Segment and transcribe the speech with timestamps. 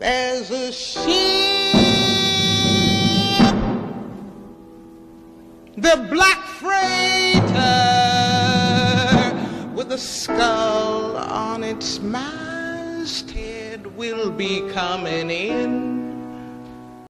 [0.00, 1.04] There's a ship,
[5.76, 7.44] the black freighter
[9.74, 17.06] with a skull on its masthead will be coming in.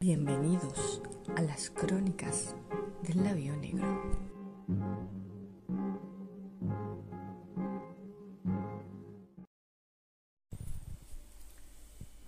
[0.00, 1.00] Bienvenidos
[1.34, 2.54] a las crónicas
[3.04, 3.88] del labio negro.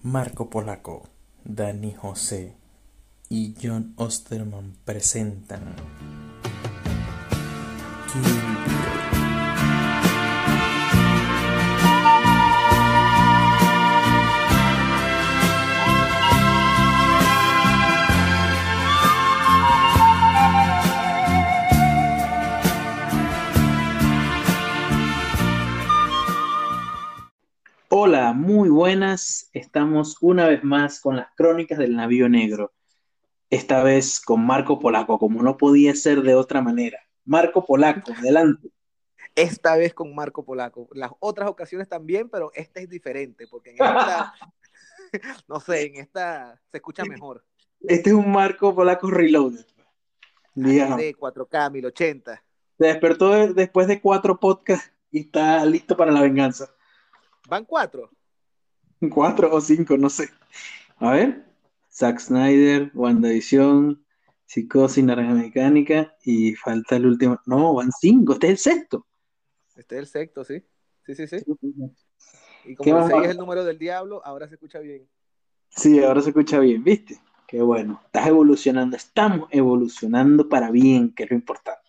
[0.06, 1.08] Marco Polaco,
[1.42, 2.54] Dani José
[3.28, 5.74] y John Osterman presentan
[27.98, 29.48] Hola, muy buenas.
[29.54, 32.74] Estamos una vez más con las crónicas del navío negro.
[33.48, 36.98] Esta vez con Marco Polaco, como no podía ser de otra manera.
[37.24, 38.68] Marco Polaco, adelante.
[39.34, 40.90] Esta vez con Marco Polaco.
[40.92, 44.34] Las otras ocasiones también, pero esta es diferente, porque en esta,
[45.48, 47.46] no sé, en esta se escucha mejor.
[47.80, 49.64] Este es un Marco Polaco Reloaded.
[50.54, 50.98] Digamos.
[50.98, 52.44] De 4K, 1080.
[52.78, 56.74] Se despertó de- después de cuatro podcasts y está listo para la venganza.
[57.48, 58.10] ¿Van cuatro?
[59.10, 60.30] Cuatro o cinco, no sé.
[60.98, 61.44] A ver.
[61.90, 64.04] Zack Snyder, WandaVision,
[64.44, 67.40] Psicosis, Naranja Mecánica y falta el último.
[67.46, 69.06] No, van cinco, este es el sexto.
[69.74, 70.62] Este es el sexto, ¿sí?
[71.06, 71.36] Sí, sí, sí.
[72.64, 73.24] Y ¿Qué como el más 6 va?
[73.24, 75.08] es el número del diablo, ahora se escucha bien.
[75.68, 77.20] Sí, ahora se escucha bien, ¿viste?
[77.46, 78.00] Qué bueno.
[78.06, 81.85] Estás evolucionando, estamos evolucionando para bien, que es lo importante.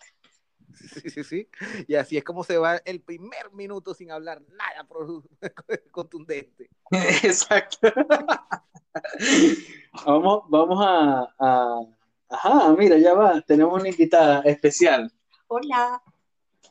[0.78, 1.50] Sí, sí, sí.
[1.88, 4.88] Y así es como se va el primer minuto sin hablar nada
[5.92, 6.70] contundente.
[7.24, 7.92] Exacto.
[10.06, 11.82] vamos, vamos a, a-
[12.30, 13.40] Ajá, mira, ya va.
[13.42, 15.10] Tenemos una invitada especial.
[15.48, 16.02] Hola,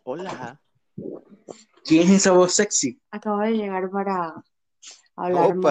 [0.04, 0.60] Hola.
[1.82, 3.00] ¿Quién es esa voz sexy?
[3.10, 4.44] acabo de llegar para
[5.16, 5.62] hablar un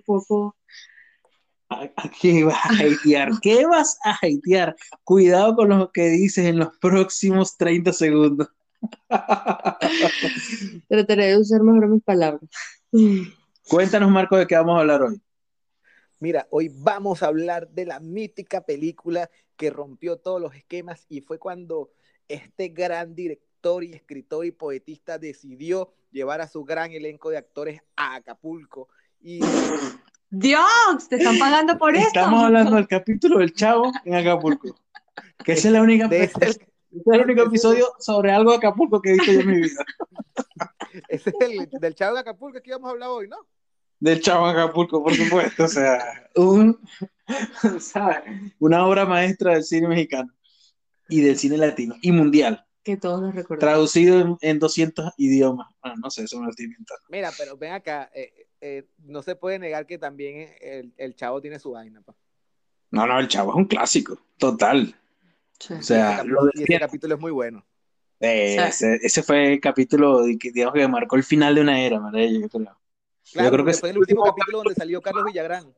[0.00, 0.56] poco.
[1.70, 3.30] ¿A, a qué vas a hatear?
[3.42, 4.76] ¿Qué vas a hatear?
[5.04, 8.48] Cuidado con lo que dices en los próximos 30 segundos.
[10.88, 12.42] Trataré de usar mejor mis palabras.
[13.68, 15.20] Cuéntanos, Marco, de qué vamos a hablar hoy.
[16.18, 21.20] Mira, hoy vamos a hablar de la mítica película que rompió todos los esquemas y
[21.20, 21.92] fue cuando
[22.28, 27.80] este gran director y escritor y poetista decidió llevar a su gran elenco de actores
[27.96, 28.88] a Acapulco.
[29.22, 29.40] Y
[30.30, 32.08] Dios, te están pagando por esto.
[32.08, 34.78] Estamos hablando del capítulo del Chavo en Acapulco.
[35.44, 36.60] Que esa es la única de ese, ese
[36.92, 39.84] es el único episodio sobre algo de Acapulco que he visto yo en mi vida.
[41.08, 43.38] ese es el del Chavo de Acapulco que íbamos a hablar hoy, ¿no?
[43.98, 45.64] Del Chavo en Acapulco, por supuesto.
[45.64, 46.78] O sea, un,
[47.80, 48.22] ¿sabes?
[48.60, 50.32] una obra maestra del cine mexicano
[51.08, 53.60] y del cine latino y mundial, Que todos nos recordamos.
[53.60, 55.68] traducido en, en 200 idiomas.
[55.82, 57.02] Bueno, no sé, eso me lo estoy inventando.
[57.08, 61.40] Mira, pero ven acá, eh, eh, no se puede negar que también el, el Chavo
[61.40, 62.02] tiene su vaina.
[62.02, 62.14] pa.
[62.90, 64.94] No, no, el Chavo es un clásico, total.
[65.58, 65.74] Sí.
[65.74, 67.64] O sea, ese, lo capi- y ese capítulo es muy bueno.
[68.20, 68.62] Eh, Sí.
[68.68, 72.28] ese, ese fue el capítulo digamos, que marcó el final de una era, ¿verdad?
[72.28, 72.78] Yo creo.
[73.32, 75.72] Claro, creo que fue el último capítulo donde salió Carlos Villagrán.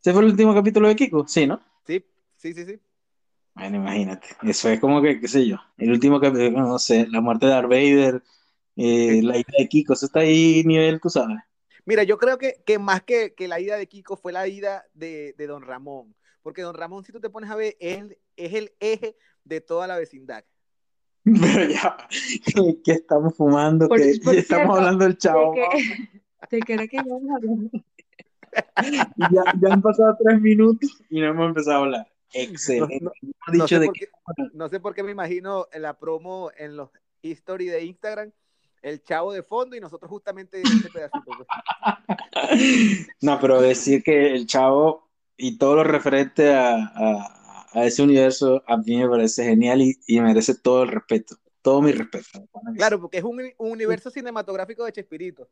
[0.00, 1.26] ¿Ese fue el último capítulo de Kiko?
[1.28, 1.60] Sí, ¿no?
[1.86, 2.04] Sí,
[2.36, 2.80] sí, sí, sí.
[3.54, 4.28] Bueno, imagínate.
[4.42, 7.52] Eso es como que, qué sé yo, el último capítulo, no sé, la muerte de
[7.52, 8.22] Darth Vader,
[8.76, 11.38] eh, la ida de Kiko, eso está ahí nivel, tú sabes.
[11.84, 14.84] Mira, yo creo que, que más que, que la ida de Kiko fue la ida
[14.94, 16.14] de, de Don Ramón.
[16.42, 19.60] Porque Don Ramón, si tú te pones a ver, es, el- es el eje de
[19.60, 20.44] toda la vecindad.
[21.24, 21.96] Pero ya,
[22.84, 25.54] que estamos fumando, Por- que por ya estamos hablando del chavo.
[25.54, 25.62] ¿De
[26.50, 27.40] qué, qué era que hablar?
[29.32, 32.12] Ya, ya han pasado tres minutos y no hemos empezado a hablar.
[32.34, 32.98] Excelente.
[33.00, 34.08] No- Hemos No dicho sé, de por qué,
[34.52, 36.90] no sé por qué me imagino la promo en los
[37.22, 38.30] history de Instagram,
[38.82, 41.36] el chavo de fondo y nosotros justamente en este pedacito.
[41.36, 41.48] pues.
[43.20, 47.38] No, pero decir que el chavo y todo lo referente a, a-
[47.74, 51.80] a ese universo a mí me parece genial y, y merece todo el respeto, todo
[51.80, 52.46] mi respeto.
[52.76, 55.48] Claro, porque es un, un universo cinematográfico de Chespirito,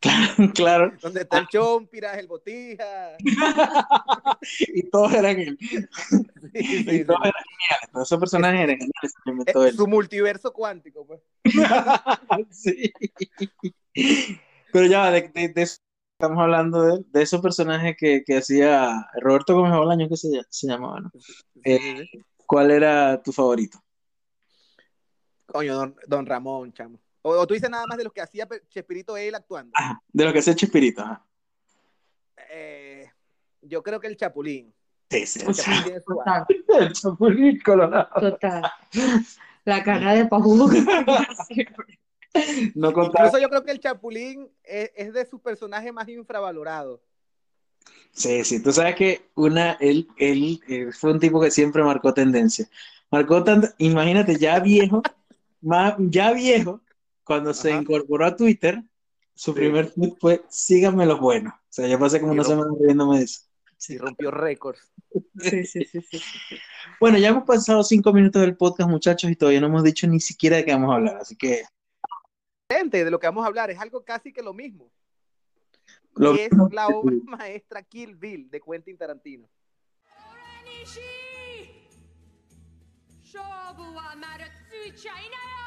[0.00, 0.92] claro, claro.
[1.02, 3.16] donde está el Chompiras, el Botija.
[4.68, 5.58] Y todos eran él.
[5.60, 5.76] Sí,
[6.54, 7.90] Y sí, todos eran geniales.
[7.92, 9.72] Todos esos personajes eran geniales.
[9.72, 9.76] él.
[9.76, 11.20] su multiverso cuántico, pues.
[12.50, 12.90] Sí.
[14.72, 15.78] Pero ya, de, de- de eso
[16.18, 20.66] estamos hablando de, de esos personajes que, que hacía Roberto Gómez Bolaño, que se, se
[20.66, 21.10] llamaba, ¿no?
[21.64, 22.06] Eh.
[22.46, 23.78] ¿Cuál era tu favorito?
[25.52, 26.98] Coño, don, don Ramón, chamo.
[27.22, 29.72] O, tú dices nada más de lo que hacía Chespirito él actuando.
[30.12, 31.26] de lo que hacía Chespirito, ajá.
[32.50, 33.10] Eh,
[33.62, 34.72] yo creo que el Chapulín.
[35.10, 36.00] Sí, sí, el Chapulín.
[36.06, 36.46] Total.
[36.68, 38.08] El Chapulín colorado.
[38.20, 38.62] Total.
[39.64, 40.56] La cara de Pajú.
[42.74, 43.26] no contaba.
[43.26, 47.00] Incluso yo creo que el Chapulín es, es de sus personajes más infravalorados.
[48.12, 52.14] Sí, sí, tú sabes que una, él, él, él fue un tipo que siempre marcó
[52.14, 52.68] tendencia.
[53.10, 55.02] Marcó tanto, imagínate, ya viejo,
[55.60, 56.80] más, ya viejo,
[57.24, 58.82] cuando se incorporó a Twitter,
[59.34, 59.58] su Sí.
[59.60, 61.52] primer tweet fue síganme los buenos.
[61.54, 63.40] O sea, yo pasé como Y una rom- semana riéndome de eso.
[63.88, 64.92] Y rompió récords.
[65.38, 66.20] Sí, sí, sí, sí.
[67.00, 70.20] Bueno, ya hemos pasado cinco minutos del podcast, muchachos, y todavía no hemos dicho ni
[70.20, 71.62] siquiera de qué vamos a hablar, así que
[72.70, 74.92] Gente, de lo que vamos a hablar es algo casi que lo mismo.
[76.14, 79.48] lo es la obra maestra Kill Bill de Quentin Tarantino.
[84.88, 85.59] China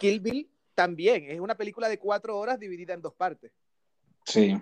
[0.00, 3.52] Kill Bill también es una película de cuatro horas dividida en dos partes.
[4.24, 4.56] Sí,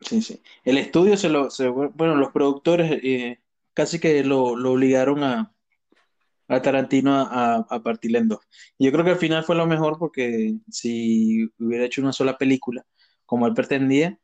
[0.00, 0.42] sí, sí.
[0.64, 3.40] El estudio se lo, se- bueno, los productores eh,
[3.74, 5.54] casi que lo, lo obligaron a,
[6.48, 8.40] a Tarantino a, a, en dos.
[8.78, 12.36] Y yo creo que al final fue lo mejor porque si hubiera hecho una sola
[12.36, 12.84] película
[13.24, 14.18] como él pretendía,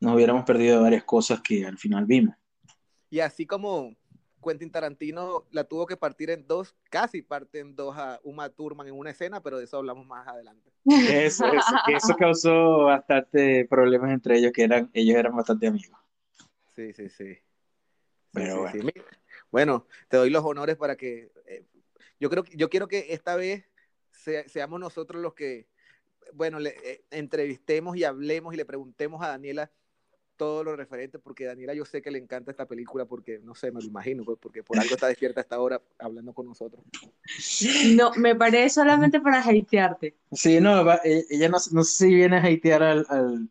[0.00, 2.34] nos hubiéramos perdido varias cosas que al final vimos.
[3.10, 3.94] Y así como
[4.42, 8.86] Quentin Tarantino la tuvo que partir en dos, casi parte en dos a Uma Thurman
[8.88, 10.70] en una escena, pero de eso hablamos más adelante.
[10.86, 15.98] Eso, eso, eso causó bastante problemas entre ellos, que eran, ellos eran bastante amigos.
[16.74, 17.34] Sí, sí, sí.
[17.34, 17.40] Sí,
[18.32, 18.72] Pero sí, bueno.
[18.72, 18.78] sí.
[18.94, 19.04] Mira,
[19.50, 21.32] Bueno, te doy los honores para que.
[21.46, 21.64] eh,
[22.18, 23.64] yo creo que yo quiero que esta vez
[24.10, 25.66] se- seamos nosotros los que,
[26.32, 29.70] bueno, le eh, entrevistemos y hablemos y le preguntemos a Daniela
[30.40, 33.70] todo lo referente, porque Daniela yo sé que le encanta esta película, porque no sé,
[33.70, 36.82] me lo imagino, pues, porque por algo está despierta hasta ahora hablando con nosotros.
[37.94, 40.16] No, me paré solamente para hatearte.
[40.32, 43.50] Sí, no, va- eh, ella no, no sé si viene a hatear al, al-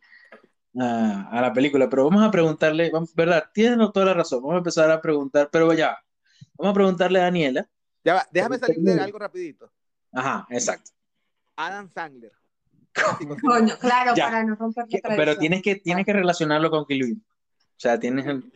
[0.80, 3.44] a, a la película, pero vamos a preguntarle, vamos- ¿verdad?
[3.54, 5.96] Tienes toda la razón, vamos a empezar a preguntar, pero ya,
[6.58, 7.70] vamos a preguntarle a Daniela.
[8.04, 9.72] Ya va, déjame salir de algo rapidito.
[10.12, 10.90] Ajá, exacto.
[11.56, 12.32] Adam Sandler.
[13.42, 14.26] Coño, claro, Ya.
[14.26, 15.40] para no romper la Pero tradición.
[15.40, 17.22] tienes que, tienes que relacionarlo con Kill Bill.
[17.26, 18.52] O sea, tienes, el-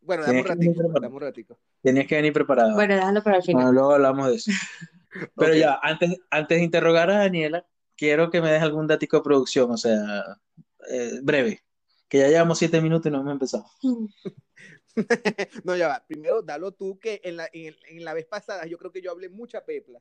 [0.00, 1.02] Bueno, dame un ratico, preparar.
[1.02, 1.58] dame un ratico.
[1.82, 2.74] tienes que venir preparado.
[2.74, 3.62] Bueno, déjalo para el final.
[3.64, 4.50] Bueno, luego hablamos de eso.
[5.36, 9.22] Pero ya, antes, antes de interrogar a Daniela, quiero que me des algún datico de
[9.22, 10.00] producción, o sea,
[10.90, 11.62] eh, breve,
[12.08, 13.66] que ya llevamos siete minutos y no hemos empezado.
[15.64, 16.04] No, ya va.
[16.06, 19.10] Primero, dalo tú, que en la, en, en la vez pasada yo creo que yo
[19.10, 20.00] hablé mucha pepla.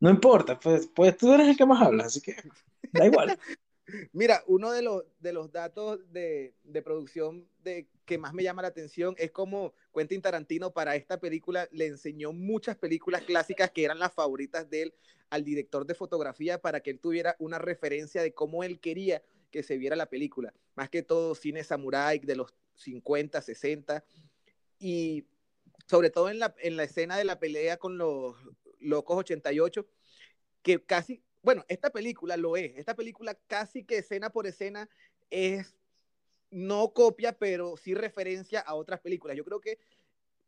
[0.00, 2.36] No importa, pues, pues tú eres el que más habla, así que
[2.92, 3.38] da igual.
[4.12, 8.62] Mira, uno de los, de los datos de, de producción de, que más me llama
[8.62, 13.84] la atención es como Quentin Tarantino para esta película le enseñó muchas películas clásicas que
[13.84, 14.94] eran las favoritas de él
[15.30, 19.62] al director de fotografía para que él tuviera una referencia de cómo él quería que
[19.62, 20.52] se viera la película.
[20.74, 24.04] Más que todo cine samurai de los 50, 60
[24.78, 25.26] y
[25.86, 28.36] sobre todo en la, en la escena de la pelea con los
[28.84, 29.86] locos 88
[30.62, 34.88] que casi, bueno, esta película lo es, esta película casi que escena por escena
[35.30, 35.76] es,
[36.50, 39.36] no copia, pero sí referencia a otras películas.
[39.36, 39.78] Yo creo que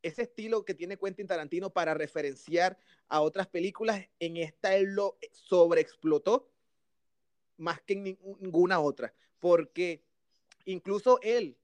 [0.02, 2.78] ese estilo que tiene Quentin Tarantino para referenciar
[3.08, 6.50] a otras películas, en esta él lo sobreexplotó
[7.58, 8.04] más que en
[8.40, 10.02] ninguna otra, porque
[10.64, 11.58] incluso él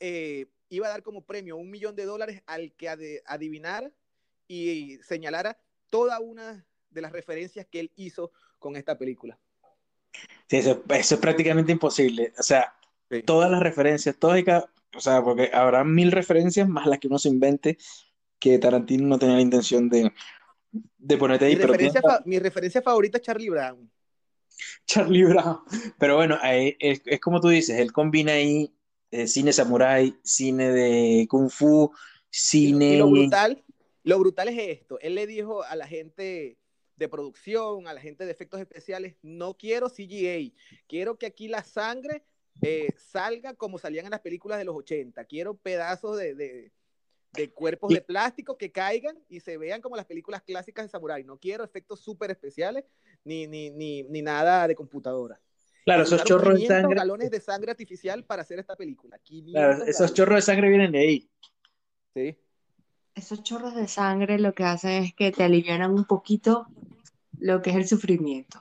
[0.00, 3.92] eh, iba a dar como premio un millón de dólares al que ad adivinara
[4.48, 5.58] y señalara
[5.92, 9.38] toda una de las referencias que él hizo con esta película.
[10.48, 12.32] Sí, eso, eso es prácticamente imposible.
[12.38, 12.74] O sea,
[13.12, 13.22] Sí.
[13.22, 17.08] todas las referencias, todas y cada, o sea, porque habrá mil referencias más las que
[17.08, 17.76] uno se invente
[18.38, 20.10] que Tarantino no tenía la intención de,
[20.70, 21.52] de ponerte ahí.
[21.52, 22.40] Mi pero referencia, mi
[22.82, 23.90] favorita es Charlie Brown.
[24.86, 25.58] Charlie Brown.
[25.98, 28.72] Pero bueno, ahí es, es como tú dices, él combina ahí
[29.10, 31.92] eh, cine samurai, cine de kung fu,
[32.30, 32.94] cine...
[32.94, 33.62] Y lo brutal,
[34.04, 34.98] lo brutal es esto.
[35.00, 36.58] Él le dijo a la gente
[36.96, 40.52] de producción, a la gente de efectos especiales, no quiero CGA,
[40.88, 42.22] quiero que aquí la sangre
[42.62, 45.24] eh, salga como salían en las películas de los 80.
[45.24, 46.72] Quiero pedazos de, de,
[47.32, 50.90] de cuerpos Y- de plástico que caigan y se vean como las películas clásicas de
[50.90, 51.24] Samurai.
[51.24, 52.84] No quiero efectos súper especiales
[53.24, 55.40] ni, ni, ni, ni nada de computadora.
[55.84, 56.96] Claro, esos chorros de 500 sangre.
[56.96, 59.18] galones de sangre artificial para hacer esta película.
[59.18, 61.30] 500 Claro, esos chorros de sangre vienen de ahí.
[62.14, 62.36] Sí.
[63.14, 66.66] Esos chorros de sangre lo que hacen es que te alivianan un poquito
[67.38, 68.60] lo que es el sufrimiento.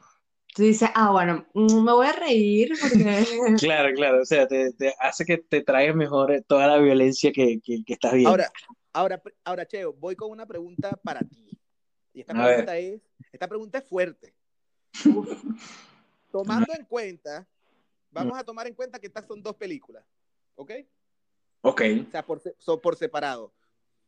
[0.53, 3.25] Tú dices, ah, bueno, mm, me voy a reír porque...
[3.59, 7.31] Claro, claro, o sea, te, te hace que te traiga mejor eh, toda la violencia
[7.31, 8.31] que, que, que estás viendo.
[8.31, 8.51] Ahora,
[8.91, 11.57] ahora, ahora, Cheo, voy con una pregunta para ti.
[12.13, 12.47] Y esta A ver.
[12.47, 14.33] pregunta es, esta pregunta es fuerte.
[16.31, 17.47] Tomando en cuenta,
[18.11, 20.03] vamos a tomar en cuenta que estas son dos películas,
[20.55, 20.71] ¿ok?
[21.61, 23.53] Ok, O sea, por, son por separado.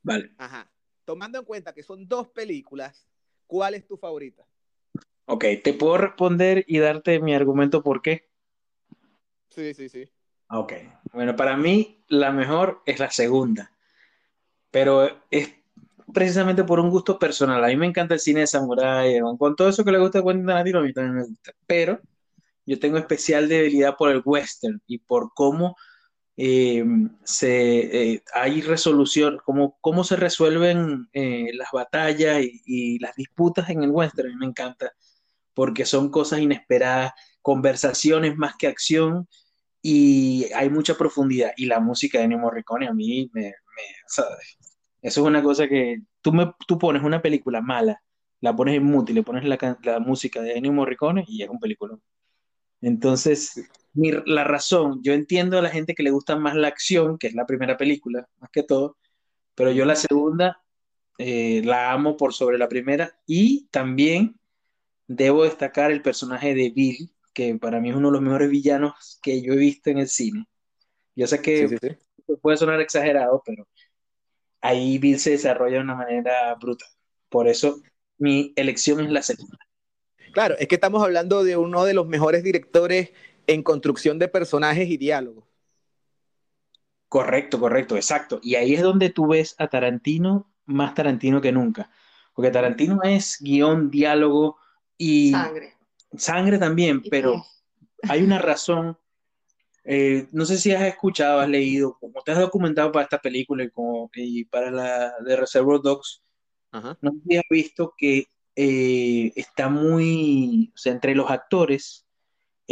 [0.03, 0.31] Vale.
[0.37, 0.69] Ajá.
[1.05, 3.07] Tomando en cuenta que son dos películas,
[3.47, 4.45] ¿cuál es tu favorita?
[5.25, 8.29] Ok, te puedo responder y darte mi argumento por qué.
[9.49, 10.09] Sí, sí, sí.
[10.49, 10.73] Ok,
[11.13, 13.71] bueno, para mí la mejor es la segunda,
[14.69, 15.53] pero es
[16.13, 17.63] precisamente por un gusto personal.
[17.63, 20.19] A mí me encanta el cine de samurái, con con todo eso que le gusta
[20.19, 21.99] a Quentin Tarantino, a mí también me gusta, pero
[22.65, 25.75] yo tengo especial debilidad por el western y por cómo
[26.35, 26.83] eh,
[27.23, 33.83] se, eh, hay resolución, cómo, cómo se resuelven eh, las batallas y, las disputas en
[33.83, 34.37] el western.
[34.37, 34.91] Me encanta
[35.53, 39.27] porque son cosas inesperadas, conversaciones más que acción
[39.81, 41.51] y hay mucha profundidad.
[41.57, 43.53] Y la música de Ennio Morricone a mí me, me-.
[45.01, 48.01] Eso es una cosa que tú, me, tú pones una película mala,
[48.41, 51.49] la pones en mute y le pones la, la música de Ennio Morricone y es
[51.49, 51.97] un película.
[52.81, 57.17] Entonces, mi- la razón, yo entiendo a la gente que le gusta más la acción,
[57.17, 58.97] que es la primera película, más que todo,
[59.55, 60.63] pero yo la segunda
[61.19, 64.39] eh, la amo por sobre la primera y también
[65.07, 69.19] debo destacar el personaje de Bill, que para mí es uno de los mejores villanos
[69.23, 70.47] que yo he visto en el cine.
[71.15, 71.89] Yo sé que Sí, sí, sí.
[72.41, 73.67] puede sonar exagerado, pero
[74.61, 76.89] ahí Bill se desarrolla de una manera brutal.
[77.29, 77.81] Por eso
[78.17, 79.57] mi elección es la segunda.
[80.31, 83.11] Claro, es que estamos hablando de uno de los mejores directores
[83.47, 85.45] en construcción de personajes y diálogos.
[87.07, 88.39] Correcto, correcto, exacto.
[88.41, 91.89] Y ahí es donde tú ves a Tarantino más Tarantino que nunca.
[92.33, 94.57] Porque Tarantino es guion, diálogo
[94.97, 95.73] y Sangre.
[96.17, 97.43] sangre también, Y pero
[98.09, 98.97] hay una razón.
[99.83, 103.63] eh, no sé si has escuchado, has leído, como te has documentado para esta película
[103.65, 106.23] y, como, y para la de Reservoir Dogs,
[106.71, 106.97] Ajá.
[107.01, 112.02] no sé si has visto que eh, está muy, o sea, entre los actores,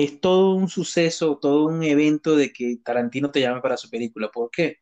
[0.04, 4.30] es todo un suceso, todo un evento de que Tarantino te llame para su película.
[4.32, 4.78] ¿Por qué?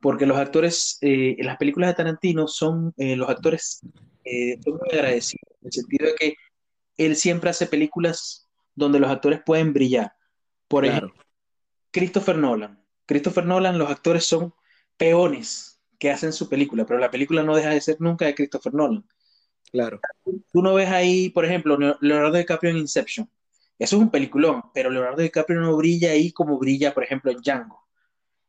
[0.00, 3.80] Porque los actores, eh, en las películas de Tarantino son, eh, los actores
[4.24, 6.34] eh, son muy agradecidos, en el sentido de que
[6.96, 10.12] él siempre hace películas donde los actores pueden brillar.
[10.68, 11.06] Por Claro.
[11.06, 11.24] ejemplo,
[11.90, 12.84] Christopher Nolan.
[13.06, 14.54] Christopher Nolan, los actores son
[14.96, 18.74] peones que hacen su película, pero la película no deja de ser nunca de Christopher
[18.74, 19.06] Nolan.
[19.70, 20.00] Claro.
[20.52, 23.30] Tú no ves ahí, por ejemplo, Leo- Leonardo DiCaprio en Inception.
[23.78, 27.38] Eso es un peliculón, pero Leonardo DiCaprio no brilla ahí como brilla, por ejemplo, en
[27.38, 27.80] Django.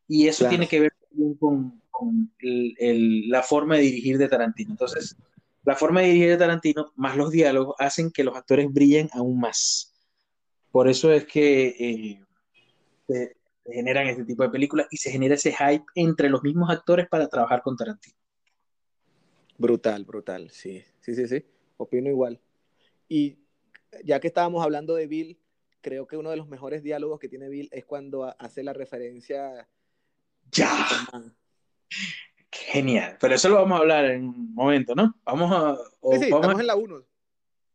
[0.07, 0.49] Y eso Claro.
[0.51, 0.93] tiene que ver
[1.39, 4.71] con, con el- el- la forma de dirigir de Tarantino.
[4.71, 5.17] Entonces,
[5.63, 9.39] la forma de dirigir de Tarantino, más los diálogos, hacen que los actores brillen aún
[9.39, 9.93] más.
[10.71, 12.21] Por eso es que eh,
[13.07, 16.69] se, se generan este tipo de películas y se genera ese hype entre los mismos
[16.69, 18.15] actores para trabajar con Tarantino.
[19.57, 21.43] Brutal, brutal, sí, sí, sí, sí,
[21.77, 22.39] opino igual.
[23.07, 23.37] Y
[24.03, 25.39] ya que estábamos hablando de Bill,
[25.81, 28.73] creo que uno de los mejores diálogos que tiene Bill es cuando ha- hace la
[28.73, 29.67] referencia
[30.51, 30.67] ¡Ya!
[32.51, 33.17] Genial.
[33.19, 35.15] Pero eso lo vamos a hablar en un momento, ¿no?
[35.25, 35.73] Vamos a...
[36.01, 37.05] o Sí, sí, vamos a- estamos en la 1.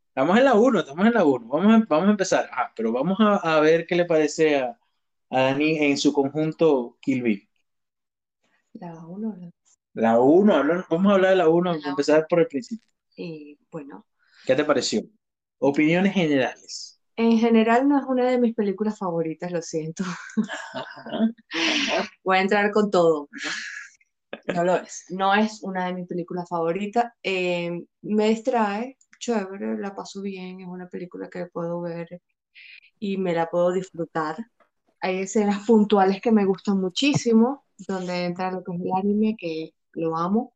[0.09, 1.47] Estamos en la 1, estamos en la 1.
[1.47, 2.49] Vamos a, vamos a empezar.
[2.51, 4.77] Ah, pero vamos a, a ver qué le parece a,
[5.29, 7.49] a Dani en su conjunto Kill Bill.
[8.73, 9.51] La uno, la-
[9.93, 12.87] La 1, vamos a hablar de la 1, La empezar por el principio.
[13.15, 14.05] Y bueno,
[14.45, 15.01] ¿Qué te pareció?
[15.63, 16.99] Opiniones generales.
[17.15, 20.03] en general no es una de mis películas favoritas, lo siento.
[22.23, 23.29] Voy a entrar con todo.
[24.55, 25.05] No lo es.
[25.09, 27.13] No es una de mis películas favoritas.
[27.21, 32.19] Eh, me distrae, chévere, la paso bien, es una película que puedo ver
[32.99, 34.37] y me la puedo disfrutar.
[34.99, 39.73] Hay escenas puntuales que me gustan muchísimo, donde entra lo que es el anime, que
[39.93, 40.53] lo amo.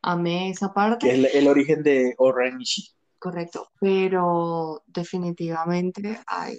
[0.00, 1.08] Amé esa parte.
[1.08, 2.16] es el, el origen de
[2.60, 2.97] Ishii.
[3.18, 6.58] Correcto, pero definitivamente hay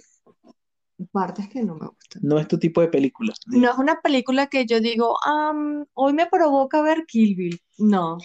[1.11, 2.21] partes que no me gustan.
[2.23, 3.33] No es tu tipo de película.
[3.47, 7.61] No es una película que yo digo, "Am, hoy me provoca ver Kill Bill.
[7.77, 8.17] No,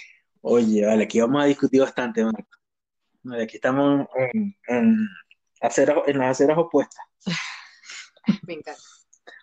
[0.46, 2.58] Oye, vale, aquí vamos a discutir bastante, Marco.
[3.22, 5.08] Vale, aquí estamos en, en
[5.62, 7.02] aceras- en las aceras opuestas.
[8.46, 8.80] me encanta.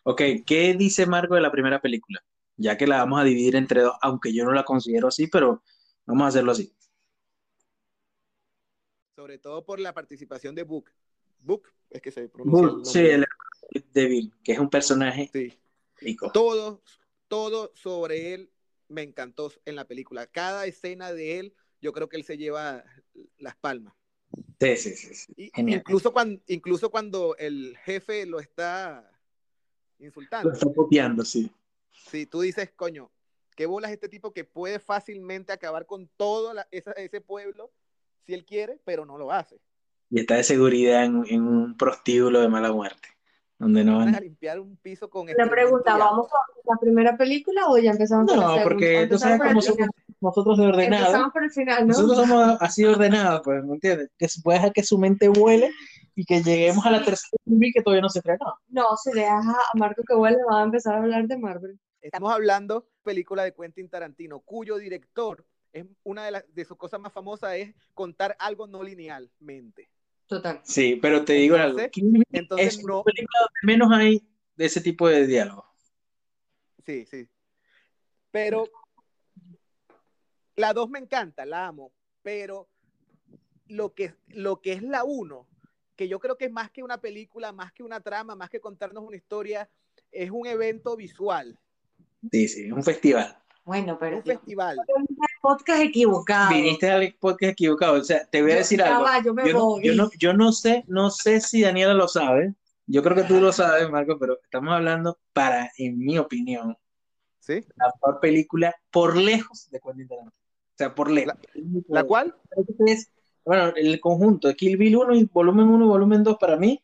[0.04, 2.20] Ok, ¿qué dice Marco de la primera película?
[2.58, 5.64] Ya que la vamos a dividir entre dos, aunque yo no la considero así, pero
[6.06, 6.72] vamos a hacerlo así.
[9.22, 10.90] Sobre todo por la participación de Book.
[11.42, 12.66] Book es que se pronuncia.
[12.66, 13.26] el Bull, sí, el
[13.94, 15.54] de Bill, que es un personaje Sí.
[15.98, 16.32] rico.
[16.32, 16.82] Todo,
[17.28, 18.52] todo sobre él
[18.88, 20.26] me encantó en la película.
[20.26, 22.84] Cada escena de él, yo creo que él se lleva
[23.38, 23.94] las palmas.
[24.60, 25.34] Sí, sí, sí, sí.
[25.38, 29.08] Y- incluso, cuando, incluso cuando el jefe lo está
[30.00, 30.50] insultando.
[30.50, 31.52] Lo está copiando, sí.
[31.92, 33.12] Si tú dices, coño,
[33.56, 37.72] ¿qué bolas este tipo que puede fácilmente acabar con todo la- esa- ese pueblo
[38.26, 39.60] si él quiere, pero no lo hace?
[40.10, 43.08] Y está de seguridad en, en un prostíbulo de mala muerte,
[43.58, 45.98] donde no Van a limpiar un piso con La excremento pregunta.
[45.98, 48.64] ¿vamos con la primera película o ya empezamos No, segunda?
[48.64, 49.90] porque tú sabes cómo somos final.
[50.20, 51.06] nosotros de ordenados.
[51.08, 51.88] Empezamos por el final, ¿no?
[51.88, 54.10] Nosotros somos así ordenados, pues, ¿me entiendes?
[54.18, 55.72] Que se puede dejar que su mente vuele
[56.16, 58.54] y que lleguemos a la tercera movie que todavía no se estrenó.
[58.68, 61.80] No, si dejas a Marco que vuelva, va a empezar a hablar de Marvel.
[62.02, 66.78] Estamos hablando de película de Quentin Tarantino, cuyo director es una de, las de sus
[66.78, 69.90] cosas más famosas es contar algo no linealmente.
[70.28, 70.62] Total.
[70.64, 71.56] Sí, pero te digo.
[71.58, 71.92] Entonces-
[72.58, 74.26] es no- una película donde menos hay
[74.56, 75.66] de ese tipo de diálogo.
[76.86, 77.28] Sí, sí.
[78.32, 78.68] Pero
[80.56, 82.68] la 2 me encanta, la amo, pero
[83.68, 85.48] lo que, lo que es la 1,
[85.96, 88.60] que yo creo que es más que una película, más que una trama, más que
[88.60, 89.70] contarnos una historia,
[90.12, 91.58] es un evento visual,
[92.32, 93.36] Sí, sí, un festival.
[93.66, 94.78] Bueno, pero un festival.
[95.42, 96.50] Podcast equivocado.
[96.52, 97.94] Viniste al podcast equivocado.
[98.00, 99.04] O sea, te voy a Yo- decir ya algo.
[99.04, 99.84] va, yo me Yo no, voy.
[99.84, 102.54] yo no, yo no sé, no sé si Daniela lo sabe.
[102.88, 106.78] Yo creo que tú lo sabes, Marco, pero estamos hablando para, en mi opinión,
[107.40, 107.64] ¿Sí?
[107.76, 110.32] la mejor película por lejos de Quentin Tarantino.
[110.34, 111.36] O sea, por lejos.
[111.88, 112.36] ¿La cual?
[112.88, 113.12] Es,
[113.46, 116.84] bueno, el conjunto de Kill Bill 1 y volumen 1 y volumen 2 para mí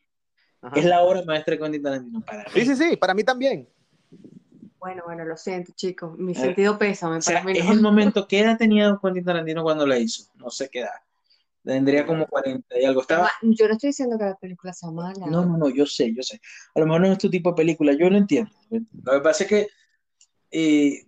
[0.61, 0.79] Ajá.
[0.79, 2.21] es la obra maestra de Quentin Tarantino.
[2.21, 2.49] Para mí.
[2.53, 3.67] Sí, sí, sí, para mí también.
[4.79, 6.17] Bueno, bueno, lo siento, chicos.
[6.17, 7.17] Mi Eh, sentido pésame.
[7.17, 8.27] O sea, es el momento.
[8.27, 10.23] ¿Qué edad tenía Quentin Tarantino cuando la hizo?
[10.35, 10.91] No sé qué edad.
[11.63, 13.01] Tendría como 40 y algo.
[13.01, 13.29] Estaba.
[13.41, 15.25] Yo no estoy diciendo que la película sea mala.
[15.25, 16.39] No, no, no, yo sé, yo sé.
[16.75, 18.51] A lo mejor no es tu tipo de película, yo lo entiendo.
[18.69, 19.67] Lo que pasa es que
[20.51, 21.03] eh,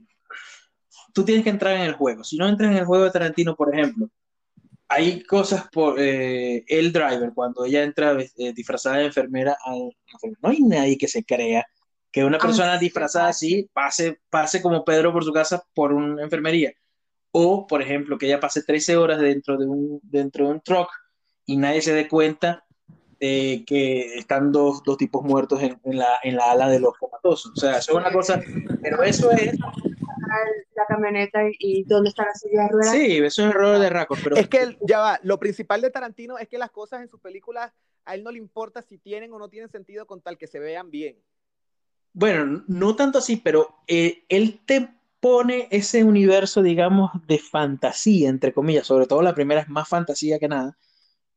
[1.13, 2.23] tú tienes que entrar en el juego.
[2.23, 4.09] Si no entras en el juego de Tarantino, por ejemplo,
[4.89, 9.95] hay cosas por eh, el driver, cuando ella entra eh, disfrazada de enfermera, al-
[10.41, 11.65] no hay nadie que se crea
[12.11, 16.23] que una persona sí, disfrazada así pase, pase como Pedro por su casa por una
[16.23, 16.73] enfermería.
[17.31, 20.89] O, por ejemplo, que ella pase 13 horas dentro de un, dentro de un truck
[21.45, 22.65] y nadie se dé cuenta
[23.19, 26.97] de que están dos, dos tipos muertos en, en la, en la ala de los
[26.97, 27.51] comatosos.
[27.51, 28.41] O sea, eso es una cosa,
[28.81, 29.57] pero eso es,
[30.75, 32.91] La camioneta y, dónde está la silla de ruedas.
[32.91, 36.37] sí, eso es error de récord, pero Es que ya va, lo principal de Tarantino
[36.37, 37.71] es que las cosas en sus películas
[38.05, 40.59] a él no le importa si tienen o no tienen sentido con tal que se
[40.59, 41.17] vean bien.
[42.13, 48.53] Bueno, no tanto así, pero eh, él te pone ese universo, digamos, de fantasía, entre
[48.53, 50.77] comillas, sobre todo la primera es más fantasía que nada,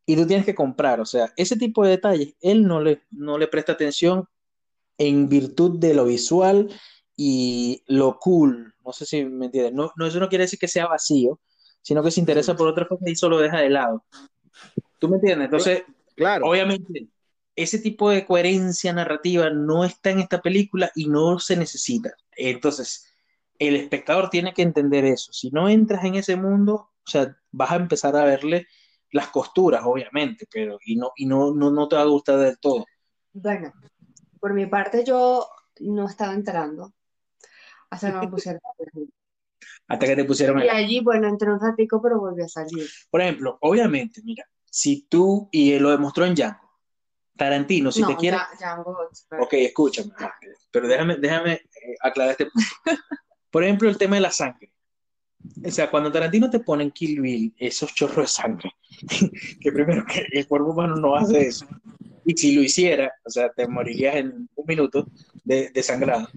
[0.07, 3.39] y tú tienes que comprar, o sea, ese tipo de detalles, él no le, no
[3.39, 4.27] le presta atención
[4.99, 6.69] en virtud de lo visual
[7.17, 10.69] y lo cool, no sé si me entiendes, no, no, eso no quiere decir que
[10.69, 11.41] sea vacío,
[11.81, 14.05] sino que se interesa por otras cosas y solo deja de lado.
[14.99, 15.47] ¿Tú me entiendes?
[15.47, 15.83] Entonces,
[16.15, 16.47] Claro.
[16.47, 17.09] Obviamente,
[17.57, 22.15] ese tipo de coherencia narrativa no está en esta película y no se necesita.
[22.37, 23.13] Entonces,
[23.59, 25.33] el espectador tiene que entender eso.
[25.33, 28.67] Si no entras en ese mundo, o sea, vas a empezar a verle
[29.11, 32.59] las costuras, obviamente, pero y no, y no, no, no te va a gustar del
[32.59, 32.87] todo.
[33.33, 33.73] Bueno,
[34.41, 35.47] por mi parte yo
[35.81, 36.93] no estaba entrando.
[37.91, 38.61] Hasta que me pusieron.
[39.87, 42.89] Hasta que te pusieron Y allí, bueno, entré un ratico, pero volví a salir.
[43.11, 46.62] Por ejemplo, obviamente, mira, si tú, y lo demostró en Django,
[47.37, 48.77] Tarantino, si no, te quiere, ya,
[49.29, 50.11] pero- Ok, escúchame,
[50.71, 51.63] pero déjame, déjame eh,
[52.03, 52.69] aclarar este punto.
[53.51, 54.73] Por ejemplo, el tema de la sangre.
[55.65, 58.71] O sea, cuando Tarantino te pone en Kill Bill esos chorros de sangre,
[59.61, 61.67] que primero que el cuerpo humano no hace eso,
[62.25, 65.07] y si lo hiciera, o sea, te morirías en un minuto
[65.45, 66.29] de, de sangrado.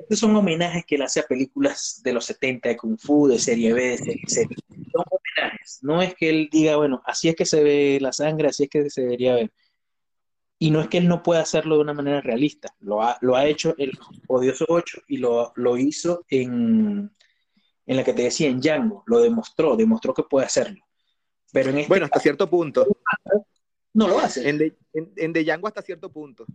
[0.00, 3.38] Estos son homenajes que él hace a películas de los 70, de Kung Fu, de
[3.38, 4.48] serie B, de serie C.
[4.92, 5.78] Son homenajes.
[5.82, 8.68] No es que él diga, bueno, así es que se ve la sangre, así es
[8.70, 9.52] que se debería ver.
[10.58, 12.74] Y no es que él no pueda hacerlo de una manera realista.
[12.80, 13.92] Lo ha, lo ha hecho el
[14.28, 17.10] Odioso 8 y lo, lo hizo en,
[17.86, 19.02] en la que te decía, en Django.
[19.06, 20.82] Lo demostró, demostró que puede hacerlo.
[21.52, 22.86] Pero en este Bueno, hasta cierto punto.
[23.94, 24.48] no lo hace.
[24.48, 26.46] En The, en, en The Django hasta cierto punto.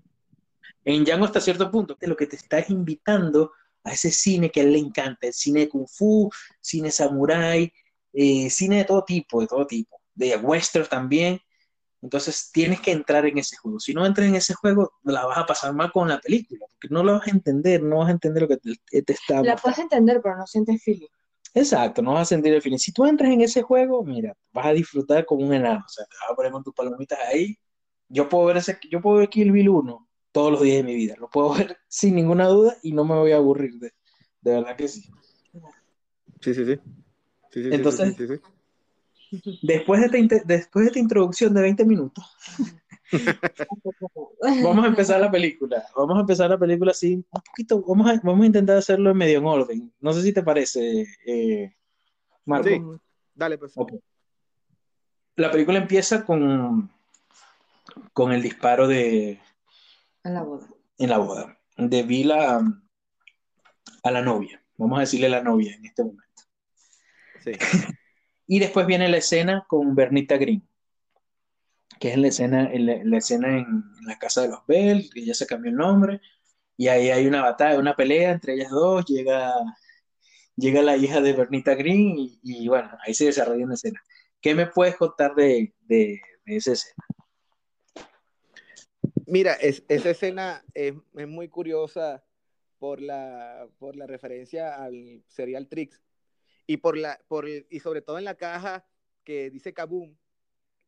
[0.85, 3.51] En Django hasta cierto punto, lo que te está es invitando
[3.83, 6.29] a ese cine que a él le encanta, el cine de Kung Fu,
[6.61, 7.71] cine samurai,
[8.13, 11.39] eh, cine de todo tipo, de todo tipo, de western también,
[12.01, 13.79] Entonces tienes que entrar en ese juego.
[13.79, 16.93] Si no entras en ese juego, la vas a pasar mal con la película, porque
[16.93, 19.55] no la vas a entender, no vas a entender lo que te, te está La
[19.57, 21.07] puedes entender, pero no sientes feeling.
[21.53, 22.77] Exacto, no vas a sentir el feeling.
[22.77, 25.83] Si tú entras en ese juego, mira, vas a disfrutar como un enano.
[25.85, 27.57] O sea, te vas a poner con tus palomitas ahí.
[28.07, 30.95] Yo puedo ver ese, yo puedo ver Kill Bill 1 todos los días de mi
[30.95, 31.15] vida.
[31.17, 33.91] Lo puedo ver sin ninguna duda y no me voy a aburrir de,
[34.41, 35.09] de verdad que sí.
[36.41, 36.75] Sí, sí, sí.
[36.75, 36.81] Sí,
[37.51, 38.41] sí, sí, Entonces- sí, sí, sí.
[39.61, 42.25] Después de esta, después de esta introducción de 20 minutos,
[44.63, 45.83] vamos a empezar la película.
[45.95, 49.17] Vamos a empezar la película así, un poquito, vamos a, vamos a intentar hacerlo en
[49.17, 49.93] medio en orden.
[49.99, 51.75] No sé si te parece, eh,
[52.45, 52.69] Marco.
[52.69, 52.81] Sí.
[53.33, 53.73] Dale, pues.
[53.75, 53.93] Ok.
[55.35, 56.91] La película empieza con,
[58.13, 59.39] con el disparo de,
[60.23, 60.67] En la boda.
[60.97, 62.61] en la boda de Bill a,
[64.03, 64.61] a la novia.
[64.75, 66.43] Vamos a decirle la novia en este momento.
[67.43, 67.51] Sí.
[68.51, 70.67] Y después viene la escena con Bernita Green,
[71.99, 75.35] que es la escena, en la, escena en, la casa de los Bell, que ya
[75.35, 76.19] se cambió el nombre,
[76.75, 79.53] y ahí hay una batalla, una pelea entre ellas dos, llega,
[80.55, 84.01] llega la hija de Bernita Green, y, bueno, ahí se desarrolla una escena.
[84.41, 87.05] ¿Qué me puedes contar de, de, esa escena?
[89.27, 92.23] Mira, es- esa escena es, es muy curiosa
[92.79, 96.01] por la, por la referencia al serial Tricks
[96.69, 98.85] y por la, por, y sobre todo en la caja
[99.23, 100.15] que dice Kaboom,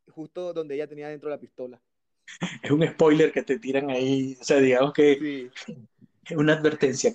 [0.09, 1.81] justo donde ella tenía dentro la pistola.
[2.61, 5.51] Es un spoiler que te tiran ahí, o sea, digamos que Sí,
[6.23, 7.11] es una advertencia,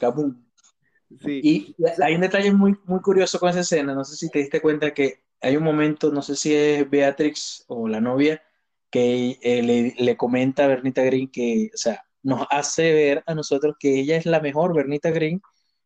[1.22, 1.40] sí.
[1.44, 4.60] Y hay un detalle muy, muy curioso con esa escena, no sé si te diste
[4.60, 8.42] cuenta que hay un momento, no sé si es Beatrix o la novia,
[8.90, 13.34] que eh, le, le comenta a Bernita Green que, o sea, nos hace ver a
[13.36, 15.40] nosotros que ella es la mejor, Bernita Green,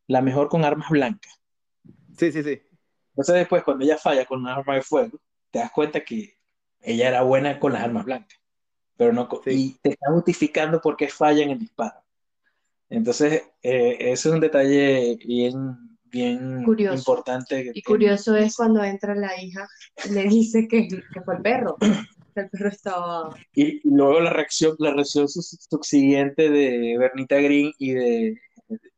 [0.06, 1.34] la mejor con armas blancas.
[2.18, 2.69] Sí, sí, sí.
[3.20, 5.18] Entonces después, cuando ella falla con un arma de fuego,
[5.50, 6.34] te das cuenta que
[6.80, 8.38] ella era buena con las armas blancas,
[8.96, 9.50] pero no con- Sí.
[9.50, 12.00] y te está justificando por qué falla en el disparo.
[12.88, 16.96] Entonces, eh, ese es un detalle bien, bien Curioso.
[16.96, 17.56] importante.
[17.62, 17.84] que Y tiene.
[17.84, 19.68] curioso es cuando entra la hija,
[20.10, 21.76] le dice que, que fue el perro.
[22.34, 23.36] El perro estaba.
[23.54, 28.40] Y, y luego la reacción, la reacción subsiguiente de Bernita Green y de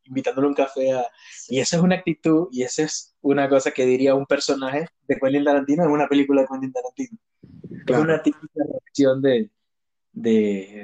[0.04, 1.06] invitándole un café a...
[1.48, 5.16] Y esa es una actitud y esa es una cosa que diría un personaje de
[5.16, 7.18] Quentin Tarantino en una película de Quentin Tarantino.
[7.86, 9.50] Es una típica reacción de,
[10.12, 10.30] de,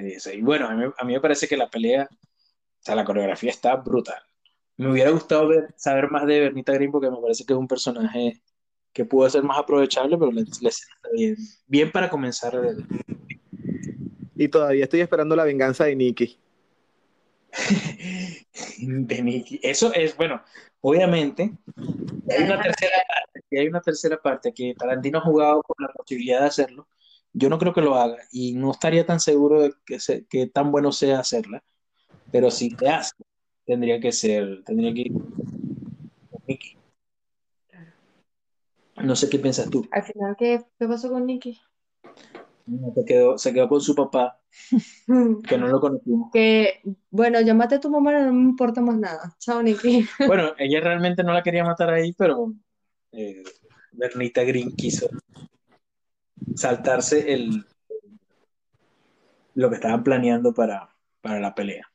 [0.02, 0.32] de eso.
[0.32, 2.16] Y bueno, a mí, a mí me parece que la pelea, o
[2.80, 4.22] sea, la coreografía está brutal.
[4.76, 7.66] Me hubiera gustado ver, saber más de Bernita Green porque me parece que es un
[7.68, 8.40] personaje
[8.92, 12.54] que pudo ser más aprovechable, pero la, la escena está bien, bien para comenzar.
[12.54, 12.86] el-
[14.36, 16.38] Y todavía estoy esperando la venganza de Nicky.
[18.78, 19.60] de Nicky.
[19.62, 20.42] Eso es, bueno,
[20.80, 21.52] obviamente,
[22.28, 26.40] hay una tercera parte, hay una tercera parte que Tarantino ha jugado con la posibilidad
[26.40, 26.88] de hacerlo,
[27.32, 30.46] yo no creo que lo haga y no estaría tan seguro de que, se- que
[30.46, 31.62] tan bueno sea hacerla,
[32.32, 33.12] pero si te hace,
[33.66, 36.76] tendría que ser, tendría que ir con Nicky.
[38.96, 39.86] No sé qué piensas tú.
[39.92, 41.60] Al final, ¿qué, qué pasó con Nicky?
[42.68, 44.38] No, Se quedó, se quedó con su papá,
[45.48, 46.30] que no lo conocimos.
[46.32, 49.34] Que, bueno, yo maté a tu mamá, no me importa más nada.
[49.38, 50.06] Chao, Nicky.
[50.26, 52.52] Bueno, ella realmente no la quería matar ahí, pero
[53.12, 53.42] eh,
[53.92, 55.08] Bernita Green quiso
[56.54, 57.64] saltarse el
[59.54, 61.90] lo que estaban planeando para, para la pelea.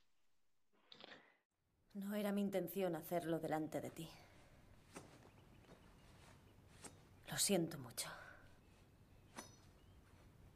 [1.93, 4.09] No era mi intención hacerlo delante de ti.
[7.29, 8.09] Lo siento mucho.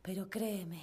[0.08, 0.82] Pero créeme,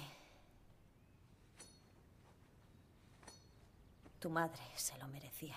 [4.19, 5.55] tu madre se lo merecía.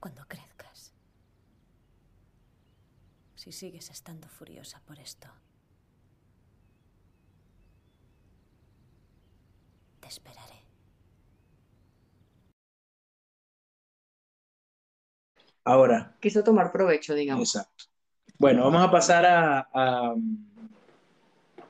[0.00, 0.90] Cuando crezcas,
[3.36, 5.28] si sigues estando furiosa por esto,
[10.14, 10.54] esperaré.
[15.64, 17.54] Ahora, Quiso tomar provecho, digamos.
[17.54, 17.84] exacto.
[18.38, 20.14] Bueno, vamos a pasar a, a-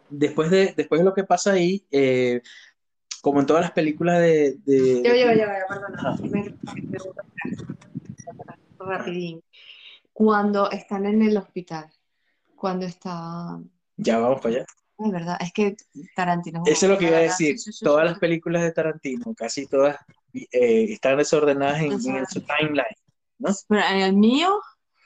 [0.08, 2.40] después de después de lo que pasa ahí, eh,
[3.22, 6.16] como en todas las películas de, de- Ya, ya, ya, ya, perdona.
[6.30, 6.54] Me-
[8.78, 9.42] Rapidín.
[10.12, 11.90] Cuando están en el hospital,
[12.56, 13.58] cuando está...
[13.96, 14.66] ya vamos para allá.
[14.98, 15.76] Es verdad, es que
[16.14, 16.62] Tarantino.
[16.66, 17.58] Eso es lo que iba a decir.
[17.58, 19.96] sí, sí, Todas sí, las películas de Tarantino, casi todas,
[20.32, 22.84] eh, están desordenadas en, en su timeline.
[23.68, 24.60] Pero en el mío,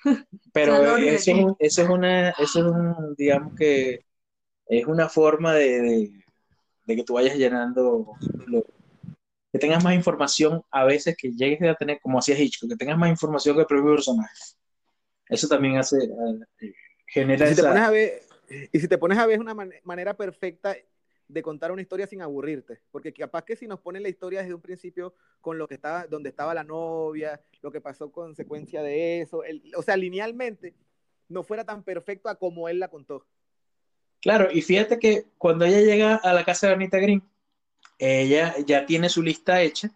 [0.53, 4.01] Pero O sea, no eso, eso es una, eso es un, digamos que
[4.67, 6.13] es una forma de, de-
[6.87, 8.15] de que tú vayas llenando,
[8.47, 8.65] lo-
[9.53, 12.99] que tengas más información a veces que llegues a tener, como hacía Hitchcock, que tengas
[12.99, 14.35] más información que el propio personaje.
[15.29, 16.73] Eso también hace, eh,
[17.07, 17.69] genera si te esa...
[17.71, 18.23] pones a ver,
[18.73, 20.77] y si te pones a ver es una man- manera perfecta
[21.29, 24.55] de contar una historia sin aburrirte, porque capaz que si nos ponen la historia desde
[24.55, 29.21] un principio con lo que estaba, donde estaba la novia, lo que pasó consecuencia de
[29.21, 30.75] eso, el- o sea, linealmente
[31.29, 33.27] no fuera tan perfecto a como él la contó.
[34.23, 37.23] Claro, y fíjate que cuando ella llega a la casa de Anita Green,
[37.99, 39.91] ella ya tiene su lista hecha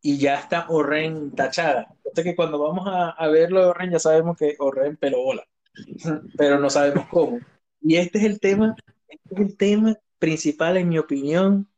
[0.00, 1.88] y ya está Orren tachada.
[1.96, 5.44] Entonces que cuando vamos a, a verlo de Orren ya sabemos que Orren peló bola,
[6.38, 7.40] pero no sabemos cómo.
[7.86, 8.74] Y este es el tema,
[9.08, 11.68] este es el tema principal, en mi opinión,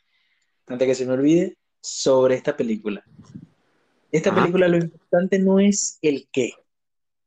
[0.66, 3.04] antes que se me olvide, sobre esta película.
[4.10, 4.40] Esta Ajá.
[4.40, 6.52] película lo importante no es el qué.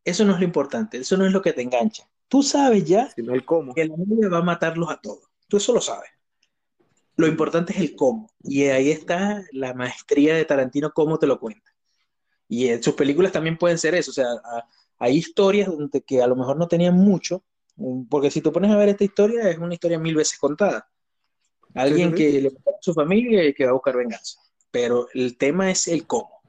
[0.04, 2.08] Eso no es lo importante, eso no es lo que te engancha.
[2.28, 3.74] Tú sabes ya Sino el cómo.
[3.76, 5.30] que la novia va a matarlos a todos.
[5.48, 6.10] Tú eso lo sabes.
[7.18, 8.32] Lo importante es el cómo.
[8.42, 11.72] Y ahí está la maestría de Tarantino, cómo te lo cuenta.
[12.48, 14.10] Y en sus películas también pueden ser eso.
[14.10, 14.68] O sea, a-
[14.98, 17.44] hay historias donde que a lo mejor no tenían mucho,
[18.10, 20.88] porque si te pones a ver esta historia, es una historia mil veces contada.
[21.74, 22.32] Alguien Sí, sí, sí.
[22.34, 24.40] que le mata a su familia y que va a buscar venganza.
[24.72, 26.42] Pero el tema es el cómo.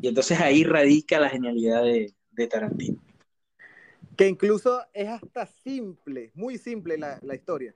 [0.00, 3.02] Y entonces ahí radica la genialidad de, de Tarantino.
[4.16, 7.74] Que incluso es hasta simple, muy simple la, la historia.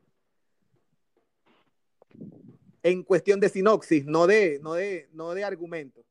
[2.82, 6.02] En cuestión de sinopsis, no de, no de, no de argumento.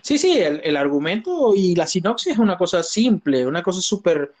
[0.00, 4.32] Sí, sí, el, el argumento y la sinopsis es una cosa simple, una cosa súper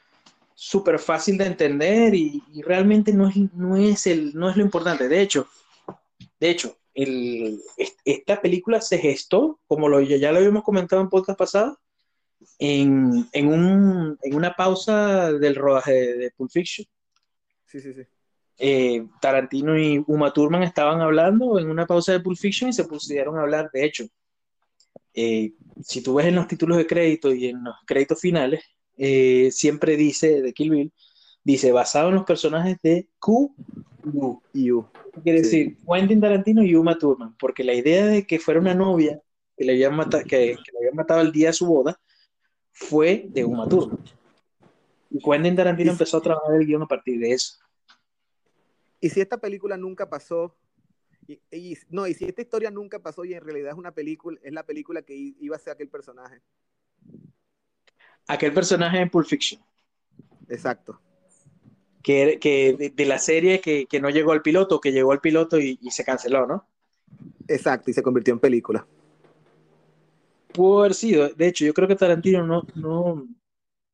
[0.64, 4.62] súper fácil de entender y, y realmente no es, no, es el, no es lo
[4.62, 5.08] importante.
[5.08, 5.48] De hecho,
[6.38, 11.08] de hecho el- es- esta película se gestó, como lo, ya lo habíamos comentado en
[11.08, 11.80] podcast pasado,
[12.60, 16.86] en, en, un, en una pausa del rodaje de, de Pulp Fiction.
[17.66, 18.02] Sí, sí, sí.
[18.58, 22.84] Eh, Tarantino y Uma Thurman estaban hablando en una pausa de Pulp Fiction y se
[22.84, 23.68] pusieron a hablar.
[23.72, 24.04] De hecho,
[25.12, 28.62] eh, si tú ves en los títulos de crédito y en los créditos finales,
[28.96, 30.92] eh, siempre dice de Kill Bill,
[31.44, 33.54] dice basado en los personajes de Q
[34.52, 34.86] y U.
[35.22, 35.64] Quiere Sí.
[35.64, 39.20] decir Quentin Tarantino y Uma Thurman, porque la idea de que fuera una novia
[39.56, 42.00] que le habían matado, que, que le habían matado el día de su boda
[42.72, 43.98] fue de Uma Thurman.
[45.10, 47.58] Y Quentin Tarantino Y- empezó a trabajar el guion a partir de eso.
[49.00, 50.56] Y si esta película nunca pasó,
[51.26, 54.38] y, y- no, y si esta historia nunca pasó y en realidad es una película,
[54.42, 56.40] es la película que iba a ser aquel personaje.
[58.28, 59.60] Aquel personaje en Pulp Fiction.
[60.48, 61.00] Exacto.
[62.02, 65.20] que, que de, de la serie que, que no llegó al piloto, que llegó al
[65.20, 66.68] piloto y, y se canceló, ¿no?
[67.48, 68.86] Exacto, y se convirtió en película.
[70.52, 71.28] Pudo haber sido.
[71.30, 73.26] De hecho, yo creo que Tarantino no, no,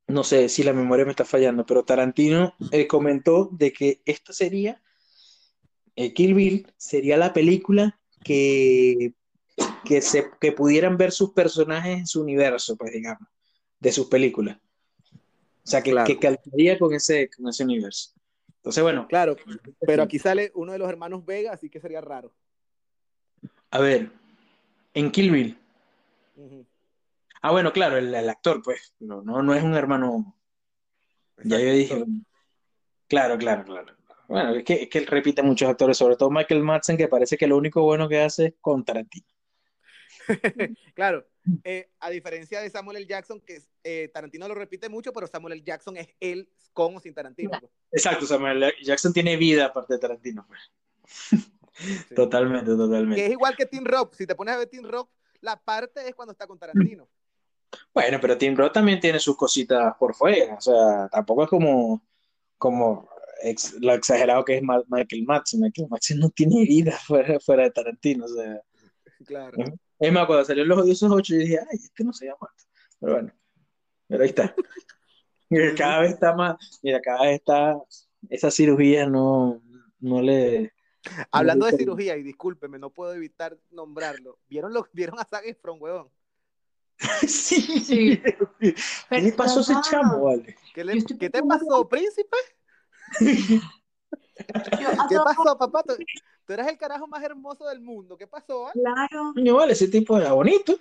[0.08, 4.32] no sé si la memoria me está fallando, pero Tarantino eh, comentó de que esta
[4.32, 4.82] sería,
[5.94, 9.14] eh, Kill Bill, sería la película que,
[9.84, 13.28] que, se, que pudieran ver sus personajes en su universo, pues digamos,
[13.80, 14.58] de sus películas.
[15.14, 16.06] O sea, que, Claro.
[16.06, 18.12] que calcaría con ese, con ese universo.
[18.56, 19.36] Entonces, bueno, Claro,
[19.80, 22.32] pero aquí sale uno de los hermanos Vega, así que sería raro.
[23.70, 24.10] a ver,
[24.94, 25.58] en Kill Bill.
[27.42, 30.34] Ah, bueno, claro, el, el actor, pues, no, no, no es un hermano.
[31.44, 32.04] Ya yo dije.
[33.06, 33.94] Claro, claro, claro.
[34.26, 37.36] Bueno, es que, es que él repite muchos actores, sobre todo Michael Madsen, que parece
[37.38, 39.26] que lo único bueno que hace es con Tarantino.
[40.94, 41.26] Claro,
[41.64, 43.06] eh, a diferencia de Samuel L.
[43.06, 45.62] Jackson, que eh, Tarantino lo repite mucho, pero Samuel L.
[45.62, 47.50] Jackson es él con o sin Tarantino.
[47.60, 47.72] pues.
[47.92, 48.74] Exacto, Samuel L.
[48.82, 50.46] Jackson tiene vida aparte de Tarantino.
[50.46, 50.60] pues.
[51.78, 52.14] Sí.
[52.14, 53.24] Totalmente, Que totalmente.
[53.26, 54.14] es igual que Tim Rock.
[54.14, 55.10] Si te pones a ver Tim Rock,
[55.40, 57.08] la parte es cuando está con Tarantino.
[57.94, 62.02] Bueno, pero Tim Roth también tiene sus cositas por fuera, o sea, tampoco es como,
[62.56, 63.08] como
[63.42, 65.60] ex- lo exagerado que es Michael Madsen.
[65.60, 68.60] Michael Madsen no tiene vida fuera, fuera de Tarantino, o sea.
[69.26, 69.56] Claro.
[70.00, 72.64] Es más, cuando salió Los Odiosos 8, yo dije, ay, este no se llama muerto.
[73.00, 73.32] Pero bueno,
[74.06, 74.54] pero ahí está.
[75.76, 77.74] Cada vez está más, mira, cada vez está,
[78.28, 79.62] esa cirugía no,
[79.98, 80.72] no le...
[81.30, 84.38] Hablando de no le- cirugía, y discúlpeme, no puedo evitar nombrarlo.
[84.48, 86.10] ¿Vieron, lo, ¿vieron a Zac Efron, huevón?
[87.26, 88.20] Sí, Sí.
[89.08, 90.54] ¿Qué le pasó a ese chamo, vale?
[90.74, 92.36] ¿Qué, le- ¿qué te pasó, príncipe?
[94.80, 95.82] Yo ¿Qué pasó, papá?
[95.82, 95.94] Tú,
[96.46, 98.16] tú eres el carajo más hermoso del mundo.
[98.16, 98.68] ¿Qué pasó?
[98.68, 98.72] ah?
[98.72, 99.32] Claro.
[99.34, 100.78] Coño, vale, ese tipo era bonito.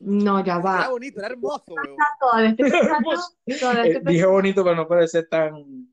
[0.00, 0.88] No, ya Era va.
[0.88, 1.96] bonito, era hermoso, huevón.
[2.18, 3.34] Todavía estoy pensando, Hermoso.
[3.60, 5.92] todavía Eh, dije bonito para no parecer tan...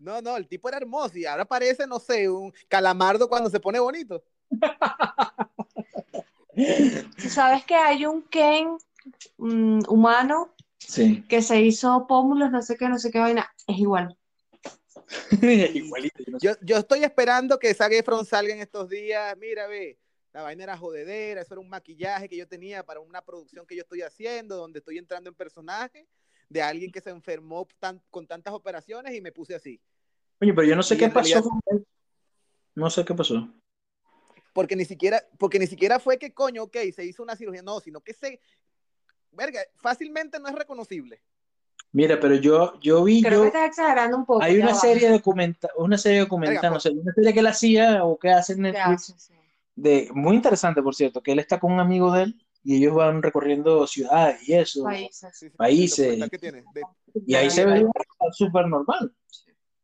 [0.00, 3.60] No, no, el tipo era hermoso y ahora parece, no sé, un calamardo cuando se
[3.60, 4.22] pone bonito.
[6.54, 8.76] ¿Tú sabes que hay un Ken
[9.38, 11.22] mm, humano Sí.
[11.28, 13.48] que se hizo pómulos, no sé qué, no sé qué vaina?
[13.68, 14.16] Es igual.
[15.74, 16.18] Igualito.
[16.24, 16.46] yo no sé.
[16.46, 19.36] Yo, yo estoy esperando que Zac Efron salga en estos días.
[19.38, 19.98] Mira, ve,
[20.32, 23.74] la vaina era jodedera, eso era un maquillaje que yo tenía para una producción que
[23.76, 26.06] yo estoy haciendo, donde estoy entrando en personaje
[26.48, 29.80] de alguien que se enfermó tan- con tantas operaciones y me puse así.
[30.40, 31.86] Oye, pero yo no sé Y qué pasó realidad- con él.
[32.74, 33.48] No sé qué pasó.
[34.52, 37.80] Porque ni siquiera, porque ni siquiera fue que coño, ok, se hizo una cirugía, no,
[37.80, 38.40] sino que se,
[39.32, 41.20] verga, fácilmente no es reconocible.
[41.92, 44.42] Mira, pero yo, yo vi, Creo yo, que estás exagerando un poco.
[44.42, 48.18] hay una serie documental, una serie documental, no sé, una serie que él hacía o
[48.18, 49.14] que hace en ¿Qué Netflix?
[49.16, 49.34] Sí.
[49.74, 52.94] de, muy interesante, por cierto, que él está con un amigo de él y ellos
[52.94, 55.30] van recorriendo ciudades y eso, Países.
[55.32, 56.30] Sí, sí, Países.
[56.40, 56.82] tiene, de-
[57.26, 57.86] y ahí se ve
[58.32, 59.14] súper normal.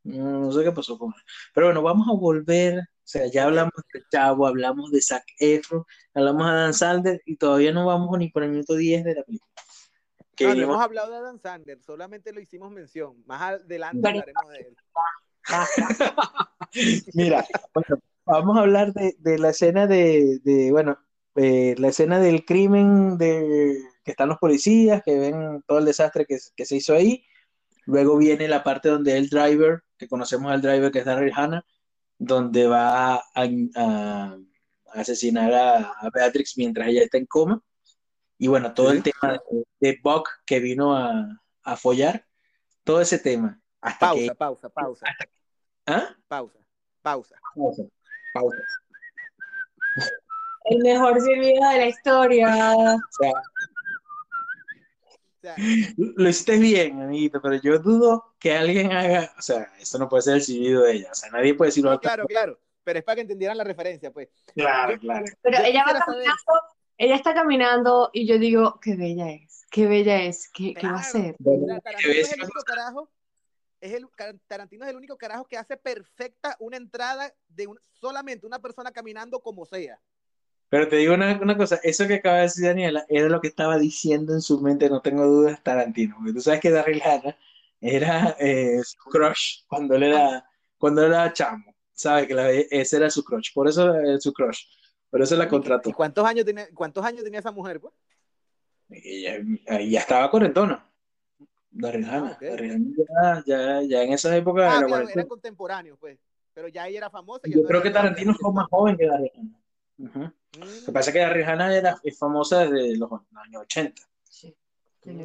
[0.02, 1.22] No sé qué pasó con él.
[1.54, 5.84] Pero bueno, vamos a volver, o sea, ya hablamos de Chavo, hablamos de Zac Efron,
[6.12, 9.22] hablamos de Dan Sandler y todavía no vamos ni por el minuto 10 de la
[9.22, 9.50] película.
[10.36, 13.22] Que No, no vinimos- hemos hablado de Adam Sandler, solamente lo hicimos mención.
[13.26, 14.76] Más adelante hablaremos de él.
[17.14, 17.44] Mira,
[17.74, 20.98] bueno, vamos a hablar de, de la escena de, de, bueno,
[21.36, 26.26] eh, la escena del crimen de que están los policías, que ven todo el desastre
[26.26, 27.24] que, que se hizo ahí.
[27.86, 31.64] Luego viene la parte donde el driver, que conocemos al driver que es Daryl Hannah,
[32.18, 33.44] donde va a, a-
[33.76, 34.36] a
[34.94, 37.62] asesinar a, a Beatrix mientras ella está en coma.
[38.38, 38.96] Y bueno, todo Sí.
[38.98, 39.40] el tema de,
[39.80, 42.26] de Buck que vino a, a follar,
[42.84, 43.60] todo ese tema.
[43.80, 44.34] Hasta Pausa, que...
[44.34, 45.06] pausa, pausa,
[45.86, 46.16] ¿Ah?
[46.26, 46.58] pausa,
[47.02, 47.36] pausa.
[47.54, 47.82] Pausa,
[48.32, 48.56] pausa.
[50.64, 52.72] El mejor silbido de la historia.
[52.74, 55.54] O sea, O sea,
[55.96, 60.22] Lo hiciste bien, amiguito, pero yo dudo que alguien haga, o sea, esto no puede
[60.22, 62.58] ser el silbido de ella, o sea, nadie puede decirlo no, claro, claro.
[62.82, 64.28] Pero es para que entendieran la referencia, pues.
[64.54, 65.24] claro, claro.
[65.42, 66.34] Pero Yo ella va caminando,
[66.98, 71.00] ella está caminando y yo digo, qué bella es, qué bella es, qué, qué va
[71.00, 71.36] a ser.
[71.82, 73.10] Tarantino es el único carajo.
[73.80, 74.06] Es el,
[74.46, 78.90] Tarantino es el único carajo que hace perfecta una entrada de un- solamente una persona
[78.92, 80.00] caminando como sea.
[80.70, 83.48] Pero te digo una, una cosa, eso que acaba de decir Daniela era lo que
[83.48, 87.36] estaba diciendo en su mente, no tengo dudas, Tarantino, porque tú sabes que Daryl Hannah
[87.80, 92.26] era eh, su crush cuando él era, cuando él era chamo, ¿sabes?
[92.26, 94.64] Que la- ese era su crush, por eso era su crush,
[95.14, 95.88] por eso la contrató.
[95.90, 97.94] ¿Y cuántos años tenía, cuántos años tenía esa mujer, pues?
[98.88, 100.84] Y ya, estaba cuarentona.
[101.70, 102.32] Daryl Hannah.
[102.32, 102.40] ok.
[102.40, 106.18] Daryl Hannah ya, ya, ya en esa época Ah, claro, eran contemporáneos, pues.
[106.52, 107.46] Pero ya ella era famosa.
[107.46, 109.58] Yo no creo que Tarantino fue más joven que Daryl Hannah.
[109.98, 110.18] Ujú.
[110.18, 110.30] Lo
[110.86, 114.02] que Mm, pasa es que Daryl Hannah era, es famosa desde los años 80.
[114.24, 114.52] Sí.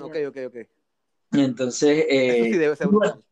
[0.02, 0.56] Ok, ok, ok.
[1.32, 3.24] Y entonces, Eso eh, sí debe ser bueno, brutal.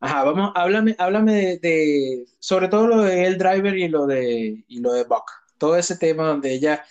[0.00, 4.64] ajá, vamos, háblame, háblame de, de- sobre todo lo de El Driver y lo de,
[4.66, 5.39] y lo de Buck.
[5.60, 6.86] Todo ese tema donde ella,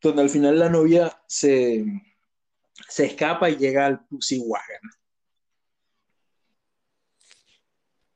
[0.00, 1.84] donde al final la novia se,
[2.88, 4.90] se escapa y llega al Pussy Wagon.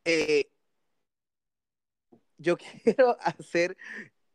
[0.06, 0.50] Eh,
[2.38, 3.76] yo quiero hacer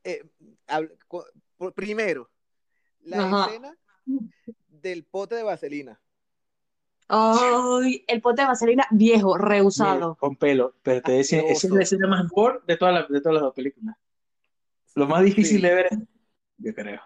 [0.03, 0.23] eh,
[0.67, 1.25] hab- co-
[1.57, 2.29] por- primero
[3.01, 3.45] la Ajá.
[3.47, 3.75] escena
[4.67, 5.99] del pote de vaselina.
[7.07, 10.15] Ay, el pote de vaselina viejo, reusado.
[10.15, 13.19] Con pelo, pero te decía, esa es la escena más gore de todas las, de
[13.19, 13.95] todas las dos películas.
[14.95, 15.61] Lo más difícil Sí.
[15.61, 15.99] de ver es,
[16.57, 17.01] yo creo.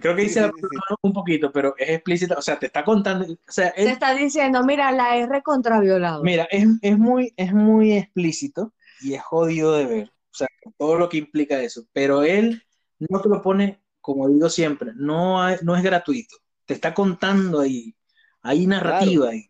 [0.00, 0.66] Creo que dice sí, la sí, sí.
[0.68, 4.14] palabra un poquito, pero es explícita, o sea, te está contando, o sea, Te está
[4.14, 6.22] diciendo, mira, la R contraviolado.
[6.24, 10.96] mira, es, es muy, es muy explícito y es jodido de ver, o sea, todo
[10.96, 12.62] lo que implica eso, pero él
[12.98, 17.60] no te lo pone, como digo siempre, no, hay- no es gratuito, te está contando
[17.60, 17.94] ahí,
[18.42, 19.48] hay narrativa ahí,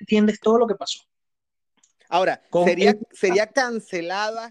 [0.00, 1.00] entiendes todo lo que pasó.
[2.08, 4.50] Ahora, Con sería, el- sería cancelada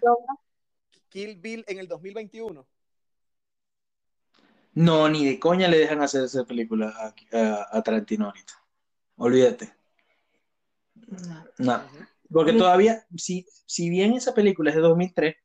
[1.13, 2.67] Kill Bill en el 2021.
[4.73, 8.53] No, ni de coña le dejan hacer esa película a, a- a Tarantino ahorita.
[9.17, 9.71] Olvídate.
[11.59, 11.83] No.
[12.31, 15.35] Porque todavía, si, si bien esa película es de 2003,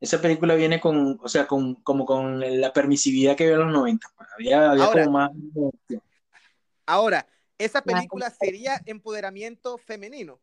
[0.00, 3.72] esa película viene con, o sea, con, como con la permisividad que había en los
[3.72, 4.08] 90.
[4.16, 5.30] pues, Había, había Ahora- como más.
[6.86, 10.40] Ahora, esa película sería empoderamiento femenino.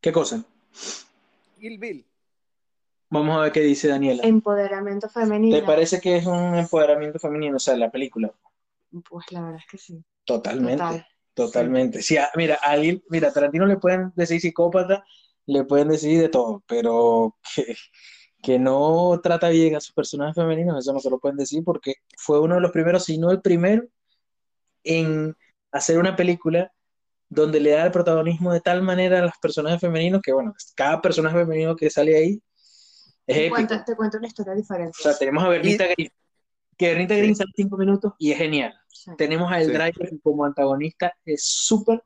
[0.00, 0.42] ¿Qué cosa?
[1.60, 2.06] Kill Bill.
[3.10, 4.22] Vamos a ver qué dice Daniela.
[4.24, 5.56] Empoderamiento femenino.
[5.56, 7.56] ¿Te parece que es un empoderamiento femenino?
[7.56, 8.32] O sea, la película.
[9.08, 10.02] Pues la verdad es que sí.
[10.24, 10.82] Totalmente.
[10.82, 11.06] Total.
[11.34, 12.02] Totalmente.
[12.02, 15.04] Sí, ah, mira, a alguien, mira, a Tarantino le pueden decir psicópata,
[15.46, 17.74] le pueden decir de todo, pero que,
[18.42, 21.94] que no trata bien a sus personajes femeninos, eso no se lo pueden decir porque
[22.16, 23.84] fue uno de los primeros, si no el primero,
[24.84, 25.36] en
[25.72, 26.72] hacer una película
[27.28, 31.00] donde le da el protagonismo de tal manera a los personajes femeninos que, bueno, cada
[31.00, 32.42] personaje femenino que sale ahí
[33.30, 34.96] es Te cuento, te cuento una historia diferente.
[34.98, 36.10] O sea, tenemos a Bernita Green,
[36.76, 37.20] que Bernita Sí.
[37.20, 39.10] Green sale cinco minutos y es genial Sí.
[39.16, 39.72] tenemos a El Sí.
[39.72, 42.04] Driver como antagonista, es súper,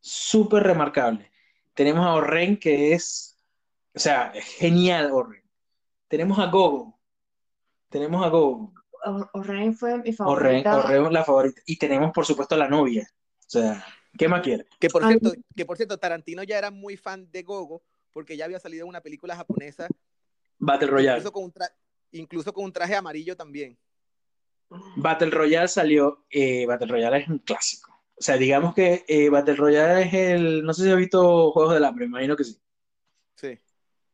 [0.00, 1.30] súper remarcable.
[1.74, 3.38] Tenemos a Orren, que es,
[3.94, 5.42] o sea, es genial Orren.
[6.08, 6.98] Tenemos a Gogo.
[7.88, 8.72] Tenemos a Gogo.
[9.32, 10.78] Orren fue mi Orren, favorita.
[10.78, 11.60] Orren es la favorita.
[11.66, 13.08] Y tenemos, por supuesto, a la novia.
[13.12, 13.84] O sea,
[14.16, 14.66] ¿qué más quiere?
[14.80, 18.44] Que por, cierto, que por cierto, Tarantino ya era muy fan de Gogo porque ya
[18.44, 19.86] había salido una película japonesa,
[20.58, 21.18] Battle Royale.
[21.18, 21.72] incluso con, un tra-
[22.12, 23.78] incluso con un traje amarillo también.
[24.96, 27.90] Battle Royale salió, eh, Battle Royale es un clásico.
[27.92, 31.74] O sea, digamos que eh, Battle Royale es el, no sé si has visto Juegos
[31.74, 32.60] del Hambre, me imagino que sí.
[33.36, 33.58] Sí.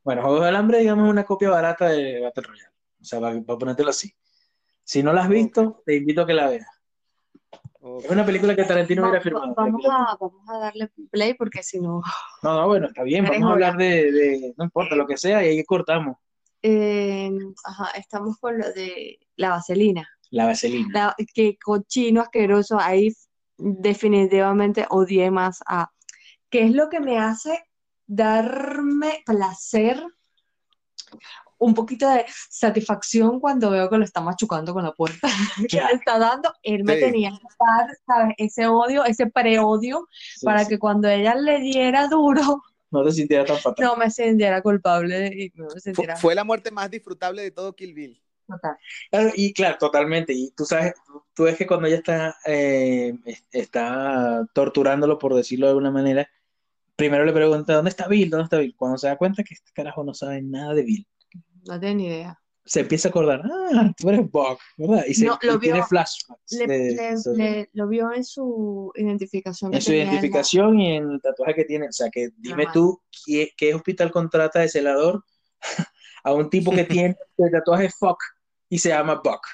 [0.03, 2.69] Bueno, Juegos del Hambre, digamos, es una copia barata de Battle Royale.
[3.01, 4.13] O sea, para, para ponértelo así.
[4.83, 6.67] Si no la has visto, te invito a que la veas.
[8.03, 9.53] Es una película que Tarantino Va- hubiera firmado.
[9.55, 12.01] vamos, a, vamos a darle play porque si no.
[12.43, 15.43] No, no, bueno, está bien, vamos a hablar de, de- no importa, lo que sea,
[15.43, 16.17] y ahí cortamos.
[16.67, 17.29] Eh,
[17.63, 20.09] ajá, estamos con lo de la vaselina.
[20.31, 20.87] La vaselina.
[20.91, 22.79] La, que cochino asqueroso.
[22.79, 23.13] Ahí
[23.57, 25.91] definitivamente odié más a.
[26.49, 27.63] ¿Qué es lo que me hace
[28.07, 30.03] darme placer?
[31.59, 35.27] Un poquito de satisfacción cuando veo que lo está machucando con la puerta
[35.69, 36.51] que le está dando.
[36.63, 36.99] Él me Sí.
[37.01, 38.35] tenía que dar, ¿sabes?
[38.39, 40.69] Ese odio, ese pre-odio, Sí, para sí.
[40.69, 43.85] que cuando ella le diera duro, No te sintieras tan fatal.
[43.85, 47.75] no me sintiera culpable y no me sintiera fue la muerte más disfrutable de todo
[47.75, 48.21] Kill Bill.
[49.09, 50.31] Claro, y claro, totalmente.
[50.33, 50.93] Y tú sabes,
[51.33, 56.29] tú ves que cuando ella está, eh, es- está torturándolo, por decirlo de alguna manera,
[56.95, 58.29] primero le pregunta, ¿dónde está Bill?
[58.29, 58.75] ¿Dónde está Bill?
[58.77, 61.07] Cuando se da cuenta que este carajo no sabe nada de Bill,
[61.65, 62.39] No tengo ni idea.
[62.65, 65.05] Se empieza a acordar, ah, tú eres Buck, ¿verdad?
[65.07, 68.11] Y, se, No, lo y tiene vio- flashbacks Le, de- le- sobre- le- lo vio
[68.11, 71.87] en su identificación en su tenía en la- identificación y en el tatuaje que tiene.
[71.89, 72.73] O sea, que dime Ajá.
[72.73, 75.23] tú, ¿qué, qué hospital contrata de celador
[76.23, 78.17] a un tipo que tiene el tatuaje fuck
[78.69, 79.45] y se llama Buck?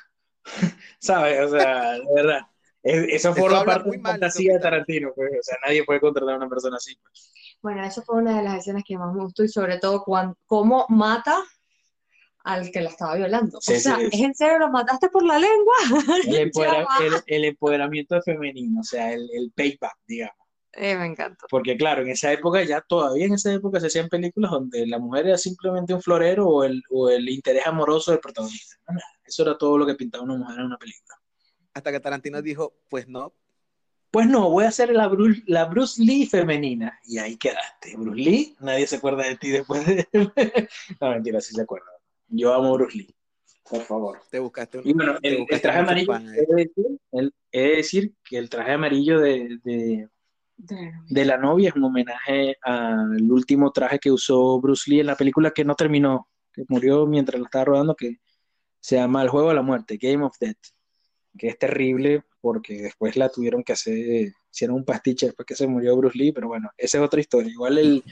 [0.99, 1.39] ¿Sabes?
[1.41, 2.41] O sea, de verdad.
[2.83, 4.59] Es- Eso forma parte muy de la fantasía de.
[4.59, 5.11] Tarantino.
[5.15, 5.31] Pues.
[5.31, 6.95] O sea, nadie puede contratar a una persona así.
[7.01, 7.31] pues.
[7.61, 10.35] Bueno, eso fue una de las escenas que más me gustó y sobre todo cuando,
[10.47, 11.37] cómo mata
[12.43, 13.59] al que la estaba violando.
[13.61, 14.17] Sí, o sea, sí, sí.
[14.17, 14.59] ¿es en serio?
[14.59, 15.73] ¿Lo mataste por la lengua?
[16.27, 20.35] El, empodera- el- el empoderamiento femenino, o sea, el, el payback, digamos.
[20.73, 21.47] Eh, me encantó.
[21.49, 24.99] Porque claro, en esa época, ya todavía en esa época se hacían películas donde la
[24.99, 28.77] mujer era simplemente un florero o el, o el interés amoroso del protagonista.
[29.25, 31.15] Eso era todo lo que pintaba una mujer en una película.
[31.73, 33.33] Hasta que Tarantino dijo, pues no.
[34.11, 36.97] Pues no, voy a hacer la Bruce, la Bruce Lee femenina.
[37.03, 37.95] Y ahí quedaste.
[37.97, 40.07] Bruce Lee, nadie se acuerda de ti después de...
[41.01, 41.87] no, mentira, sí se acuerda.
[42.31, 43.15] Yo amo Bruce Lee.
[43.69, 44.19] Por favor.
[44.29, 48.13] Te buscaste un, Y bueno, el, traje amarillo, he de decir, el- he de decir
[48.23, 50.09] que el traje amarillo de, de,
[50.57, 55.15] de la novia es un homenaje al último traje que usó Bruce Lee en la
[55.15, 58.17] película que no terminó, que murió mientras la estaba rodando, que
[58.79, 60.57] se llama El Juego de la Muerte, Game of Death,
[61.37, 65.67] que es terrible porque después la tuvieron que hacer, hicieron un pastiche después que se
[65.67, 67.51] murió Bruce Lee, pero bueno, esa es otra historia.
[67.51, 68.03] Igual el,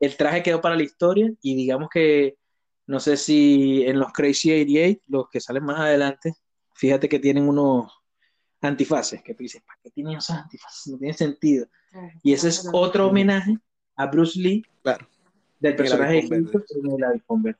[0.00, 2.36] el traje quedó para la historia y digamos que,
[2.86, 6.34] no sé si en los Crazy 88, los que salen más adelante,
[6.74, 7.92] fíjate que tienen unos
[8.60, 10.92] antifaces, que tú dices, ¿para qué tienen esos antifaces?
[10.92, 11.66] No tiene sentido.
[12.22, 13.58] Y ese es otro homenaje
[13.96, 15.06] a Bruce Lee Claro.
[15.60, 16.64] del el personaje de verde.
[16.96, 17.56] El avispón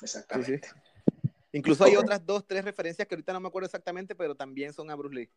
[0.00, 0.60] Exactamente.
[0.64, 1.28] sí.
[1.54, 4.90] Incluso hay otras dos, tres referencias que ahorita no me acuerdo exactamente, pero también son
[4.90, 5.30] a Bruce Lee.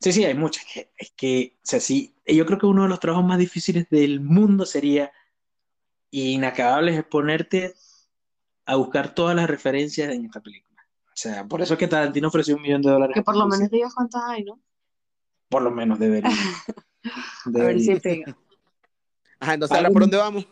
[0.00, 0.64] Sí, sí, hay muchas.
[0.64, 3.88] que- Es que, o sea, sí, yo creo que uno de los trabajos más difíciles
[3.90, 5.12] del mundo sería
[6.10, 7.74] inacabable es ponerte
[8.70, 10.82] a buscar todas las referencias en esta película.
[11.06, 13.14] O sea, por eso es que Tarantino ofreció un millón de dólares.
[13.14, 14.60] Que por lo menos digas cuántas hay, ¿no?
[15.48, 16.30] Por lo menos debería.
[17.46, 18.00] A ver si Debería.
[18.00, 18.36] pega.
[19.40, 20.46] Ajá, entonces ahora por dónde vamos.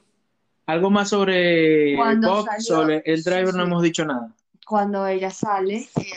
[0.66, 4.34] Algo más sobre Bob, salió- sobre el driver sí, no hemos dicho nada.
[4.66, 6.16] Cuando ella sale, ella,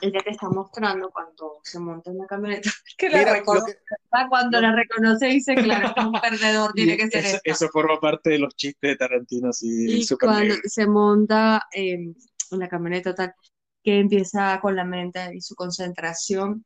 [0.00, 2.70] ella te está mostrando cuando se monta en la camioneta.
[2.98, 7.08] Que la Mira, reconoce, que- cuando la reconoce dice, claro, es un perdedor, tiene que
[7.08, 7.50] ser eso, esta.
[7.50, 10.60] eso forma parte de los chistes de Tarantino, así, Y súper cuando negro.
[10.64, 13.34] se monta eh, en la camioneta tal,
[13.82, 16.64] que empieza con la mente y su concentración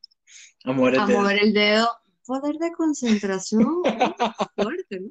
[0.65, 1.21] A mover el a dedo.
[1.21, 1.89] mover el dedo.
[2.27, 3.83] Poder de concentración
[4.55, 5.09] fuerte, ¿no?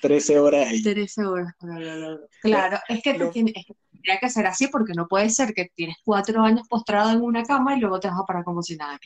[0.00, 0.82] 13 horas ahí.
[0.84, 2.28] 13 horas para hablarlo.
[2.42, 3.74] Claro, es que, Lo- tú tienes- es que
[4.04, 7.42] tendría que ser así porque no puede ser que tienes cuatro años postrado en una
[7.42, 8.98] cama y luego te vas a parar como si nada.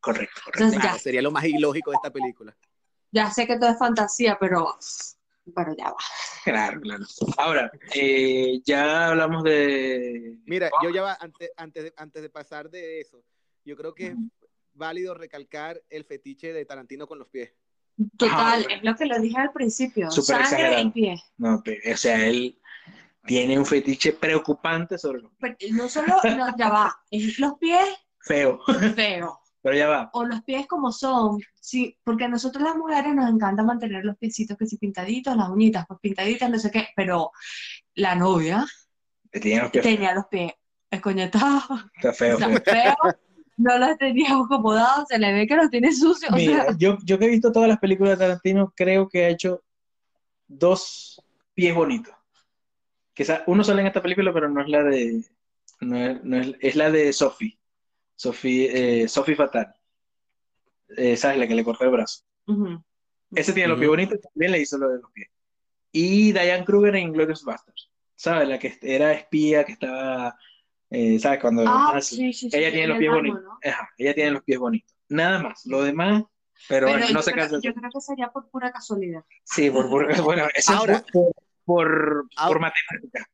[0.00, 0.50] Correcto, correcto.
[0.64, 2.56] Entonces Claro, ya, sería lo más ilógico de esta película.
[3.10, 4.76] ya sé que todo es fantasía, pero,
[5.54, 5.96] pero ya va.
[6.44, 7.04] Claro, claro.
[7.38, 10.36] Ahora, eh, ya hablamos de.
[10.46, 13.24] Mira, yo ya va, antes, antes, de, antes de pasar de eso,
[13.64, 14.14] yo creo que es
[14.74, 17.52] válido recalcar el fetiche de Tarantino con los pies.
[18.18, 20.10] Total, Ah, es lo que lo dije al principio.
[20.10, 20.82] Súper Sangre exagerado.
[20.86, 21.22] y pie.
[21.38, 22.58] No, o sea, él
[23.26, 27.84] tiene un fetiche preocupante sobre los Pero no solo, no, ya va, es los pies
[28.20, 28.60] feo.
[28.94, 29.38] feo.
[29.62, 30.10] pero ya va.
[30.12, 34.16] o los pies como son, sí, porque a nosotros las mujeres nos encanta mantener los
[34.18, 37.30] piecitos que sí pintaditos, las uñitas pues pintaditas, no sé qué, pero
[37.94, 38.66] la novia
[39.30, 40.52] Tenía los pies tenía los pies
[40.90, 41.64] escoñetados,
[41.96, 42.36] está feo.
[42.36, 43.14] o sea, feos,
[43.56, 46.98] no los tenía acomodados, se le ve que los tiene sucios, o Mira, sea, yo,
[47.04, 49.62] yo que he visto todas las películas de Tarantino, creo que ha hecho
[50.46, 51.20] dos
[51.54, 52.14] pies bonitos.
[53.14, 55.22] Que sa- uno sale en esta película, pero no es la de.
[55.80, 57.58] No es, no es, es la de Sophie.
[58.16, 59.74] Sophie, eh, Sophie Fatal.
[60.96, 61.38] Eh, ¿sabes?
[61.38, 62.22] La que le cortó el brazo.
[62.46, 62.82] ujú.
[63.34, 65.28] Ese tiene los pies bonitos, también le hizo lo de los pies.
[65.90, 67.90] Y Diane Kruger en Glorious Bastards.
[68.14, 68.48] ¿Sabes?
[68.48, 70.36] La que era espía, que estaba.
[70.90, 71.40] eh, ¿Sabes?
[71.40, 71.64] Cuando.
[71.66, 73.42] Ah, sí, sí, ella sí, tiene en los pies bonitos.
[73.42, 73.58] ¿no?
[73.64, 74.94] Ajá, ella tiene los pies bonitos.
[75.08, 75.66] Nada más.
[75.66, 76.22] Lo demás.
[76.68, 77.58] Pero, Pero bueno, no se creo, cansa.
[77.62, 79.24] yo creo que sería por pura casualidad.
[79.42, 81.32] Sí, por, por- bueno, eso es Ahora- por,
[81.64, 83.30] por, Ahora- por matemática.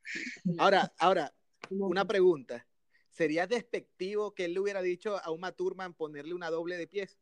[0.59, 1.33] Ahora, ahora,
[1.71, 2.67] una pregunta.
[3.11, 7.19] ¿Sería despectivo que él le hubiera dicho a Uma Thurman ponerle una doble de pies?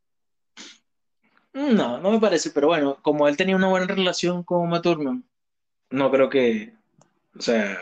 [1.52, 5.24] No, no me parece, pero bueno, como él tenía una buena relación con Uma Thurman,
[5.90, 6.74] no creo que,
[7.36, 7.78] o sea,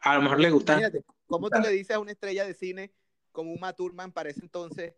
[0.00, 0.72] a lo mejor le gusta.
[0.72, 2.90] Imagínate, ¿cómo tú le dices a una estrella de cine
[3.30, 4.94] como Uma Thurman para ese entonces?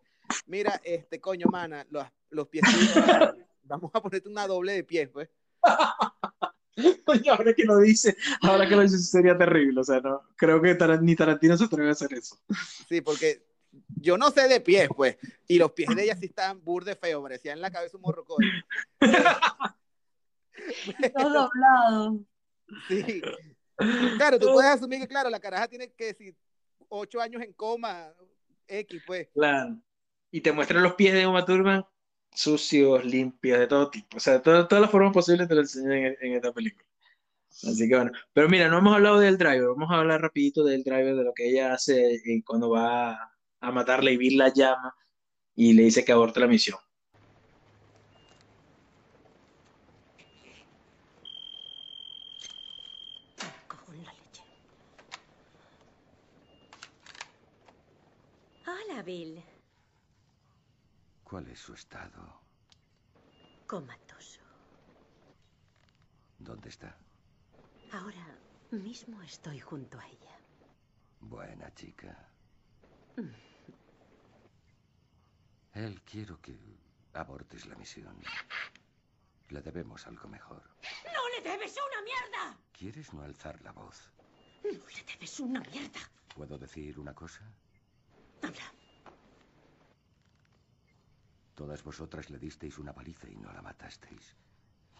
[0.47, 2.63] Mira, este coño, mana, los, los pies.
[3.65, 5.29] Vamos a ponerte una doble de pies, pues.
[7.31, 10.75] Ahora que lo dice, ahora que lo dice sería terrible, o sea, no, creo que
[10.75, 12.39] Tar- ni Tarantino se atreve a hacer eso.
[12.89, 13.45] Sí, porque
[14.01, 15.17] yo no sé de pies, pues.
[15.47, 18.45] Y los pies de ella sí estaban burde feos, parecían en la cabeza un morrocoy.
[21.17, 22.21] Todo doblado.
[22.89, 23.23] Sí.
[24.17, 26.37] Claro, tú puedes asumir que, claro, la caraja tiene que decir
[26.89, 28.13] ocho años en coma,
[28.67, 29.29] X, pues.
[29.35, 29.77] Claro.
[30.31, 31.85] Y te muestran los pies de Uma Thurman
[32.35, 34.17] sucios, limpios, de todo tipo.
[34.17, 36.87] O sea, todo- todas las formas posibles te lo enseñan en, esta película.
[37.51, 38.13] Así que bueno.
[38.33, 39.69] Pero mira, no hemos hablado del driver.
[39.69, 43.73] Vamos a hablar rapidito del driver, de lo que ella hace eh, cuando va a
[43.73, 44.95] matarle y Bill la llama
[45.57, 46.79] y le dice que aborte la misión.
[59.03, 59.52] Bill.
[61.33, 62.43] ¿Cuál es su estado?
[63.67, 64.43] Comatoso.
[66.39, 66.95] ¿Dónde está?
[67.91, 68.37] Ahora
[68.71, 70.39] mismo estoy junto a ella.
[71.21, 72.29] Buena chica.
[75.73, 76.55] Él quiero que
[77.15, 78.15] abortes la misión.
[79.49, 80.63] Le debemos algo mejor.
[81.07, 82.59] ¡No le debes una mierda!
[82.79, 84.13] ¿Quieres no alzar la voz?
[84.65, 86.01] ¡No le debes una mierda!
[86.37, 87.41] ¿Puedo decir una cosa?
[88.43, 88.82] Habla.
[91.55, 94.35] Todas vosotras le disteis una paliza y no la matasteis.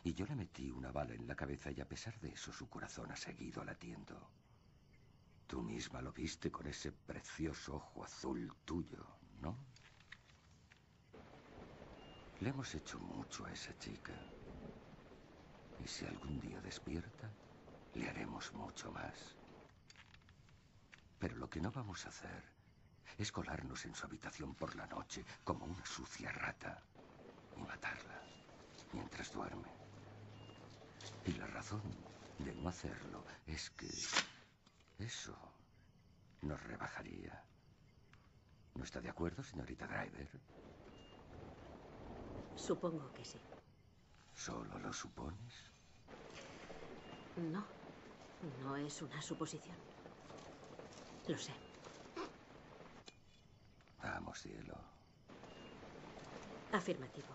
[0.05, 2.69] Y yo le metí una bala en la cabeza y a pesar de eso su
[2.69, 4.31] corazón ha seguido latiendo.
[5.47, 9.07] Tú misma lo viste con ese precioso ojo azul tuyo,
[9.41, 9.57] ¿no?
[12.41, 14.13] Le hemos hecho mucho a esa chica.
[15.79, 17.31] Y si algún día despierta,
[17.95, 19.37] le haremos mucho más.
[21.19, 22.52] Pero lo que no vamos a hacer
[23.19, 26.83] es colarnos en su habitación por la noche como una sucia rata
[27.57, 28.23] y matarla
[28.93, 29.69] mientras duerme.
[31.25, 31.83] Y la razón
[32.39, 33.91] de no hacerlo es que
[34.99, 35.37] eso
[36.43, 37.45] nos rebajaría.
[38.75, 40.29] ¿No está de acuerdo, señorita Driver?
[42.55, 43.41] Supongo que sí.
[44.35, 45.55] ¿Solo lo supones?
[47.37, 47.65] No,
[48.61, 49.77] no es una suposición.
[51.27, 51.72] Lo sé.
[54.15, 54.77] Vamos, cielo.
[56.71, 57.29] Afirmativo.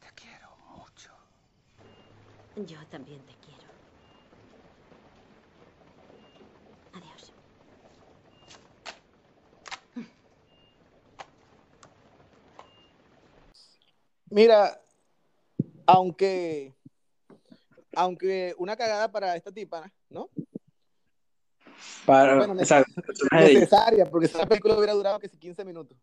[0.00, 1.12] Te quiero mucho.
[2.56, 3.68] Yo también te quiero.
[6.94, 7.34] Adiós.
[14.30, 14.80] Mira,
[15.86, 16.74] aunque,
[17.94, 20.30] aunque una cagada para esta tipa, ¿no?
[22.04, 22.84] Para, Bueno, de ella.
[23.32, 25.96] Necesaria, porque esa película hubiera durado que si 15 minutos.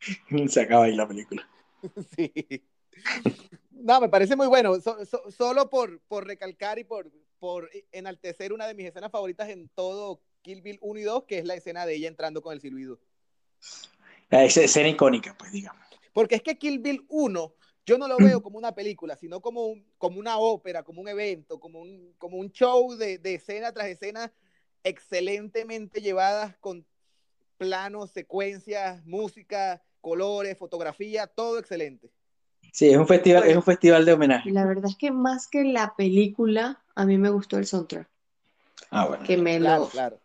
[0.48, 1.48] Se acaba ahí la película.
[2.16, 2.32] Sí.
[3.70, 4.78] No, me parece muy bueno.
[4.80, 7.10] So- so- solo por, por recalcar y por,
[7.40, 11.38] por enaltecer una de mis escenas favoritas en todo Kill Bill 1 y 2, que
[11.38, 13.00] es la escena de ella entrando con el silbido.
[14.30, 15.84] Esa escena icónica, pues digamos.
[16.12, 17.54] Porque es que Kill Bill 1
[17.84, 21.08] yo no lo veo como una película, sino como, un- como una ópera, como un
[21.08, 24.32] evento, como un, como un show de, de escena tras escena
[24.84, 26.84] excelentemente llevadas con
[27.58, 32.10] planos, secuencias, música, colores, fotografía, todo excelente.
[32.72, 34.50] Sí, es un festival, es un festival de homenaje.
[34.50, 38.08] La verdad es que más que la película, a mí me gustó el soundtrack,
[38.90, 39.24] Ah, bueno.
[39.24, 40.18] que me Claro, lo, claro.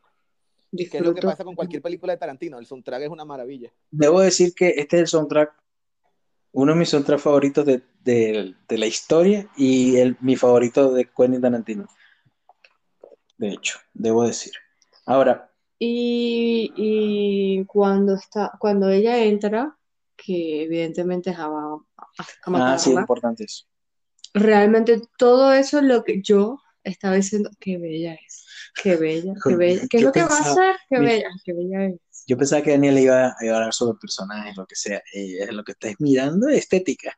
[0.75, 2.59] Que es lo que pasa con cualquier película de Tarantino.
[2.59, 3.71] El soundtrack es una maravilla.
[3.89, 5.53] Debo decir que este es el soundtrack,
[6.51, 11.05] uno de mis soundtracks favoritos de, de- de la historia y el, mi favorito de
[11.05, 11.87] Quentin Tarantino.
[13.37, 14.53] De hecho, debo decir.
[15.05, 19.77] Ahora, Y, y cuando está, cuando ella entra,
[20.15, 23.65] que evidentemente es a, a- a ah, sí, importante eso.
[24.33, 28.45] realmente todo eso es lo que yo estaba diciendo, qué bella es,
[28.81, 30.75] qué bella, qué bella, ¿qué es Yo lo que va a pensaba- hacer?
[30.89, 32.23] Qué mira, bella, qué bella es.
[32.25, 35.01] Yo pensaba que Daniel iba, iba a hablar sobre el personaje, lo que sea.
[35.13, 37.13] Eh, lo que estáis mirando es estética.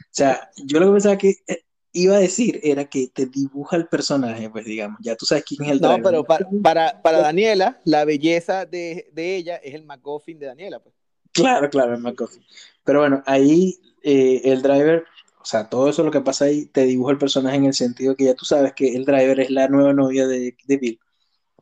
[0.00, 3.76] O sea, yo lo que pensaba que eh, iba a decir era que te dibuja
[3.76, 6.02] el personaje, pues digamos, ya tú sabes quién es el No, driver.
[6.04, 10.80] pero para, para, para Daniela, la belleza de, de ella es el MacGuffin de Daniela.
[10.80, 10.94] Pues.
[11.32, 12.42] Claro, claro, es McCoffin.
[12.84, 15.04] Pero bueno, ahí eh, el driver,
[15.40, 18.16] o sea, todo eso lo que pasa ahí te dibuja el personaje en el sentido
[18.16, 21.00] que ya tú sabes que el driver es la nueva novia de, de Bill.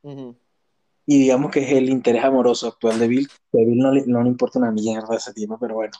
[0.02, 0.36] Ujú.
[1.06, 3.28] Y digamos que es el interés amoroso actual de Bill.
[3.52, 5.92] Que a Bill no le, no le importa una mierda ese tiempo, pero bueno.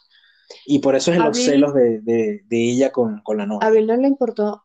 [0.64, 3.47] Y por eso es A los Bill- celos de, de- de ella con, con la
[3.47, 3.66] novia.
[3.66, 4.64] A Bill no le importó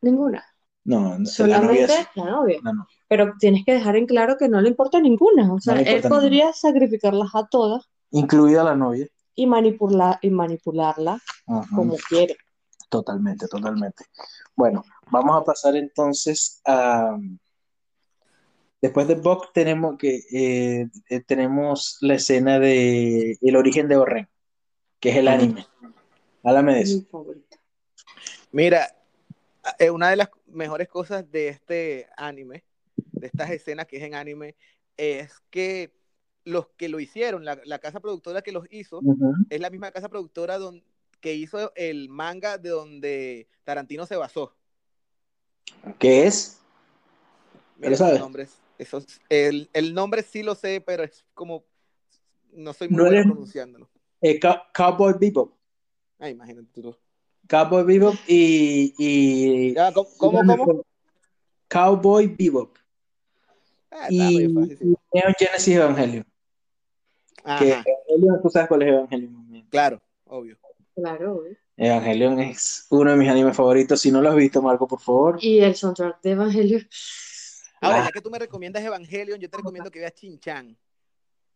[0.00, 0.44] ninguna,
[0.84, 2.58] No, la novia solamente la novia.
[2.62, 2.86] La novia.
[3.08, 5.52] Pero tienes que dejar en claro que no le importa ninguna.
[5.52, 9.06] O sea, le él podría sacrificarlas a todas Incluida la novia.
[9.34, 11.76] y manipular, y manipularla Ajá.
[11.76, 12.36] como quiere.
[12.88, 14.04] Totalmente, totalmente.
[14.56, 17.16] Bueno, vamos a pasar entonces a...
[18.82, 24.28] Después de Buck tenemos que eh, eh, tenemos la escena de El origen de Orren,
[25.00, 25.66] que es el anime.
[26.42, 27.26] Háblame de eso.
[28.52, 28.94] Mira,
[29.78, 32.64] eh, una de las mejores cosas de este anime,
[33.12, 34.56] de estas escenas que es en anime,
[34.96, 35.92] es que
[36.44, 39.02] los que lo hicieron, la, la casa productora que los hizo,
[39.48, 40.82] es la misma casa productora don-
[41.20, 44.54] que hizo el manga de donde Tarantino se basó.
[45.98, 46.60] ¿Qué es?
[47.76, 48.20] Mira ¿Lo esos sabes?
[48.20, 48.58] nombres.
[48.78, 51.64] Esos, el, el nombre sí lo sé, pero es como.
[52.52, 53.88] No soy muy No bueno eres- pronunciándolo.
[54.20, 55.52] Eh, Cow- Cowboy Bebop.
[56.18, 56.94] Ah, imagínate tú.
[57.48, 60.08] Cowboy Bebop y, y Ya, ¿Cómo?
[60.18, 60.56] ¿Cómo?
[60.56, 60.86] cómo?
[61.68, 62.76] Cowboy Bebop
[63.90, 64.84] Ah, y, muy fácil, sí.
[65.12, 66.26] y Neon Genesis Evangelion.
[67.58, 69.66] Que Evangelion, tú sabes cuál es Evangelion.
[69.70, 70.56] claro, obvio.
[70.94, 71.46] Claro.
[71.46, 71.56] ¿eh?
[71.76, 74.00] Evangelion es uno de mis animes favoritos.
[74.00, 75.38] Si no lo has visto, Marco, por favor.
[75.42, 76.78] Y el soundtrack de Evangelio.
[77.80, 78.04] Ahora, Ah.
[78.06, 80.76] ya que tú me recomiendas Evangelion, yo te recomiendo que veas Chin-Chan.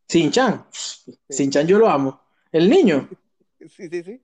[0.09, 0.65] Sin-chan.
[1.29, 2.21] Sin-chan yo lo amo.
[2.55, 3.09] El niño.
[3.67, 4.23] Sí, sí, sí.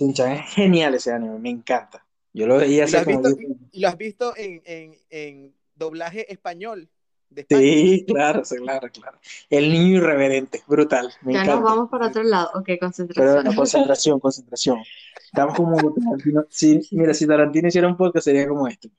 [0.00, 2.04] Es genial ese anime, me encanta.
[2.32, 3.60] Yo lo veía ¿Y lo hace has como visto, 10 años.
[3.70, 6.90] y lo has visto en, en, en doblaje español
[7.30, 7.46] de?
[7.48, 9.18] Sí, claro, sí, claro, claro.
[9.48, 12.50] El niño irreverente, brutal, me Ya nos vamos para otro lado.
[12.54, 13.34] Ok, Pero concentración.
[13.34, 14.78] bueno, concentración, concentración.
[15.24, 16.46] Estamos como Tarantino.
[16.48, 18.90] Sí, mira, si Tarantino hiciera un podcast sería como este.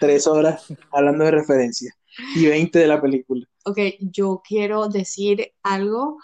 [0.00, 1.94] Tres horas hablando de referencias
[2.34, 3.46] y 20 de la película.
[3.64, 6.18] Ok, yo quiero decir algo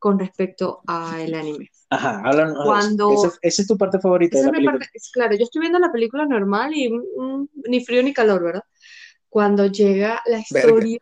[0.00, 1.70] con respecto al anime.
[1.90, 2.58] Ajá, háblanos.
[2.64, 4.78] Cuando- Esa, esa es tu parte favorita Esa de la película.
[4.78, 8.64] parte, claro, yo estoy viendo la película normal y mm, ni frío ni calor, ¿verdad?
[9.28, 10.98] Cuando llega la historia,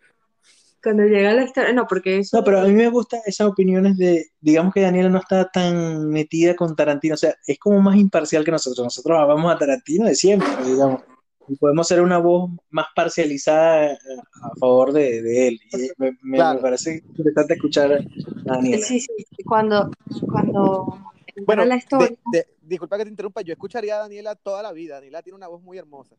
[0.83, 3.97] cuando llega la historia, no, porque eso, No, pero a mí me gustan esas opiniones
[3.97, 7.97] de, digamos que Daniela no está tan metida con Tarantino, o sea, es como más
[7.97, 8.85] imparcial que nosotros.
[8.85, 11.03] Nosotros amamos a Tarantino de siempre, digamos,
[11.49, 13.99] y podemos ser una voz más parcializada eh,
[14.43, 15.61] a favor de, de él.
[15.73, 16.57] Y me, me- Claro.
[16.57, 17.99] me parece interesante escuchar a
[18.45, 18.85] Daniela.
[18.85, 19.09] sí, sí,
[19.45, 19.91] cuando,
[20.31, 20.99] cuando
[21.47, 24.73] Bueno, la historia, de- de- disculpa que te interrumpa, yo escucharía a Daniela toda la
[24.73, 24.97] vida.
[24.97, 26.17] Daniela tiene una voz muy hermosa.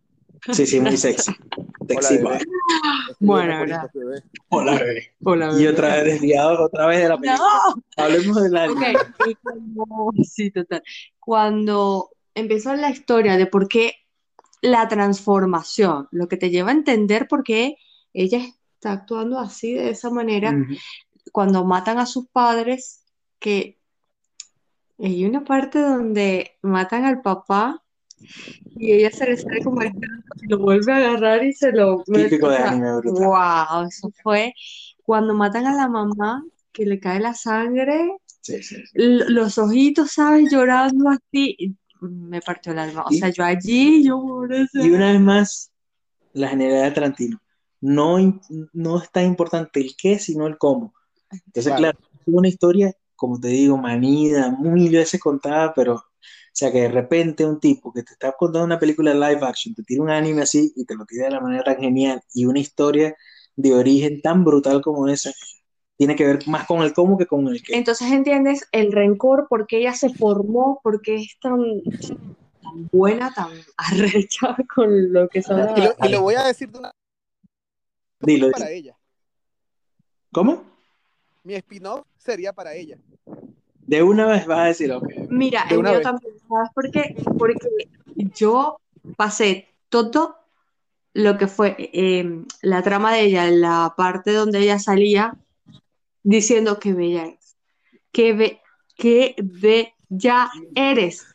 [0.51, 1.31] Sí, sí, muy sexy.
[1.89, 2.45] Sexy Hola, bebé.
[3.19, 3.59] Bueno,
[3.93, 4.23] bebé.
[4.49, 5.11] Hola, bebé.
[5.23, 7.49] hola, Y otra vez desviado, otra vez de la película.
[7.97, 8.03] ¡No!
[8.03, 8.37] Hablemos
[9.27, 10.83] y cuando- sí, total.
[11.19, 13.93] Cuando empieza la historia de por qué
[14.61, 17.77] la transformación, lo que te lleva a entender por qué
[18.13, 18.39] ella
[18.75, 20.75] está actuando así, de esa manera, Ujú.
[21.31, 23.03] cuando matan a sus padres,
[23.39, 23.79] que
[24.99, 27.83] hay una parte donde matan al papá
[28.75, 29.91] y ella se le sale como y
[30.47, 33.27] lo vuelve a agarrar y se lo Típico de anime, brutal.
[33.27, 34.53] wow, eso fue
[35.03, 38.77] cuando matan a la mamá, que le cae la sangre Sí, sí.
[38.93, 40.51] l- los ojitos, ¿sabes?
[40.51, 43.03] Llorando así, me partió el alma.
[43.07, 44.69] O Y- sea, yo allí, yo por eso.
[44.79, 45.71] Y una vez más,
[46.33, 47.39] la genialidad de Tarantino.
[47.81, 48.17] No,
[48.73, 50.93] no es tan importante el qué, sino el cómo.
[51.31, 51.81] Entonces, Claro.
[51.81, 56.03] claro, es una historia, como te digo, manida, muy veces contada, pero, o
[56.53, 59.83] sea, que de repente un tipo que te está contando una película live action, te
[59.83, 62.59] tira un anime así y te lo tira de la manera tan genial y una
[62.59, 63.15] historia
[63.55, 65.31] de origen tan brutal como esa,
[65.99, 67.75] tiene que ver más con el cómo que con el qué.
[67.75, 71.59] Entonces entiendes el rencor, por qué ella se formó, por qué es tan,
[72.63, 76.45] tan buena, tan arrecha con lo que son Y las- lo, y lo voy a
[76.45, 76.91] decir de una
[78.21, 78.97] Dilo, para ella.
[80.31, 80.63] ¿Cómo?
[81.43, 82.97] Mi spin-off sería para ella.
[83.85, 85.05] De una vez vas a decir, ok.
[85.29, 86.03] Mira, De el mío vez.
[86.03, 87.13] también, ¿sabes por qué?
[87.37, 87.89] Porque
[88.37, 88.79] yo
[89.17, 90.37] pasé todo
[91.13, 95.35] lo que fue eh, la trama de ella, la parte donde ella salía,
[96.29, 97.57] diciendo que bella es,
[98.11, 98.61] qué, be-
[98.95, 101.25] qué bella eres,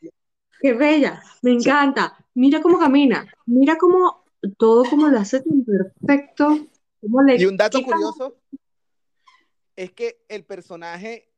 [0.60, 4.24] qué bella, me encanta, mira cómo camina, mira cómo
[4.56, 6.68] todo como lo hace tan perfecto,
[7.00, 8.36] cómo le Y un dato quita- curioso
[9.74, 11.28] es que el personaje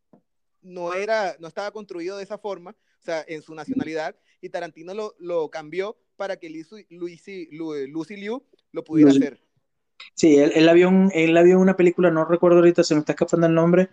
[0.61, 4.93] no era, no estaba construido de esa forma, o sea, en su nacionalidad, y Tarantino
[4.93, 8.43] lo, lo cambió para que Lucy, Lucy, Lu- Lucy Liu
[8.73, 9.25] lo pudiera Lucy.
[9.25, 9.46] hacer.
[10.15, 10.73] Sí, él, él la
[11.15, 13.91] él la vio una película, no recuerdo ahorita, se me está escapando el nombre.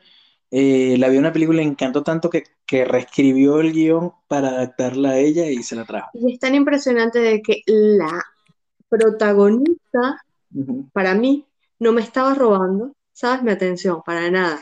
[0.52, 4.50] eh, la vio una película y le encantó tanto que, que reescribió el guion para
[4.50, 6.12] adaptarla a ella y se la trajo.
[6.14, 8.24] Y es tan impresionante de que la
[8.90, 10.22] protagonista
[10.94, 11.48] para mí
[11.80, 13.44] no me estaba robando, ¿sabes?
[13.44, 14.62] Mi atención, para nada.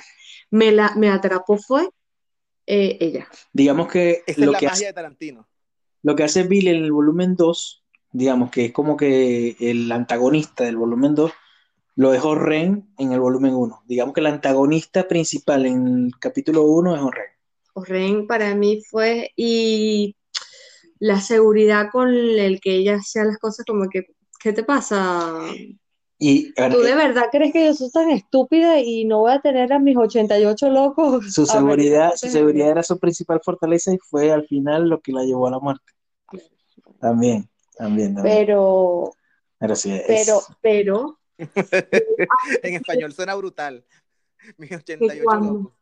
[0.51, 1.89] Me, la, me atrapó fue
[2.67, 3.27] eh, ella.
[3.53, 5.47] Digamos que Esa es lo la que magia hace, de Tarantino.
[6.03, 7.80] lo que hace Bill en el volumen 2,
[8.11, 11.31] digamos que es como que el antagonista del volumen 2
[11.95, 13.83] lo es Ren en el volumen 1.
[13.85, 17.31] Digamos que el antagonista principal en el capítulo 1 es Ren.
[17.75, 20.15] Ren para mí fue, y
[20.99, 24.07] la seguridad con el que ella hacía las cosas como que,
[24.39, 25.31] ¿qué te pasa?
[26.17, 29.73] Y ¿Tú de verdad crees que yo soy tan estúpida y no voy a tener
[29.73, 31.25] a mis 88 locos?
[31.33, 35.23] su seguridad, su seguridad era su principal fortaleza y fue al final lo que la
[35.23, 35.91] llevó a la muerte.
[36.99, 37.49] También,
[37.81, 38.37] también, también.
[38.37, 39.13] Pero,
[39.57, 41.19] Pero sí, es- pero, pero,
[42.63, 43.83] En español suena brutal.
[44.57, 45.73] Mis que 88 cuando, locos.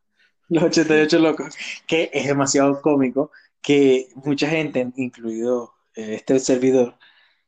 [0.48, 1.54] Los 88 locos,
[1.86, 3.30] que es demasiado cómico
[3.62, 6.96] que mucha gente, incluido eh, este servidor,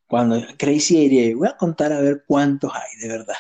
[0.06, 3.34] cuando Crazy Area, voy a contar a ver cuántos hay de verdad.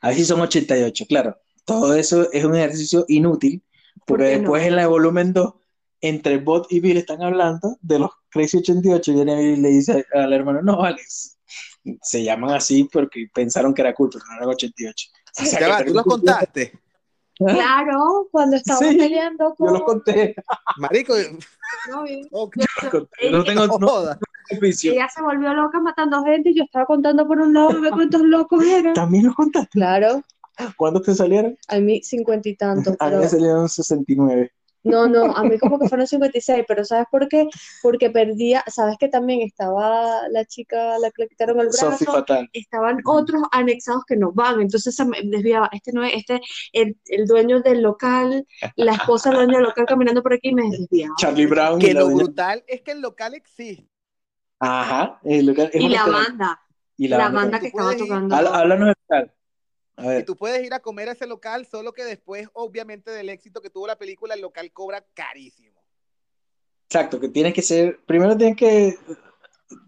[0.00, 1.38] A ver si son 88, claro.
[1.64, 3.62] Todo eso es un ejercicio inútil,
[4.06, 4.40] ¿por porque no?
[4.40, 5.54] después en la volumen 2,
[6.00, 10.06] entre Bot y Bill están hablando de los Crazy 88, y viene y le dice
[10.14, 11.36] al hermano, no, Alex,
[12.02, 15.08] se llaman así porque pensaron que era cool, pero no eran 88.
[15.40, 16.72] O sea, Ya va, tú los contaste.
[17.36, 20.00] Claro, cuando estábamos Sí, peleando Yo los con...
[20.00, 20.34] conté.
[20.78, 21.14] Marico,
[21.90, 22.28] No, bien.
[22.32, 23.30] ok, Yo- Los conté.
[23.30, 24.16] No tengo no
[24.56, 24.92] oficio.
[24.92, 28.22] Ella se volvió loca matando gente y yo estaba contando por un lado, ve cuántos
[28.22, 28.94] locos eran.
[28.94, 29.70] También los contaste.
[29.72, 30.22] Claro,
[30.76, 31.56] ¿Cuántos te salieron?
[31.68, 34.50] a mí cincuenta y tantos, A mí pero me salieron 69.
[34.84, 37.48] No, no, a mí como que fueron 56, pero ¿sabes por qué?
[37.82, 42.04] Porque perdía, ¿sabes que también estaba la chica la que le quitaron el brazo?
[42.12, 42.48] Fatal.
[42.52, 46.40] Estaban otros anexados que no van, entonces se me desviaba, este no es, este,
[46.72, 50.54] el, el dueño del local, la esposa del dueño del local caminando por aquí y
[50.54, 51.14] me desviaba.
[51.18, 51.78] Charlie Brown.
[51.78, 53.88] Que lo brutal es que el local existe.
[54.60, 55.20] Ajá.
[55.24, 56.60] el local- es Y la banda,
[56.96, 58.34] Y la la banda que estaba tocando.
[58.34, 59.32] Háblanos del local.
[59.98, 63.60] Y tú puedes ir a comer a ese local, solo que después, obviamente, del éxito
[63.60, 65.82] que tuvo la película, el local cobra carísimo.
[66.84, 67.98] Exacto, que tienes que ser.
[68.06, 68.96] Primero tienes que.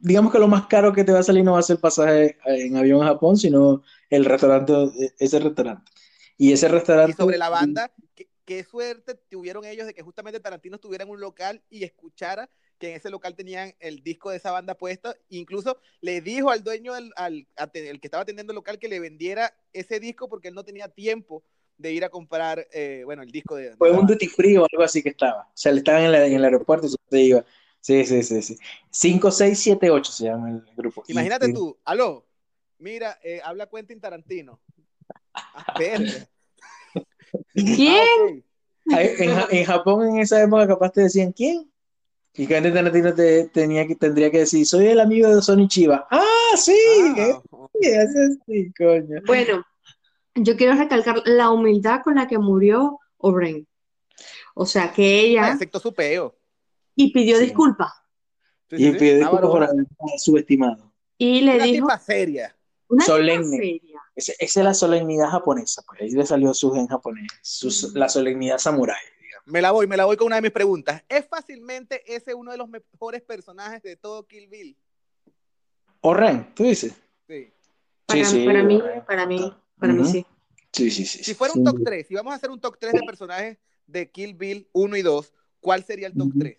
[0.02, 1.80] Digamos que lo más caro que te va a salir no va a ser el
[1.80, 4.74] pasaje en avión a Japón, sino el restaurante,
[5.18, 5.90] ese restaurante.
[6.36, 7.12] Y ese restaurante.
[7.12, 11.10] Y sobre la banda, qué, qué suerte tuvieron ellos de que justamente Tarantino estuviera en
[11.10, 12.50] un local y escuchara
[12.80, 15.14] que en ese local tenían el disco de esa banda puesta.
[15.28, 18.98] Incluso le dijo al dueño, del, al, el que estaba atendiendo el local, que le
[18.98, 21.44] vendiera ese disco porque él no tenía tiempo
[21.76, 23.70] de ir a comprar, eh, bueno, el disco de...
[23.70, 24.14] de Fue un banda.
[24.14, 25.42] duty free o algo así que estaba.
[25.42, 27.44] O sea, le estaban en, la- en el aeropuerto y se iba.
[27.80, 28.58] Sí, sí, sí, sí.
[28.90, 31.04] 5678 se llama el grupo.
[31.06, 32.26] Imagínate y- tú, aló,
[32.78, 34.60] mira, eh, habla Quentin Tarantino.
[35.32, 35.74] Ah.
[37.54, 38.44] ¿Quién?
[38.92, 41.69] Ah, En, en Japón en esa época capaz te decían quién.
[42.34, 46.06] Y Quentin Tarantino te, tenía que, tendría que decir, soy el amigo de Sony Chiva.
[46.10, 46.72] Ah, sí,
[47.16, 47.40] Ah,
[47.74, 49.20] sí, ese sí, coño.
[49.26, 49.64] Bueno,
[50.36, 53.66] yo quiero recalcar la humildad con la que murió O'Brien.
[54.54, 56.36] O sea, que ah, ella aceptó su peo.
[56.94, 57.44] y pidió Sí.
[57.46, 57.92] disculpas
[58.68, 59.86] Sí, sí, Y una disculpas por haber
[60.18, 60.92] subestimado.
[61.18, 62.56] y le Una dijo tipa seria.
[62.88, 63.56] una tipa Solemne.
[63.56, 64.00] seria.
[64.14, 68.58] Esa es la solemnidad japonesa, pues ahí le salió su gen japonés, su- la solemnidad
[68.58, 68.96] samurái.
[69.50, 71.02] Me la voy, me la voy con una de mis preguntas.
[71.08, 74.76] ¿Es fácilmente ese uno de los mejores personajes de todo Kill Bill?
[76.00, 76.94] O Ren, tú dices.
[77.26, 77.52] Sí.
[78.06, 80.26] Para, Sí, sí, para mí, para mí, para mí sí.
[80.72, 81.18] Sí, sí, sí.
[81.18, 81.90] Si sí, fuera un top duda.
[81.90, 85.02] 3, si vamos a hacer un top 3 de personajes de Kill Bill 1 y
[85.02, 86.38] 2, ¿cuál sería el top Ujú.
[86.38, 86.58] 3?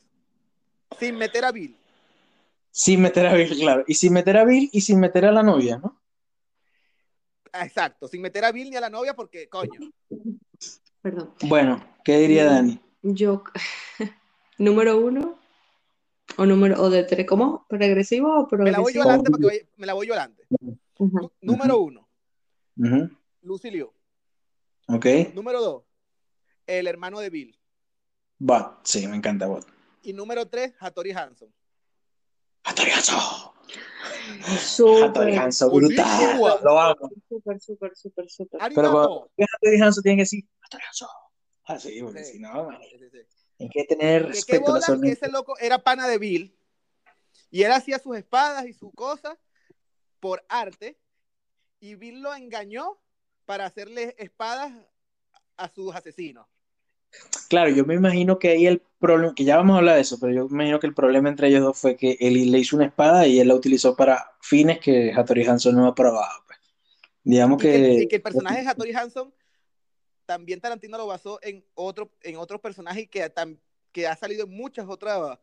[0.99, 1.77] Sin meter a Bill.
[2.71, 3.83] Sin meter a Bill, claro.
[3.87, 6.01] Y sin meter a Bill y sin meter a la novia, ¿no?
[7.53, 9.79] Ah, Exacto, sin meter a Bill ni a la novia porque, coño.
[11.01, 11.33] Perdón.
[11.43, 12.79] Bueno, ¿qué diría Dani?
[13.03, 13.43] Yo,
[14.57, 15.39] número uno
[16.37, 17.65] o número o de tres, ¿cómo?
[17.67, 19.03] ¿Progresivo o Me la voy yo progresivo?
[19.03, 20.47] adelante porque vaya- me la voy yo adelante.
[20.49, 20.79] Ajá.
[20.99, 22.07] Nu- Número 1,
[22.77, 23.09] Ujú,
[23.41, 23.91] Lucy Liu.
[24.87, 25.05] Ok.
[25.33, 25.83] Número dos,
[26.67, 27.57] el hermano de Bill.
[28.39, 29.65] Bot, sí, me encanta Bot.
[30.03, 31.53] Y número tres, Hattori Hanson.
[32.63, 33.53] Hattori Hanzo.
[34.43, 36.05] Hattori Súper, Hanzo, Buenísimo.
[36.05, 36.59] brutal.
[36.63, 37.09] Lo amo.
[37.29, 38.61] súper, súper, súper, súper.
[38.75, 40.83] Pero Hattori Hanzo tienen que decir Hattori
[41.66, 41.88] Hanzo.
[41.88, 42.34] Así, porque Sí.
[42.34, 43.18] si no, Sí, sí, sí.
[43.59, 45.18] hay que tener qué respeto que órdenes.
[45.18, 46.55] ese loco era pana de Bill.
[47.49, 49.38] Y él hacía sus espadas y sus cosas
[50.20, 50.97] por arte.
[51.80, 52.97] Y Bill lo engañó
[53.45, 54.72] para hacerle espadas
[55.57, 56.47] a sus asesinos.
[57.49, 60.18] Claro, yo me imagino que ahí el problema, que ya vamos a hablar de eso,
[60.20, 62.78] pero yo me imagino que el problema entre ellos dos fue que él le hizo
[62.78, 66.32] una espada y él la utilizó para fines que Hattori Hanzo no aprobaba.
[66.47, 66.59] Pues.
[67.24, 69.34] Digamos Y que, que, y que el personaje de Hattori Hanson
[70.26, 73.57] también Tarantino lo basó en otro, en otros personajes que, tam-
[73.91, 75.38] que ha salido en muchas otras.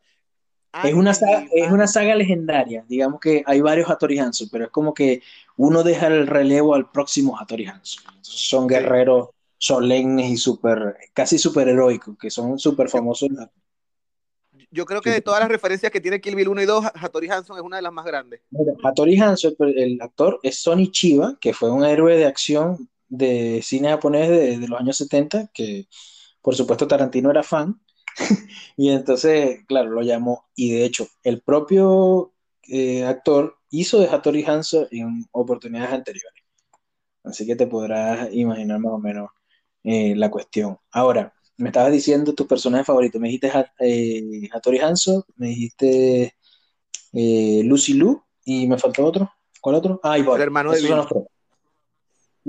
[0.84, 2.84] es una, saga, es una saga legendaria.
[2.88, 5.22] Digamos que hay varios Hattori Hanzo, pero es como que
[5.56, 8.00] uno deja el relevo al próximo Hattori Hanzo.
[8.08, 13.28] Entonces son guerreros solemnes y super, casi super heroicos, que son súper famosos.
[14.70, 17.28] Yo creo que de todas las referencias que tiene Kill Bill 1 y 2, Hattori
[17.28, 18.40] Hanson es una de las más grandes.
[18.50, 22.88] Mira, Hattori Hanzo, el, el actor, es Sonny Chiba, que fue un héroe de acción
[23.08, 25.88] de cine japonés de, de los años 70, que
[26.42, 27.80] por supuesto Tarantino era fan,
[28.76, 32.32] y entonces, claro, lo llamó, y de hecho, el propio
[32.68, 36.42] eh, actor hizo de Hattori Hanzo en oportunidades anteriores.
[37.24, 39.30] Así que te podrás imaginar más o menos
[39.84, 40.78] eh, la cuestión.
[40.90, 46.34] Ahora, me estabas diciendo tu personaje favorito, me dijiste eh, Hattori Hanzo, me dijiste
[47.12, 49.30] eh, Lucy Liu y me faltó otro.
[49.60, 50.00] ¿Cuál otro?
[50.02, 50.36] Ah, Bob.
[50.36, 51.12] El hermano Esos.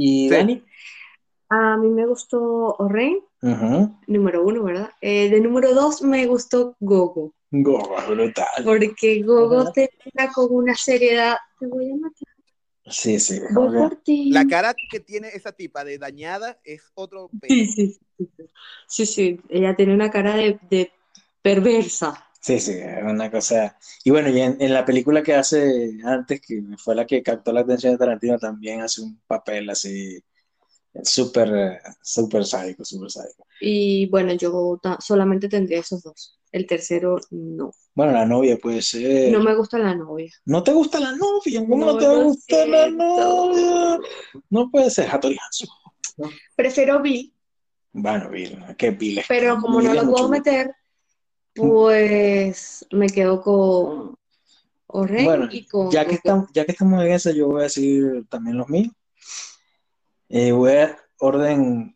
[0.02, 0.36] ¿Y Sí.
[0.36, 0.64] Dani?
[1.50, 3.97] A mí me gustó Oren, Ujú.
[4.08, 4.91] número uno, ¿verdad?
[5.02, 8.64] Eh, de número dos me gustó Gogo, Gogo, brutal.
[8.64, 9.72] porque Gogo Ajá.
[9.74, 11.36] te mira con una seriedad.
[11.60, 12.34] Te voy a matar.
[12.86, 13.39] Sí, sí.
[14.32, 17.88] La cara que tiene esa tipa de dañada es otro Sí, sí,
[18.18, 18.43] sí, sí.
[18.88, 20.91] Sí, sí, ella tiene una cara de, de
[21.41, 22.26] perversa.
[22.42, 23.78] Sí, sí, es una cosa.
[24.04, 27.52] Y bueno, y en, en la película que hace antes, que fue la que captó
[27.52, 30.24] la atención de Tarantino, también hace un papel así
[31.04, 33.46] súper, súper sádico, súper sádico.
[33.60, 36.40] Y bueno, yo solamente tendría esos dos.
[36.52, 37.72] El tercero, no.
[37.94, 39.32] Bueno, la novia puede ser.
[39.32, 40.32] No me gusta la novia.
[40.46, 41.60] ¿No te gusta la novia?
[41.68, 44.00] ¿Cómo no, No, te va a lo gustar la novia?
[44.50, 45.68] No puede ser Hattori Hanzo.
[46.56, 47.34] Prefiero Bill,
[47.94, 50.74] Bueno, Bill, que Bill pero como no Bill lo puedo mucho- meter,
[51.60, 54.16] pues me quedo con
[54.88, 57.64] Oren Bueno, y con ya que estamos, ya que estamos en esa, yo voy a
[57.64, 58.93] decir también los míos.
[60.30, 61.95] Eh, voy a orden,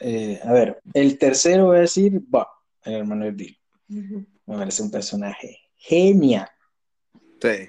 [0.00, 2.46] eh, a ver, el tercero voy a decir Bob,
[2.82, 3.56] el hermano de Bill.
[3.88, 6.48] Me parece un personaje genial.
[7.40, 7.68] Sí.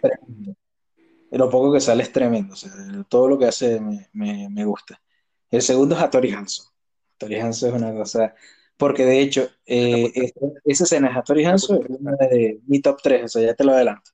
[1.32, 2.54] Lo poco que sale es tremendo.
[2.54, 2.72] o sea,
[3.08, 5.02] todo lo que hace me, me- me gusta.
[5.50, 6.72] El segundo es Hattori Hanzo.
[7.14, 8.34] Hattori Hanzo es una cosa.
[8.82, 12.98] Porque de hecho, eh, esa, esa escena de Hattori Hanzo es una de mi top
[13.04, 14.10] 3, o sea, ya te lo adelanto.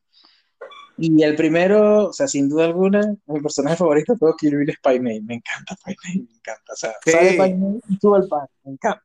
[0.97, 4.69] Y el primero, o sea, sin duda alguna, mi personaje favorito de todo Kill Bill
[4.69, 4.99] es Pai.
[4.99, 6.73] Me encanta Pai me encanta.
[6.73, 7.11] O sea, Sí.
[7.11, 7.51] sale Pai
[7.87, 8.45] y sube el pan.
[8.65, 9.03] Me encanta.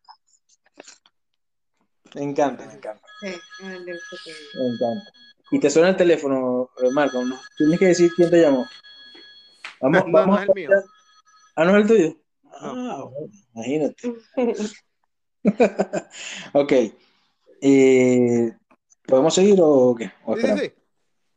[2.17, 3.07] Me encanta, me encanta.
[3.21, 3.29] Sí,
[3.61, 5.13] Me encanta.
[5.53, 7.39] Y te suena el teléfono, eh, Marco, ¿no?
[7.57, 8.67] Tienes que decir quién te llamó.
[9.81, 10.71] Vamos, No, no vamos es el a- mío.
[11.55, 12.17] Ah, no es el tuyo.
[12.53, 14.15] Ah, bueno, imagínate.
[16.53, 16.73] Ok.
[17.61, 18.53] Eh,
[19.07, 20.11] ¿podemos seguir o qué?
[20.25, 20.73] ¿O Sí, sí.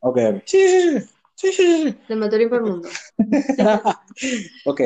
[0.00, 0.42] Ok, ok.
[0.44, 1.08] Sí, sí, sí.
[1.34, 1.98] Sí, sí, sí.
[2.08, 2.88] De Matorín por mundo.
[4.64, 4.80] Ok,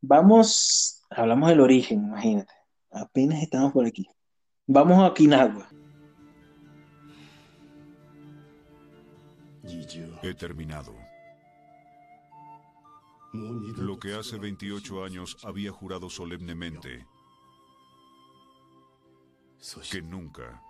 [0.00, 2.52] vamos, hablamos del origen, imagínate.
[2.90, 4.08] Apenas estamos por aquí.
[4.66, 5.68] Vamos a Okinawa.
[10.22, 10.94] He terminado.
[13.32, 17.06] Lo que hace 28 años había jurado solemnemente
[19.90, 20.62] que nunca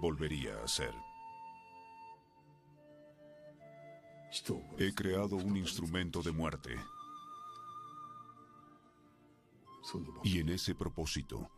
[0.00, 0.94] volvería a hacer.
[4.78, 6.76] He creado un instrumento de muerte.
[10.24, 11.48] Y en ese propósito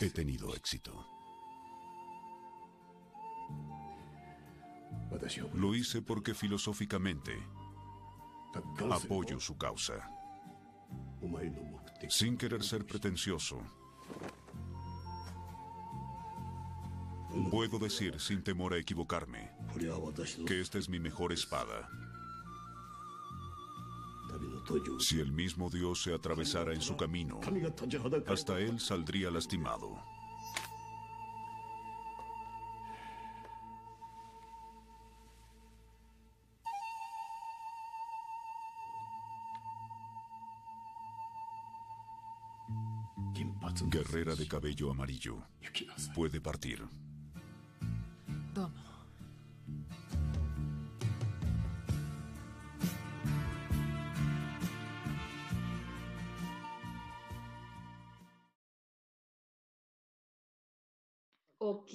[0.00, 1.06] he tenido éxito.
[5.54, 7.32] Lo hice porque filosóficamente
[8.90, 9.94] apoyo su causa.
[12.08, 13.62] Sin querer ser pretencioso,
[17.50, 19.50] puedo decir sin temor a equivocarme
[20.46, 21.88] que esta es mi mejor espada.
[24.98, 27.40] Si el mismo Dios se atravesara en su camino,
[28.26, 29.98] hasta él saldría lastimado.
[43.86, 45.36] Guerrera de cabello amarillo.
[46.14, 46.82] Puede partir.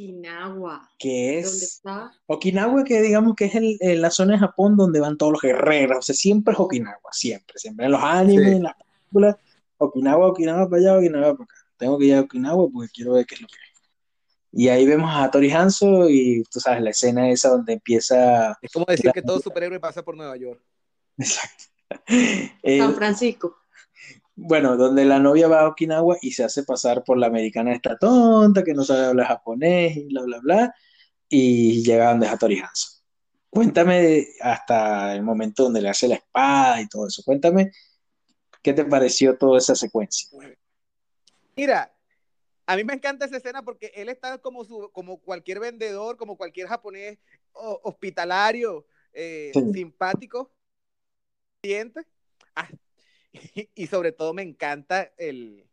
[0.07, 0.89] Okinawa.
[0.99, 2.11] que ¿Dónde es está?
[2.27, 5.41] Okinawa, que digamos que es el- el- la zona de Japón donde van todos los
[5.41, 8.55] guerreros, o sea, siempre es Okinawa, siempre, siempre en los animes, Sí.
[8.57, 9.35] en las películas,
[9.77, 11.55] Okinawa, Okinawa para allá, Okinawa para acá.
[11.77, 13.67] Tengo que ir a Okinawa porque quiero ver qué es lo que hay.
[14.53, 18.57] Y ahí vemos a Tori Hanzo y tú sabes, la escena esa donde empieza...
[18.61, 20.61] Es como decir que todo superhéroe pasa por Nueva York.
[21.17, 21.63] Exacto.
[22.07, 23.55] San El- Francisco.
[24.39, 27.97] Bueno, donde la novia va a Okinawa y se hace pasar por la americana esta
[27.97, 30.75] tonta que no sabe hablar japonés y bla, bla, bla,
[31.27, 33.01] y llega donde es a Tori Hanzo.
[33.49, 37.23] Cuéntame hasta el momento donde le hace la espada y todo eso.
[37.25, 37.71] Cuéntame
[38.61, 40.29] qué te pareció toda esa secuencia.
[41.55, 41.91] Mira,
[42.67, 46.38] a mí me encanta esa escena porque él está como, su, como cualquier vendedor, como
[46.38, 47.17] cualquier japonés
[47.53, 49.73] hospitalario, eh, Sí.
[49.73, 50.51] simpático,
[51.59, 52.01] cliente.
[52.55, 52.69] Ah,
[53.32, 55.65] y, y sobre todo me encanta el,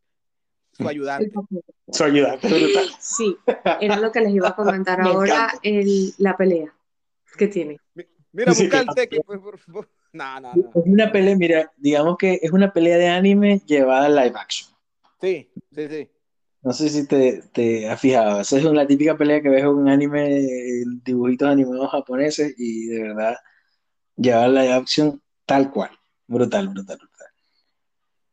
[0.72, 1.32] su ayudante.
[1.92, 2.88] Su ayudante brutal.
[2.98, 3.36] Sí,
[3.80, 6.74] era lo que les iba a comentar Me ahora, el, la pelea
[7.36, 7.78] que tiene.
[8.32, 8.94] Mira, Sí, busca el claro.
[8.94, 9.88] teque, pues, por favor.
[10.12, 10.70] No, no, no.
[10.74, 14.70] Es una pelea, mira, digamos que es una pelea de anime llevada a live action.
[15.20, 16.08] Sí, sí, sí.
[16.62, 18.40] No sé si te, te has fijado.
[18.40, 20.46] Esa es una típica pelea que ves en un anime,
[21.04, 23.36] dibujitos animados japoneses y de verdad
[24.16, 25.90] llevar la action tal cual.
[26.26, 27.13] Brutal, brutal, brutal.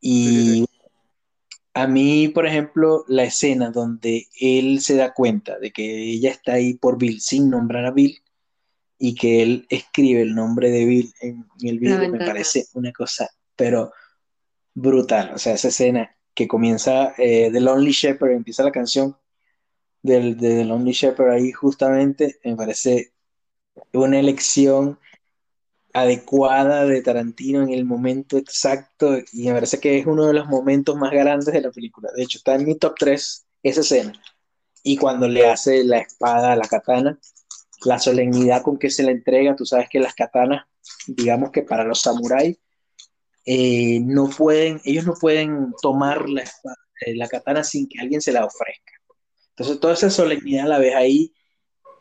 [0.02, 0.66] Y
[1.72, 6.54] a mí, por ejemplo, la escena donde él se da cuenta de que ella está
[6.54, 8.18] ahí por Bill sin nombrar a Bill
[8.98, 12.92] y que él escribe el nombre de Bill en, en el video me parece una
[12.92, 13.92] cosa, pero
[14.74, 15.32] brutal.
[15.34, 19.16] O sea, esa escena que comienza eh, The Lonely Shepherd, empieza la canción
[20.02, 23.12] del, de The Lonely Shepherd ahí justamente, me parece
[23.92, 24.98] una elección
[25.92, 30.46] adecuada de Tarantino en el momento exacto y me parece que es uno de los
[30.48, 32.10] momentos más grandes de la película.
[32.16, 34.12] De hecho, está en mi top 3 esa escena.
[34.82, 37.18] Y cuando le hace la espada a la katana,
[37.84, 40.66] la solemnidad con que se la entrega, tú sabes que las katanas,
[41.06, 42.58] digamos que para los samuráis,
[43.44, 46.76] eh, no pueden, ellos no pueden tomar la, espada-
[47.06, 48.92] eh, la katana sin que alguien se la ofrezca.
[49.50, 51.34] Entonces, toda esa solemnidad la ves ahí,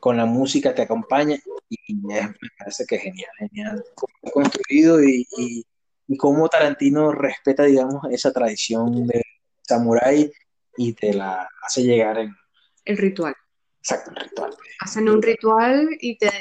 [0.02, 1.38] con la música te acompaña
[1.70, 1.78] y
[2.12, 5.66] es- me parece que es genial, genial cómo está construido y, y,
[6.08, 9.22] y cómo Tarantino respeta, digamos, esa tradición de
[9.62, 10.30] samurái
[10.76, 12.36] y te la hace llegar en
[12.84, 13.36] El ritual.
[13.80, 14.54] exacto el ritual.
[14.80, 16.32] Hacen un ritual y te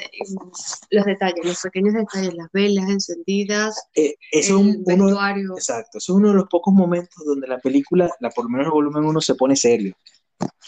[0.89, 5.53] los detalles, los pequeños detalles, las velas encendidas, Eh, eso el un- uno, vestuario.
[5.55, 8.65] exacto, eso es uno de los pocos momentos donde la película, la, por lo menos
[8.65, 9.95] el volumen 1, se pone serio.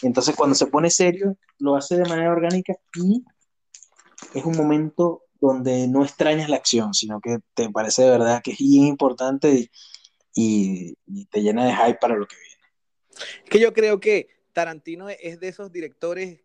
[0.02, 3.24] Entonces, cuando se pone serio, lo hace de manera orgánica y
[4.34, 8.52] es un momento donde no extrañas la acción, sino que te parece de verdad que
[8.52, 9.70] es importante
[10.34, 10.94] y
[11.26, 12.54] te llena de hype para lo que viene.
[13.44, 16.40] Es que yo creo que Tarantino es de esos directores,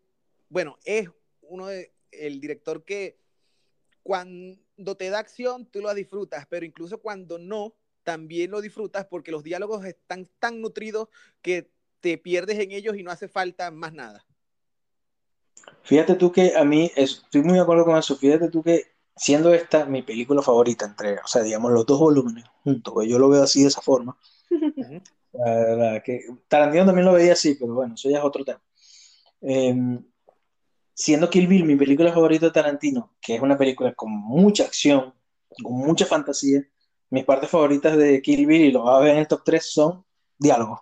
[0.48, 1.08] bueno, es
[1.42, 3.18] uno de el director que
[4.02, 9.30] cuando te da acción tú lo disfrutas, pero incluso cuando no, también lo disfrutas porque
[9.30, 11.08] los diálogos están tan nutridos
[11.42, 11.70] que
[12.00, 14.24] te pierdes en ellos y no hace falta más nada.
[15.82, 18.84] Fíjate tú que a mí, es- estoy muy de acuerdo con eso, fíjate tú que
[19.16, 23.18] siendo esta mi película favorita entre, o sea, digamos, los dos volúmenes juntos, pues yo
[23.18, 24.16] lo veo así de esa forma.
[25.32, 28.62] La verdad que Tarantino también lo veía así, pero bueno, eso ya es otro tema.
[29.42, 29.74] Eh,
[30.94, 35.14] siendo Kill Bill mi película favorita de Tarantino, que es una película con mucha acción,
[35.62, 36.62] con mucha fantasía,
[37.10, 39.72] mis partes favoritas de Kill Bill, y lo vas a ver en el top 3,
[39.72, 40.04] son
[40.38, 40.80] diálogos.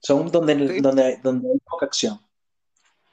[0.00, 2.20] Son donde, donde, donde hay poca acción.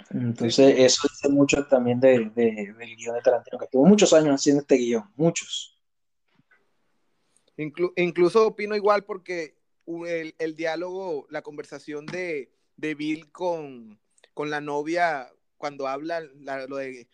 [0.09, 4.35] Entonces, eso dice mucho también de, de- del guion de Tarantino, que estuvo muchos años
[4.35, 5.77] haciendo este guion, muchos.
[7.57, 13.99] Inclu- incluso opino igual porque el, el diálogo, la conversación de, de Bill con,
[14.33, 15.27] con la novia
[15.57, 17.09] cuando habla, la- lo de,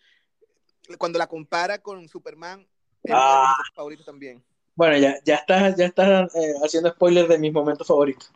[0.98, 2.66] cuando la compara con Superman,
[3.02, 3.54] es Ah.
[3.74, 4.44] favoritos también.
[4.76, 8.30] Bueno, ya, ya estás ya estás, eh, haciendo spoilers de mis momentos favoritos.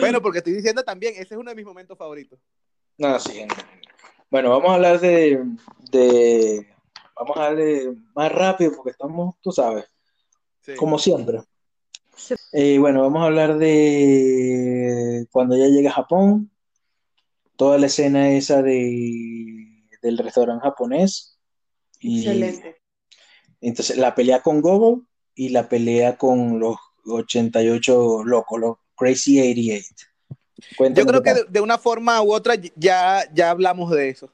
[0.00, 2.38] Bueno, porque estoy diciendo también, ese es uno de mis momentos favoritos.
[2.98, 3.46] No, sí.
[4.30, 5.42] Bueno, vamos a hablar de,
[5.90, 6.66] de-
[7.16, 9.84] Vamos a darle más rápido porque estamos, tú sabes,
[10.76, 11.42] como siempre.
[12.52, 16.50] Eh, bueno, vamos a hablar de cuando ella llega a Japón,
[17.56, 21.38] toda la escena esa de, del restaurante japonés.
[21.98, 22.80] Y Excelente.
[23.60, 25.02] entonces la pelea con Gogo
[25.34, 26.76] y la pelea con los,
[27.06, 30.06] 88 locos, los Crazy 88.
[30.28, 34.10] Yo Cuéntame creo qué que de, de una forma u otra ya, ya hablamos de
[34.10, 34.30] eso.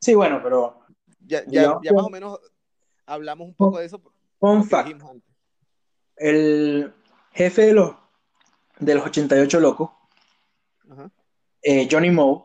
[0.00, 0.80] Sí, bueno, pero
[1.26, 2.38] Ya, ya, Yo- ya más o menos
[3.06, 4.00] hablamos un poco de eso.
[4.40, 4.86] lo que fact,
[6.16, 6.92] el
[7.32, 7.96] jefe de los,
[8.78, 9.90] de los 88 locos,
[10.90, 11.10] Ajá.
[11.62, 12.44] eh, Johnny Moe,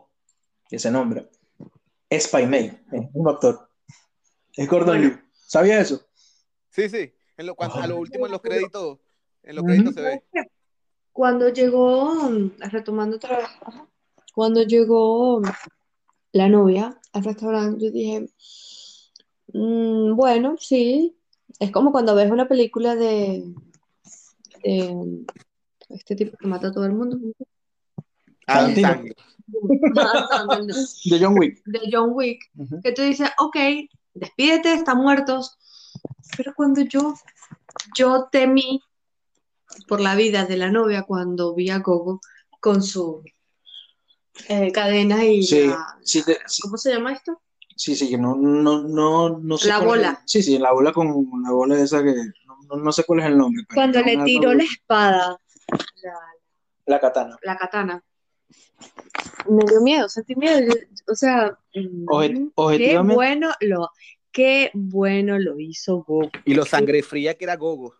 [0.69, 1.25] que se nombra,
[2.09, 3.69] es Pai Mei, es el mismo actor.
[4.53, 5.01] Es Gordon.
[5.01, 5.17] Liu.
[5.31, 6.05] ¿Sabías eso?
[6.69, 7.13] Sí, sí.
[7.37, 8.99] En lo, cuando- a lo último en los créditos,
[9.43, 10.23] en los créditos se ve.
[11.11, 13.47] Cuando llegó, mm, retomando otra vez,
[14.33, 15.41] cuando llegó
[16.31, 18.29] la novia al restaurante, yo dije,
[19.53, 21.17] "Mm, bueno, sí,
[21.59, 23.53] es como cuando ves una película de,
[24.63, 25.25] de
[25.89, 27.19] este tipo que mata a todo el mundo,
[28.47, 28.75] Adam.
[28.75, 29.15] Sandler.
[31.05, 31.61] De John Wick.
[31.65, 32.49] de John Wick,
[32.83, 33.57] que tú dices, ok,
[34.13, 35.57] despídete, están muertos,
[36.37, 37.15] pero cuando yo,
[37.97, 38.81] yo temí
[39.87, 42.19] por la vida de la novia cuando vi a Gogo
[42.59, 43.23] con su
[44.47, 47.41] eh, cadena y Sí, la, sí, te- sí, ¿cómo se llama esto?
[47.75, 50.21] sí, sí, que no, no, no, no sé La es bola.
[50.25, 51.07] sí, sí, la bola con
[51.43, 52.13] la bola esa que
[52.45, 53.63] no, no- no sé cuál es el nombre.
[53.67, 55.37] pero Cuando le tiró bola- la espada,
[56.03, 56.13] la,
[56.85, 57.37] la katana.
[57.41, 58.03] la katana,
[59.49, 60.73] me dio miedo, sentí miedo,
[61.07, 61.57] o sea,
[62.07, 63.89] Oje- mm, qué bueno lo,
[64.31, 66.29] qué bueno lo hizo Gogo.
[66.45, 67.95] Y lo sangre fría que era Gogo.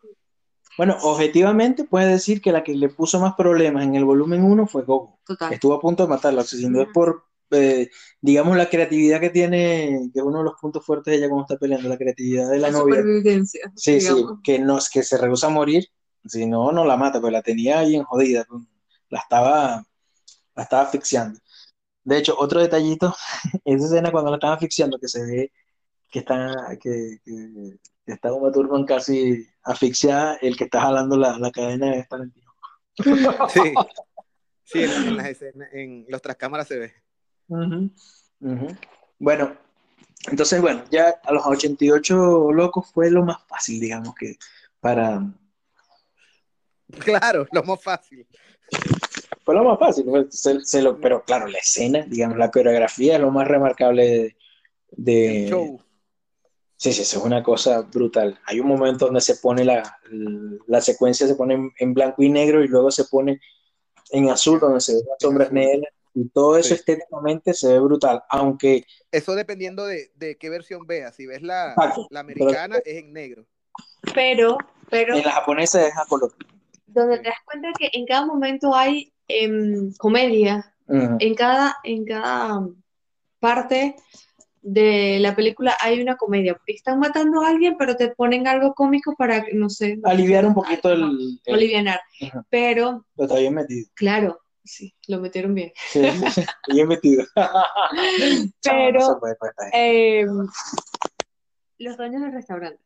[0.78, 4.68] Bueno, objetivamente puedes decir que la que le puso más problemas en el volumen 1
[4.68, 5.20] fue Gogo.
[5.26, 5.54] Total.
[5.54, 7.90] Estuvo a punto de matarla, o sea, si no es por, eh,
[8.22, 11.44] digamos, la creatividad que tiene, que es uno de los puntos fuertes de ella cuando
[11.44, 12.96] está peleando, la creatividad de la La novia.
[12.96, 14.14] supervivencia, Sí, sí,
[14.44, 15.86] que, no, que se rehúsa a morir,
[16.26, 18.64] si no, no la mata, pues la tenía ahí en jodida, pues,
[19.10, 19.86] la estaba,
[20.56, 21.38] la estaba asfixiando.
[22.04, 23.14] De hecho, otro detallito,
[23.66, 25.52] esa escena cuando la están asfixiando, que se ve
[26.12, 31.38] que está, que, que, que está Uma Thurman casi asfixiada, el que está jalando la,
[31.40, 32.52] la cadena es Tarantino.
[33.50, 33.74] Sí.
[34.64, 36.94] Sí, en, en las escenas, en los tras cámaras se ve.
[39.20, 39.56] Bueno,
[40.30, 44.36] entonces, bueno, ya a los 88 locos fue lo más fácil, digamos, que
[44.80, 45.22] para,
[47.00, 48.28] Claro, lo más fácil.
[49.44, 53.22] Fue lo más fácil, se- se lo- pero claro, la escena, digamos, la coreografía es
[53.22, 54.36] lo más remarcable de,
[54.92, 55.82] de- show.
[56.82, 58.40] Sí, sí, eso es una cosa brutal.
[58.48, 59.84] Hay un momento donde se pone la,
[60.66, 63.40] la secuencia se pone en, en blanco y negro y luego se pone
[64.10, 66.74] en azul, donde se ven las sombras negras y todo eso Sí.
[66.74, 71.16] estéticamente se ve brutal, aunque Eso dependiendo de, de qué versión veas.
[71.16, 72.08] Si ves la, Exacto.
[72.10, 73.46] la americana, es en negro.
[74.16, 74.58] Pero,
[74.90, 76.34] pero en la japonesa es a color.
[76.88, 82.68] donde te das cuenta que en cada momento hay em, comedia, en cada, en cada
[83.40, 83.96] parte
[84.62, 88.74] de la película hay una comedia, porque están matando a alguien, pero te ponen algo
[88.74, 92.00] cómico para, no sé, Aliviar un poquito el, el- alivianar.
[92.50, 93.90] Pero, Pero está bien metido.
[93.96, 95.72] claro, sí, lo metieron bien.
[95.92, 96.02] Sí,
[96.68, 97.26] bien metido.
[98.64, 99.36] Pero, No puede,
[99.74, 100.48] em,
[101.80, 102.80] los dueños del restaurante.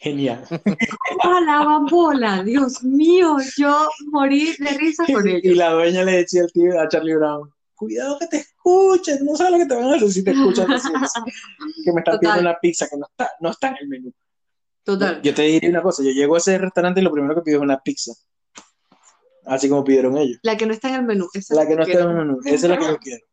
[0.00, 0.44] Genial.
[1.22, 5.56] Jalaban bola, Dios mío, yo morí de risa con Y ellos.
[5.56, 9.52] la dueña le decía al tío, a Charlie Brown, cuidado que te escuchen, no sabes
[9.52, 12.18] lo que te van a hacer si te escuchan decir que me están Total.
[12.18, 14.12] pidiendo una pizza que no está, no está en el menú.
[14.82, 15.22] Total.
[15.22, 17.58] Yo te diría una cosa, yo llego a ese restaurante y lo primero que pido
[17.58, 18.12] es una pizza.
[19.46, 20.38] Así como pidieron ellos.
[20.42, 21.28] La que no está en el menú.
[21.32, 23.24] esa La que no está en el menú, esa es la que yo quiero.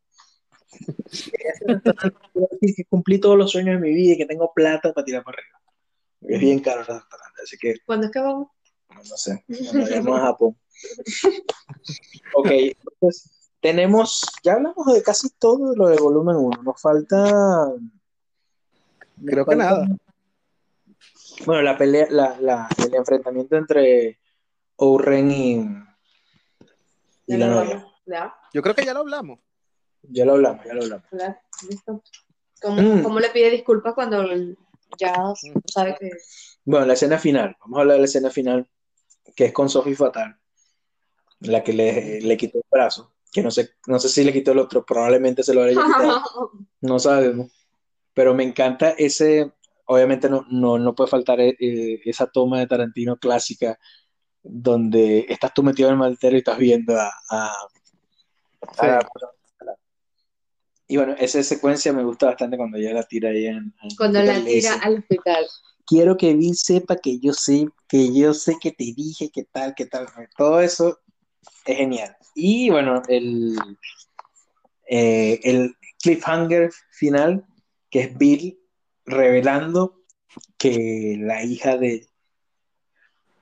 [2.52, 5.24] Decir que cumplí todos los sueños de mi vida y que tengo plata para tirar
[5.24, 5.60] para arriba.
[6.19, 8.49] Porque es bien caro el restaurante, así que ¿Cuándo es que vamos?
[8.90, 10.57] no sé, cuando vayamos a Japón.
[12.38, 13.35] Ok, entonces
[13.66, 17.18] tenemos, ya hablamos de casi todo lo de volumen 1, nos falta...
[17.18, 17.82] nos
[19.26, 19.88] Creo que falta- nada.
[21.48, 24.20] Bueno, la pelea, la, la- el enfrentamiento entre
[24.76, 25.56] Ouren y,
[27.26, 27.88] y la novia.
[28.06, 29.40] Ya, Yo creo que ya lo hablamos.
[30.04, 31.06] Ya lo hablamos, ya lo hablamos.
[31.68, 32.04] listo.
[32.62, 33.02] ¿Cómo, Mm.
[33.04, 34.24] cómo le pide disculpas cuando
[35.00, 35.34] ya
[35.74, 36.12] sabe que...
[36.64, 38.70] Bueno, la escena final, vamos a hablar de la escena final,
[39.36, 40.40] que es con Sophie Fatal,
[41.40, 44.53] la que le, le quitó el brazo, que no sé, no sé si le quitó
[44.53, 46.22] el otro, probablemente se lo haya quitado.
[46.82, 47.52] No sabemos.
[48.14, 49.52] Pero me encanta ese,
[49.86, 53.78] obviamente no, no, no puede faltar eh, eh, esa toma de Tarantino clásica
[54.41, 57.53] donde estás tú metido en el maletero y estás viendo a, a-
[58.78, 59.78] a la-
[60.88, 63.74] Y bueno, esa secuencia me gusta bastante cuando ella la tira ahí en...
[63.82, 65.45] en- Cuando la tira dice, al hospital.
[65.88, 69.74] Quiero que Bill sepa que yo sé, que yo sé que te dije que tal,
[69.76, 70.07] que tal.
[70.38, 70.99] Todo eso
[71.65, 72.15] es genial.
[72.34, 73.57] Y bueno, el,
[74.88, 77.45] eh, el cliffhanger final,
[77.89, 78.59] que es Bill
[79.05, 80.01] revelando
[80.57, 82.07] que la hija de,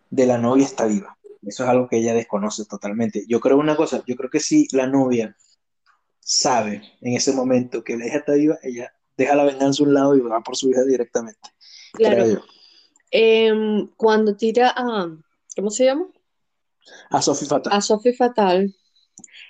[0.10, 1.18] de la novia está viva.
[1.42, 3.26] Eso es algo que ella desconoce totalmente.
[3.28, 5.36] Yo creo una cosa, yo creo que si la novia
[6.20, 9.94] sabe en ese momento que la hija está viva, ella deja la venganza a un
[9.94, 11.50] lado y va por su hija directamente.
[11.94, 12.42] Claro.
[13.12, 15.16] Em, cuando tira a,
[15.56, 16.08] ¿cómo se llama?
[17.10, 17.74] A Sophie Fatal.
[17.74, 18.74] A Sophie Fatal,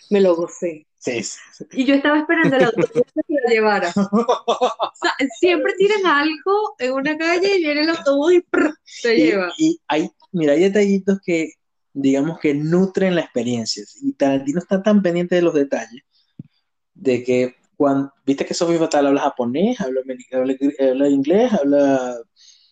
[0.09, 0.87] me lo gocé.
[0.97, 1.65] Sí, sí, sí.
[1.73, 2.89] Y yo estaba esperando el autobús
[3.27, 3.91] que la llevara.
[3.97, 9.15] O sea, siempre tiran algo en una calle y viene el autobús y prr, se
[9.17, 9.51] Y, lleva.
[9.57, 11.53] y hay, mira, hay detallitos que,
[11.91, 13.83] digamos, que nutren la experiencia.
[14.01, 16.03] Y Tarantino está tan pendiente de los detalles,
[16.93, 20.01] de que cuando, viste que Sophie Fatal habla japonés, habla,
[20.31, 22.15] habla, habla inglés, habla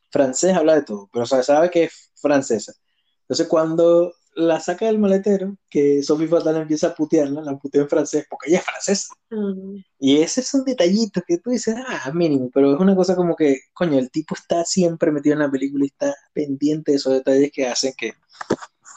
[0.10, 2.74] francés, habla de todo, pero o sea, sabe que es francesa.
[3.22, 7.90] Entonces cuando la saca del maletero, que Sophie Fatal empieza a putearla, la putea en
[7.90, 9.14] francés, porque ella es francesa.
[9.30, 13.36] Mm, Y ese son detallitos que tú dices, ah, mínimo, pero es una cosa como
[13.36, 17.14] que, coño, el tipo está siempre metido en la película y está pendiente de esos
[17.14, 18.14] detalles que hacen que,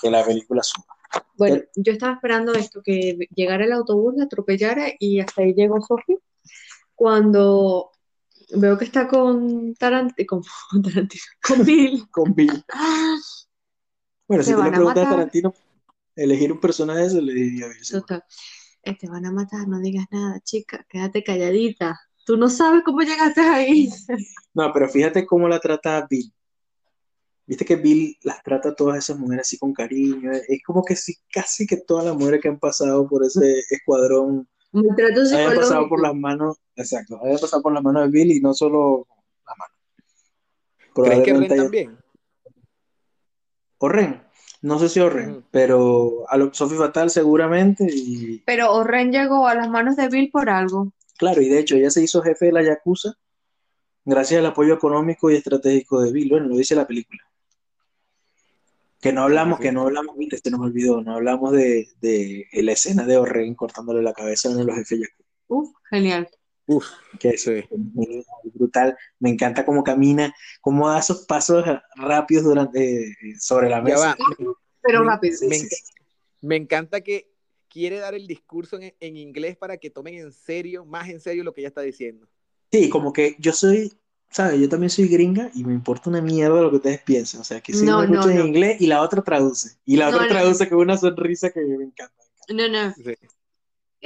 [0.01, 0.87] que la película suba.
[1.37, 5.81] Bueno, yo estaba esperando esto, que llegara el autobús, la atropellara y hasta ahí llegó
[5.81, 6.19] Sophie.
[6.95, 7.91] Cuando
[8.57, 12.09] veo que está con Tarantino, con, con Tarantino, con Bill.
[12.11, 12.65] Con Bill.
[14.35, 15.11] Bueno, si Te tú le a preguntas a.
[15.11, 15.55] Tarantino
[16.17, 17.67] elegir un personaje, se le diría.
[17.91, 18.25] Total.
[18.83, 21.99] Eh, Te van a matar, no digas nada, chica, quédate calladita.
[22.27, 23.91] Tú no sabes cómo llegaste ahí.
[24.55, 26.33] No, pero fíjate cómo la trata Bill.
[27.47, 30.31] Viste que Bill las trata a todas esas mujeres así con cariño.
[30.33, 34.49] Es como que sí, casi que todas las mujeres que han pasado por ese escuadrón
[34.73, 38.55] hayan pasado por las manos, exacto, hayan pasado por las manos de Bill y no
[38.55, 39.07] solo
[39.47, 39.75] la mano.
[40.95, 41.99] ¿Crees que Ren también?
[43.79, 44.24] O Ren,
[44.65, 45.43] no sé si o Ren, Ujú.
[45.51, 50.31] pero a lo Sophie Fatal seguramente y Pero Oren llegó a las manos de Bill
[50.31, 50.91] por algo.
[51.19, 53.15] claro, y de hecho ella se hizo jefe de la Yakuza
[54.07, 57.23] gracias al apoyo económico y estratégico de Bill, bueno, lo dice la película.
[59.01, 62.73] Que no hablamos, que no hablamos, viste, se nos olvidó, no hablamos de, de la
[62.73, 66.29] escena de Orren cortándole la cabeza a uno de los jefes Yakuza, Uf, genial.
[66.67, 66.87] Uf,
[67.21, 68.25] que es muy
[68.55, 71.65] brutal, me encanta cómo camina, cómo da esos pasos
[71.97, 74.17] rápidos durante, eh, sobre la Ya mesa.
[74.17, 74.17] va.
[74.81, 75.11] Pero Me-
[75.49, 77.31] me, enc- encanta que
[77.69, 81.45] quiere dar el discurso en, en inglés para que tomen en serio, más en serio
[81.45, 82.27] lo que ella está diciendo.
[82.71, 83.93] Sí, como que yo soy,
[84.31, 84.61] ¿sabes?
[84.61, 87.41] Yo también soy gringa y me importa una mierda lo que ustedes piensan.
[87.41, 88.47] O sea, que si No, me no, escuchan en no.
[88.47, 89.77] inglés y la otra traduce.
[89.85, 90.29] Y la No, otra no.
[90.29, 92.15] traduce con una sonrisa que me encanta.
[92.49, 92.93] No, no.
[92.95, 93.15] Sí.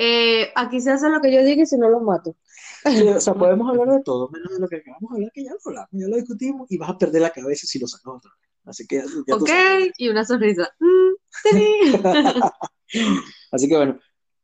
[0.01, 2.37] Eh, aquí se hace lo que yo diga y si no lo mato.
[2.85, 5.51] O sea, podemos hablar de todo, menos de lo que acabamos de hablar, que ya
[5.51, 8.31] lo hablamos, ya lo discutimos y vas a perder la cabeza si lo sacas otra
[8.31, 8.49] vez.
[8.65, 9.51] Así que ya, ya Ok,
[9.99, 10.73] y una sonrisa.
[10.79, 11.15] Mm,
[11.51, 11.93] sí.
[13.51, 13.99] Así que bueno,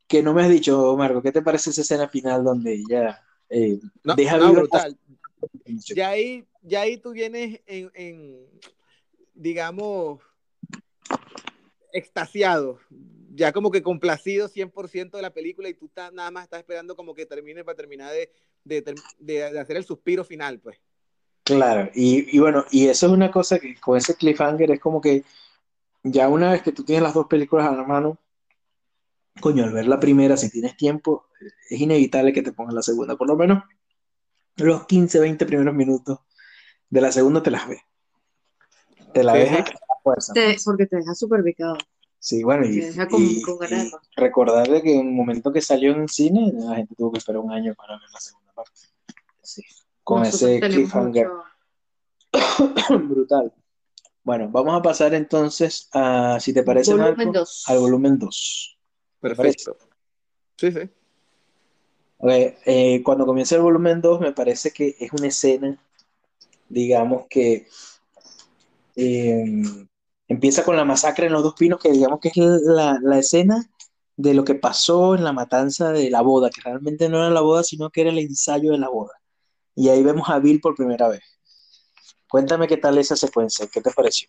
[0.09, 3.79] que no me has dicho, Marco, ¿qué te parece esa escena final donde ella eh,
[4.03, 4.99] No, deja no, brutal.
[5.95, 8.49] Ya ahí, ya ahí tú vienes en, en,
[9.35, 10.21] digamos,
[11.93, 12.81] extasiado,
[13.35, 16.95] ya como que complacido 100% de la película y tú estás- nada más estás esperando
[16.95, 18.31] como que termine para terminar de,
[18.65, 20.79] de, ter- de- de hacer el suspiro final, pues.
[21.43, 25.01] Claro, y, y bueno, y eso es una cosa que con ese cliffhanger es como
[25.01, 25.25] que
[26.03, 28.19] ya una vez que tú tienes las dos películas a la mano,
[29.41, 31.27] coño, al ver la primera, si tienes tiempo,
[31.69, 33.63] es inevitable que te pongan la segunda, por lo menos
[34.57, 36.21] los 15, 20 primeros minutos
[36.89, 37.83] de la segunda te las ves.
[39.13, 39.65] Te la ves a
[40.03, 40.33] fuerza.
[40.33, 41.77] Te- porque te deja súper picado.
[42.25, 42.81] Sí, bueno, y,
[43.11, 43.85] con, y- con ganas.
[43.89, 47.19] y recordar de que en el momento que salió en cine, la gente tuvo que
[47.19, 48.81] esperar un año para ver la segunda parte.
[49.43, 49.63] Sí,
[50.03, 53.53] con Nosotros ese cliffhanger mucho- brutal.
[54.23, 57.65] Bueno, vamos a pasar entonces a, si te parece, Volumen Marco, dos.
[57.67, 58.79] al volumen 2.
[59.21, 59.77] Perfecto.
[60.57, 60.89] Sí, sí.
[62.23, 65.79] eh, cuando comienza el volumen 2, me parece que es una escena,
[66.71, 67.67] digamos que
[68.97, 69.63] eh,
[70.29, 73.69] empieza con la masacre en los dos pinos, que digamos que es la, la escena
[74.17, 77.41] de lo que pasó en la matanza de la boda, que realmente no era la
[77.41, 79.13] boda, sino que era el ensayo de la boda.
[79.75, 81.23] Y ahí vemos a Bill por primera vez.
[82.29, 84.29] Cuéntame qué tal esa secuencia, ¿qué te pareció?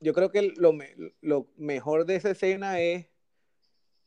[0.00, 3.06] Yo creo que lo, me- lo mejor de esa escena es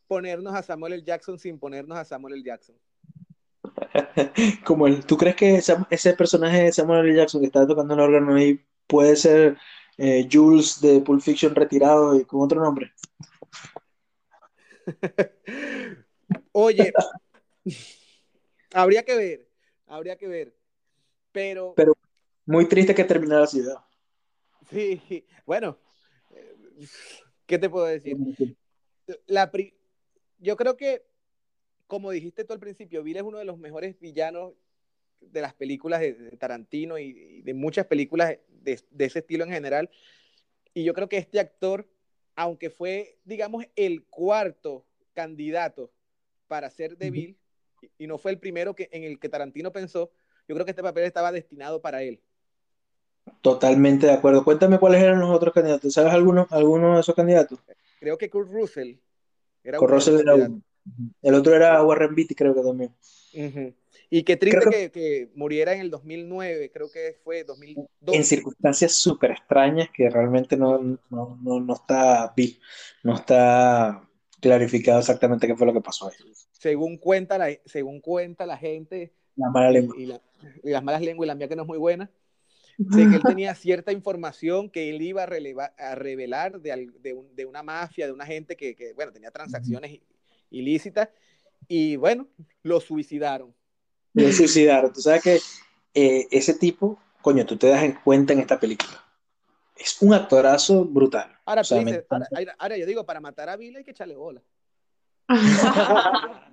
[0.08, 1.04] ponernos a Samuel L.
[1.04, 2.44] Jackson sin ponernos a Samuel L.
[2.44, 2.76] Jackson.
[4.66, 7.16] Como el, ¿tú crees que Sam- ese personaje de Samuel L.
[7.18, 9.58] Jackson que está tocando el órgano ahí puede ser
[10.00, 12.94] eh, Jules de Pulp Fiction retirado y con otro nombre?
[16.54, 16.94] Oye,
[18.74, 19.50] habría que ver,
[19.88, 20.56] habría que ver.
[21.32, 21.94] Pero, Pero
[22.46, 23.84] muy triste que terminara así, ¿verdad?
[24.70, 25.78] sí, bueno,
[27.46, 28.18] ¿qué te puedo decir?
[29.28, 29.76] La pri-
[30.38, 31.04] Yo creo que,
[31.88, 34.54] como dijiste tú al principio, Bill es uno de los mejores villanos
[35.22, 39.90] de las películas de, Tarantino y de muchas películas de, de ese estilo en general.
[40.74, 41.88] Y yo creo que este actor,
[42.36, 45.92] aunque fue, digamos, el cuarto candidato
[46.48, 47.38] para ser de Bill,
[47.98, 50.12] y- no fue el primero que, en el que Tarantino pensó,
[50.48, 52.22] yo creo que este papel estaba destinado para él.
[53.42, 54.44] Totalmente de acuerdo.
[54.44, 55.94] Cuéntame cuáles eran los otros candidatos.
[55.94, 57.60] ¿Sabes alguno, alguno de esos candidatos?
[58.00, 58.96] Creo que Kurt Russell
[59.64, 60.62] era los Russell era uno.
[61.22, 62.94] El otro era Warren Beatty, creo que también.
[63.34, 63.74] Ujú.
[64.12, 68.16] Y qué triste Creo que, que muriera en el 2009, creo que fue 2002.
[68.16, 70.80] En circunstancias súper extrañas que realmente no,
[71.10, 72.34] no, no, no está
[73.04, 74.10] no está
[74.42, 76.16] clarificado exactamente qué fue lo que pasó ahí.
[76.52, 79.96] Según cuenta la, según cuenta la gente La mala lengua.
[79.98, 80.22] y la-
[80.64, 82.10] y las malas lenguas y la mía que no es muy buena,
[82.78, 87.02] de que él tenía cierta información que él iba a, releva- a revelar de, al-
[87.02, 90.00] de, un- de una mafia, de una gente que, que, bueno, tenía transacciones
[90.50, 91.10] i- ilícitas
[91.68, 92.28] y bueno,
[92.64, 93.54] lo suicidaron.
[94.14, 94.92] Lo suicidaron.
[94.92, 95.40] Tú sabes que
[95.94, 99.04] eh, ese tipo, coño, tú te das en cuenta en esta película.
[99.76, 101.32] Es un actorazo brutal.
[101.46, 102.38] Ahora, O sea, dices, ahora, encanta.
[102.38, 104.42] ahora- ahora yo digo, para matar a Bill hay que echarle bola.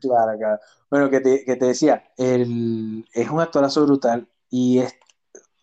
[0.00, 0.58] Claro, claro.
[0.90, 4.94] Bueno, que te, que te decía, el, es un actorazo brutal y es,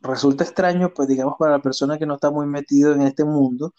[0.02, 3.74] resulta extraño, pues digamos, para la persona que no está muy metido en este mundo,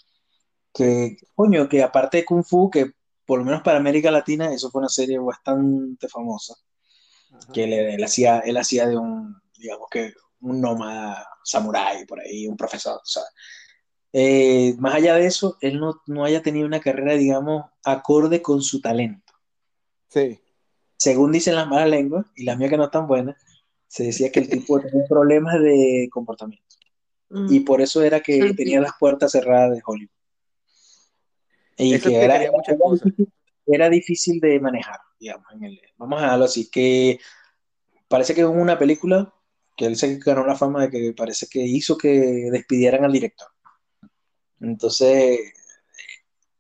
[0.72, 2.92] que, coño, que aparte de Kung Fu, que
[3.26, 6.54] por lo menos para América Latina, eso fue una serie bastante famosa,
[7.52, 12.46] que él, él hacía, él hacía de un, digamos que, un nómada samurái por ahí,
[12.46, 13.30] un profesor, ¿sabes?
[14.12, 18.62] Eh, más allá de eso, él no, no haya tenido una carrera, digamos, acorde con
[18.62, 19.32] su talento.
[20.08, 20.38] Sí.
[20.96, 23.36] Según dicen las malas lenguas, y las mías que no están buenas,
[23.88, 26.64] se decía que el tipo tenía problemas de comportamiento.
[27.48, 30.13] Y por eso era que tenía las puertas cerradas de Hollywood.
[31.76, 33.04] Y Eso que era, muchas cosas.
[33.04, 33.32] difícil,
[33.66, 35.46] era difícil de manejar, digamos.
[35.52, 37.18] en el- vamos a dejarlo así, que
[38.08, 39.32] parece que hubo una película
[39.76, 43.48] que él se ganó la fama de que parece que hizo que despidieran al director.
[44.60, 45.40] Entonces,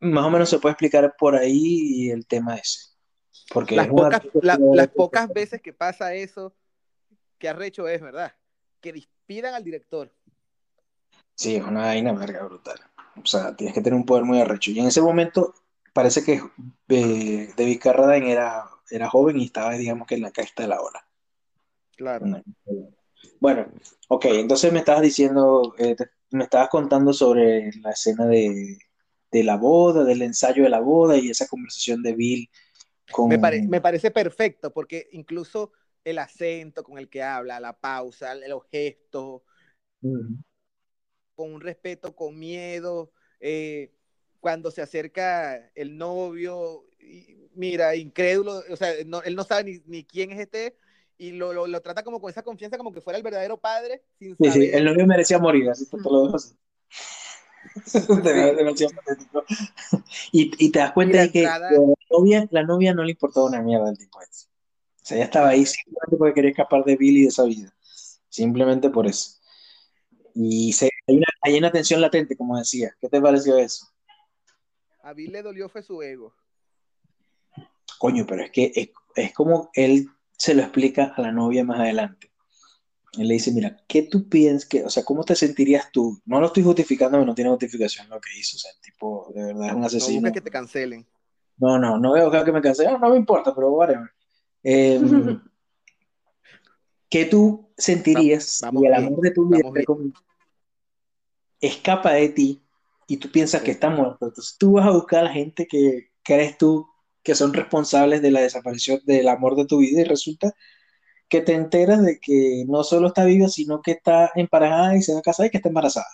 [0.00, 2.90] más o menos se puede explicar por ahí el tema ese.
[3.50, 6.56] Porque es pocas, la- las pocas veces que pasa eso,
[7.38, 8.34] que arrecho es, ¿verdad?
[8.80, 10.12] Que despidan al director.
[11.34, 12.78] Sí, es una vaina verga brutal.
[13.22, 14.70] O sea, tienes que tener un poder muy arrecho.
[14.70, 15.54] Y en ese momento
[15.92, 16.42] parece que
[16.88, 20.80] eh, David Carradine era, era joven y estaba, digamos que en la cresta de la
[20.80, 21.06] ola.
[21.96, 22.26] Claro.
[23.40, 23.66] Bueno,
[24.08, 28.78] ok, entonces me estabas diciendo, eh, te- me estabas contando sobre la escena de,
[29.30, 32.50] de la boda, del ensayo de la boda y esa conversación de Bill
[33.10, 33.28] con...
[33.28, 35.72] Me, pare- me parece perfecto porque incluso
[36.04, 39.42] el acento con el que habla, la pausa, los gestos.
[41.34, 43.92] Con un respeto, con miedo, eh,
[44.40, 49.82] cuando se acerca el novio, y, mira, incrédulo, o sea, no- él no sabe ni,
[49.86, 50.76] ni quién es este
[51.16, 54.02] y lo, lo, lo trata como con esa confianza, como que fuera el verdadero padre,
[54.18, 54.62] sin Sí, saber.
[54.70, 56.54] sí, el novio merecía morir, así que te lo dejo así.
[60.32, 63.46] Y, y te das cuenta de que entrada- la novia, la novia no le importaba
[63.46, 64.46] una mierda al tipo ese.
[65.02, 67.74] O sea, ella estaba ahí simplemente porque quería escapar de Billy y de esa vida.
[68.28, 69.38] Simplemente por eso.
[70.34, 72.94] Y se, hay, una, hay una tensión latente, como decía.
[73.00, 73.86] ¿Qué te pareció eso?
[75.02, 76.34] A Bill le dolió fue su ego.
[77.98, 81.80] Coño, pero es que es, es como él se lo explica a la novia más
[81.80, 82.32] adelante.
[83.18, 86.20] Él le dice, mira, ¿qué tú piensas que, o sea, cómo te sentirías tú?
[86.24, 88.56] No lo estoy justificando, no tiene justificación lo que hizo.
[88.56, 90.20] O sea, el tipo de verdad es un No asesino.
[90.20, 91.06] busques que te cancelen.
[91.56, 92.84] No, no, no veo que me cansé.
[92.86, 94.10] No, no me importa, pero whatever.
[94.64, 94.98] Eh,
[97.08, 99.70] ¿qué tú sentirías vamos si el amor de tu vida
[101.66, 102.62] escapa de ti
[103.08, 104.26] y tú piensas que está muerto?
[104.26, 106.88] Entonces tú vas a buscar a la gente que crees tú
[107.22, 110.52] que son responsables de la desaparición del amor de tu vida y resulta
[111.28, 115.14] que te enteras de que no solo está viva, sino que está emparejada y se
[115.14, 116.06] va a casar y que está embarazada.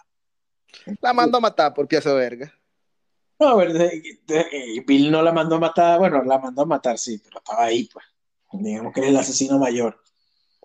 [1.01, 2.53] La mando a matar por pieza verga.
[3.39, 6.99] No, a ver, de- Bill no la mandó a matar, bueno, la mandó a matar,
[6.99, 8.05] sí, pero estaba ahí, pues.
[8.53, 9.99] Digamos que es el asesino mayor.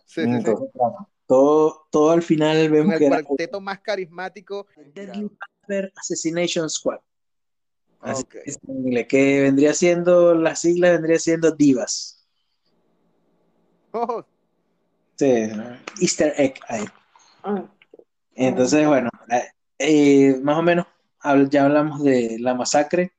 [0.05, 0.43] Sí, sí, sí.
[0.73, 4.67] Claro, todo, todo al final vemos el que era cuarteto más carismático.
[4.93, 5.29] Deadly
[5.61, 6.99] Pepper Assassination Squad.
[8.01, 8.35] Así Ok.
[8.45, 12.27] es en inglés, que vendría siendo, las siglas vendría siendo Divas.
[13.91, 14.23] Oh,
[15.17, 15.49] Sí,
[16.01, 16.83] Easter egg ahí.
[18.35, 19.43] Entonces, bueno, eh,
[19.79, 20.85] eh, más o menos
[21.49, 23.13] ya hablamos de la masacre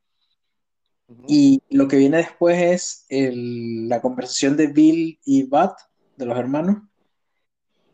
[1.26, 5.70] y lo que viene después es el- la conversación de Bill y Bud,
[6.16, 6.82] de los hermanos,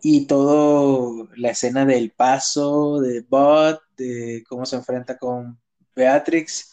[0.03, 5.61] y todo la escena del paso de Bot, de cómo se enfrenta con
[5.95, 6.73] Beatrix,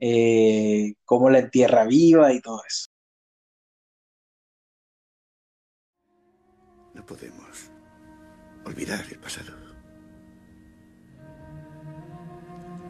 [0.00, 2.86] eh, cómo la entierra viva y todo eso.
[6.94, 7.70] No podemos
[8.64, 9.52] olvidar el pasado.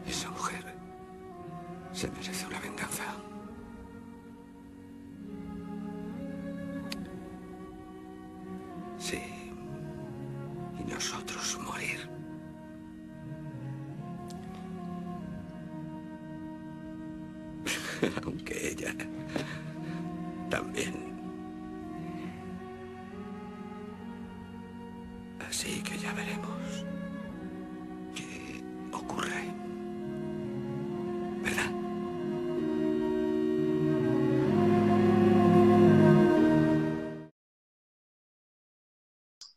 [0.07, 0.63] Esa mujer
[1.91, 3.03] se merece una venganza.
[8.97, 9.36] Sí.
[10.87, 12.09] Nosotros morir.
[18.23, 18.93] Aunque ella
[20.49, 20.93] también.
[25.47, 26.85] Así que ya veremos
[28.15, 29.53] qué ocurre.
[31.43, 31.71] ¿Verdad?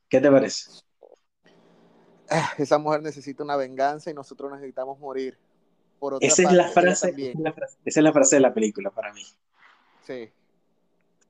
[0.08, 0.89] ¿Qué te parece?
[2.30, 5.36] Ah, Esa mujer necesita una venganza y nosotros necesitamos morir.
[5.98, 7.32] Por otra Esa es, la frase, esa, también.
[7.36, 9.22] es la frase, esa es la frase de la película para mí.
[10.06, 10.30] Sí.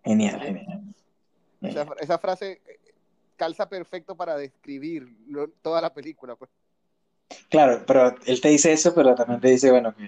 [0.05, 0.83] Genial, genial.
[1.63, 2.79] Esa, esa frase eh,
[3.37, 6.37] calza perfecto para describir lo- toda la película.
[6.37, 6.51] Pues.
[7.49, 10.05] Claro, pero él te dice eso, pero también te dice, bueno, que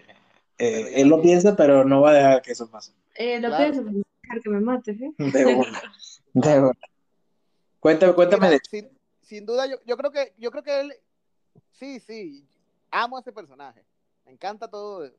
[0.59, 2.93] eh, él lo piensa, pero no va a dejar que eso pase.
[3.17, 3.65] Eh, lo Claro.
[3.65, 5.13] pienso, pero no dejar que me mates, ¿eh?
[5.19, 5.83] De una,
[6.35, 6.73] de una.
[7.81, 8.89] Cuéntame, cuéntame Mira, de sin,
[9.33, 10.93] sin duda, yo, yo creo que yo creo que él,
[11.71, 12.47] sí, sí,
[12.91, 13.83] amo a ese personaje.
[14.27, 15.11] Me encanta todo.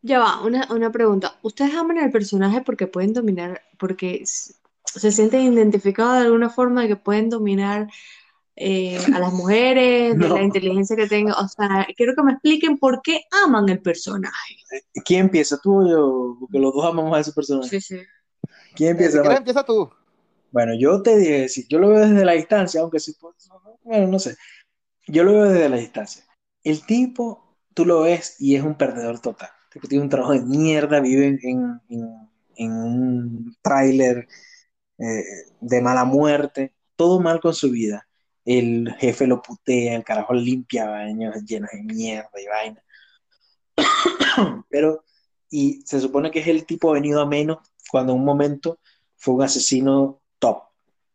[0.00, 1.36] Ya va, una, una pregunta.
[1.42, 6.88] ¿Ustedes aman al personaje porque pueden dominar, porque se sienten identificados de alguna forma de
[6.88, 7.88] que pueden dominar
[8.54, 10.36] eh, a las mujeres, de No.
[10.36, 11.34] la inteligencia que tengan?
[11.34, 14.54] O sea, quiero que me expliquen por qué aman el personaje.
[15.04, 15.58] ¿Quién empieza?
[15.60, 16.36] ¿Tú o yo?
[16.38, 17.68] Porque los dos amamos a ese personaje.
[17.68, 18.02] Sí, sí.
[18.76, 19.16] ¿Quién Eh, empieza?
[19.16, 19.90] si quieres, empieza tú.
[20.56, 23.34] Bueno, yo te dije, si yo lo veo desde la distancia, aunque sí, pues,
[23.82, 24.36] bueno, no sé,
[25.06, 26.24] yo lo veo desde la distancia.
[26.64, 29.50] El tipo, tú lo ves y es un perdedor total.
[29.70, 31.78] Tipo tiene un trabajo de mierda, vive en,
[32.72, 34.26] un tráiler
[34.96, 35.24] eh,
[35.60, 38.08] de mala muerte, todo mal con su vida.
[38.46, 42.82] El jefe lo putea, el carajo limpia baños llenos de mierda y vaina.
[44.70, 45.04] Pero,
[45.50, 47.58] y se supone que es el tipo venido a menos
[47.90, 48.80] cuando en un momento
[49.16, 50.22] fue un asesino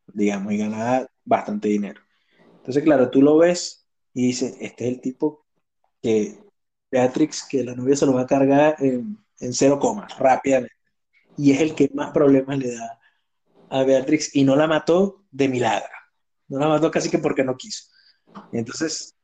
[0.07, 2.02] digamos, y ganaba bastante dinero.
[2.57, 5.45] Entonces, claro, tú lo ves y dices, este es el tipo
[6.02, 6.40] que
[6.91, 9.18] Beatrix, que la novia se lo va a cargar en,
[9.53, 10.76] cero coma, rápidamente.
[11.38, 12.99] Y es el que más problemas le da
[13.69, 15.90] a Beatrix y no la mató de milagro.
[16.49, 17.86] No la mató casi que porque no quiso.
[18.52, 19.15] Entonces,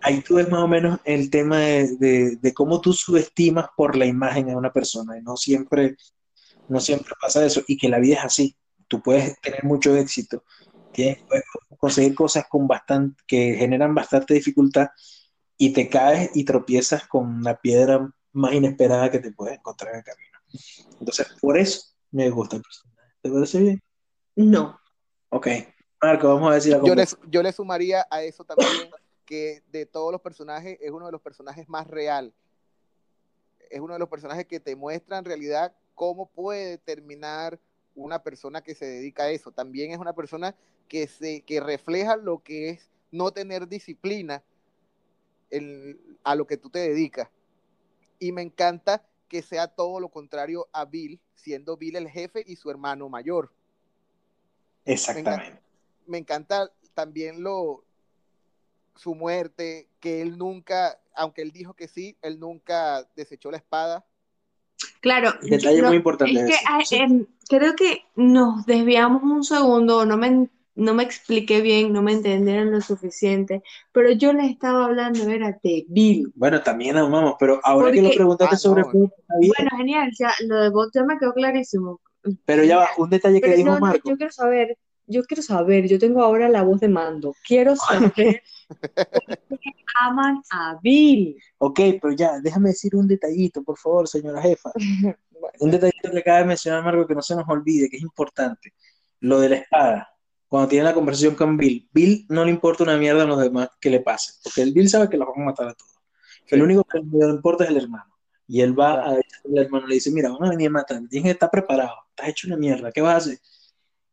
[0.00, 3.96] ahí tú ves más o menos el tema de, de- de cómo tú subestimas por
[3.96, 5.18] la imagen a una persona.
[5.18, 5.96] Y no siempre,
[6.68, 7.62] no siempre pasa eso.
[7.66, 8.56] Y que la vida es así.
[8.92, 10.44] Tú puedes tener mucho éxito.
[10.92, 11.44] tienes- puedes
[11.78, 14.88] conseguir cosas con bastante, que generan bastante dificultad
[15.56, 19.98] y te caes y tropiezas con la piedra más inesperada que te puedes encontrar en
[20.00, 20.38] el camino.
[21.00, 23.14] Entonces, por eso me gusta el personaje.
[23.22, 23.82] ¿Te parece bien?
[24.36, 24.78] No.
[25.30, 25.48] Ok.
[26.02, 26.86] Marco, vamos a decir algo.
[26.86, 28.90] Yo le, yo le sumaría a eso también
[29.24, 32.34] que de todos los personajes es uno de los personajes más real.
[33.70, 37.58] Es uno de los personajes que te muestra en realidad cómo puede terminar
[37.94, 39.50] una persona que se dedica a eso.
[39.52, 40.54] También es una persona
[40.88, 44.42] que, se, que refleja lo que es no tener disciplina
[45.50, 47.28] en- a lo que tú te dedicas.
[48.18, 52.56] Y me encanta que sea todo lo contrario a Bill, siendo Bill el jefe y
[52.56, 53.52] su hermano mayor.
[54.84, 55.60] Exactamente.
[56.06, 57.84] me encanta también lo
[58.96, 64.04] su muerte, que él nunca, aunque él dijo que sí, él nunca desechó la espada.
[65.00, 67.26] Claro, Detalle no, muy importante es que sí.
[67.48, 72.70] creo que nos desviamos un segundo, no me, no me expliqué bien, no me entendieron
[72.70, 76.32] lo suficiente, pero yo les estaba hablando, era de Bill.
[76.34, 78.90] Bueno, también amamos, pero ahora que lo Porque- preguntaste Ah, sobre no.
[78.92, 82.00] Bien, Bueno, genial, ya lo de Bot ya me quedó clarísimo.
[82.44, 84.08] pero ya va, un detalle que Pero dijo no, no, Marco.
[84.08, 88.42] yo quiero saber, yo quiero saber, yo tengo ahora la voz de mando, quiero saber
[89.48, 89.70] por qué
[90.00, 91.36] aman a Bill.
[91.58, 94.70] Ok, pero ya, déjame decir un detallito, por favor, señora jefa.
[95.58, 98.74] Un detallito que acaba de mencionar Marco que no se nos olvide, que es importante.
[99.18, 100.08] Lo de la espada.
[100.46, 103.68] Cuando tiene la conversación con Bill, Bill no le importa una mierda a los demás
[103.80, 105.92] que le pase, porque el Bill sabe que los van a matar a todos.
[106.46, 108.14] El único que le importa es el hermano.
[108.46, 111.00] Y él va a decirle al hermano, le dice, mira, van a venir a matar,
[111.08, 113.38] tienes que estar preparado, estás hecho una mierda, ¿qué vas a hacer?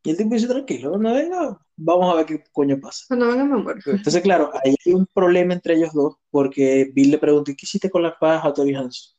[0.03, 3.03] Y el tipo dice, tranquilo, no venga, vamos a ver qué coño pasa.
[3.07, 3.79] Cuando venga me muero.
[3.85, 7.65] Entonces, claro, ahí hay un problema entre ellos dos, porque Bill le pregunta, ¿y qué
[7.65, 9.13] hiciste con las espadas a Tori Hanson?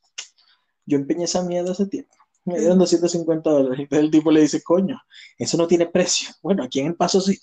[0.85, 2.15] Yo empeñé esa mierda hace tiempo.
[2.45, 3.79] Me dieron 250 dólares.
[3.79, 4.99] Entonces el tipo le dice, coño,
[5.37, 6.29] eso no tiene precio.
[6.41, 7.37] Bueno, aquí en el paso sí.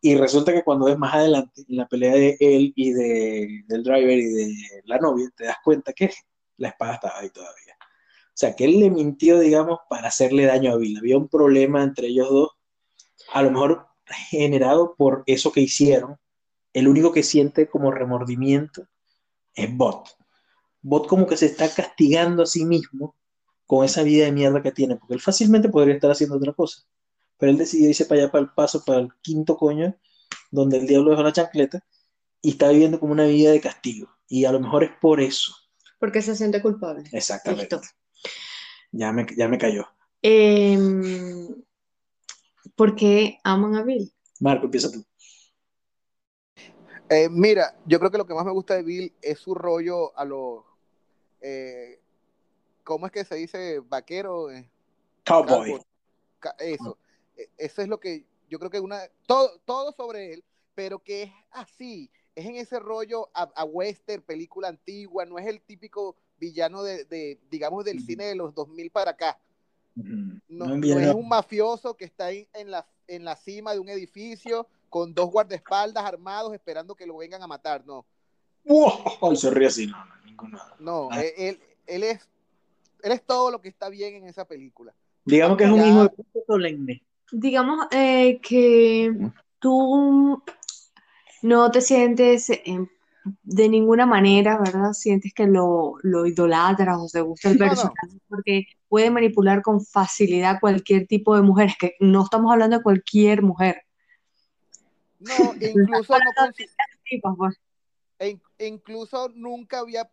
[0.00, 3.82] Y resulta que cuando ves más adelante, en la pelea de él y de, del
[3.82, 4.54] driver y de
[4.84, 6.10] la novia, te das cuenta que
[6.56, 7.63] la espada estaba ahí todavía.
[8.34, 10.98] O sea, que él le mintió, digamos, para hacerle daño a Bill.
[10.98, 12.50] Había un problema entre ellos dos,
[13.32, 13.86] a lo mejor
[14.28, 16.18] generado por eso que hicieron.
[16.72, 18.88] El único que siente como remordimiento
[19.54, 20.08] es Bot.
[20.82, 23.14] Bot como que se está castigando a sí mismo
[23.66, 26.82] con esa vida de mierda que tiene, porque él fácilmente podría estar haciendo otra cosa.
[27.38, 29.96] Pero él decidió irse para allá, para el paso, para el quinto coño,
[30.50, 31.84] donde el diablo dejó la chancleta,
[32.42, 34.08] y está viviendo como una vida de castigo.
[34.28, 35.54] Y a lo mejor es por eso.
[36.00, 37.08] Porque se siente culpable.
[37.12, 37.78] Exactamente.
[38.96, 39.84] Ya me, ya me cayó.
[40.22, 41.48] Em,
[42.76, 44.12] ¿por qué aman a Bill?
[44.38, 45.04] Marco, empieza tú.
[47.10, 50.16] Eh, mira, yo creo que lo que más me gusta de Bill es su rollo
[50.16, 50.62] a los.
[51.40, 52.00] eh,
[52.84, 53.80] ¿Cómo es que se dice?
[53.80, 54.50] Vaquero.
[54.52, 54.70] eh,
[55.24, 55.80] Cowboy.
[56.38, 56.96] ca- Eso.
[57.36, 59.00] E- Eso es lo que yo creo que una.
[59.26, 60.44] Todo, todo sobre él,
[60.76, 62.10] pero que es así.
[62.36, 65.24] Es en ese rollo a, a western, película antigua.
[65.26, 69.38] No es el típico villano de, de, digamos, del cine de los 2000 para acá.
[69.94, 71.00] No, No, no villano.
[71.02, 75.14] es un mafioso que está en, en la, en la cima de un edificio con
[75.14, 77.84] dos guardaespaldas armados esperando que lo vengan a matar.
[77.86, 78.04] No,
[78.64, 79.36] ¡Wow!
[79.36, 80.58] Se ríe así, no, no, ninguno.
[80.78, 81.22] no, Ah.
[81.22, 82.28] él, él, él es,
[83.02, 84.94] él es todo lo que está bien en esa película.
[85.24, 87.02] Digamos que es un Ya- hijo de puta solemne.
[87.32, 89.12] Digamos eh, que
[89.58, 90.42] tú
[91.42, 92.86] no te sientes em,
[93.42, 94.92] de ninguna manera, ¿verdad?
[94.92, 97.70] Sientes que lo, lo idolatras o te gusta el No, no.
[97.70, 101.68] personaje porque puede manipular con facilidad cualquier tipo de mujer.
[101.68, 103.82] Es que no estamos hablando de cualquier mujer.
[105.20, 106.68] No, incluso, no consi-
[107.08, 107.56] Tipas, pues.
[108.18, 110.10] e e incluso nunca había,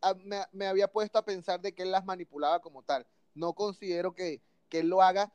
[0.00, 3.06] a- me, me había puesto a pensar de que él las manipulaba como tal.
[3.34, 5.32] No considero que, que él lo haga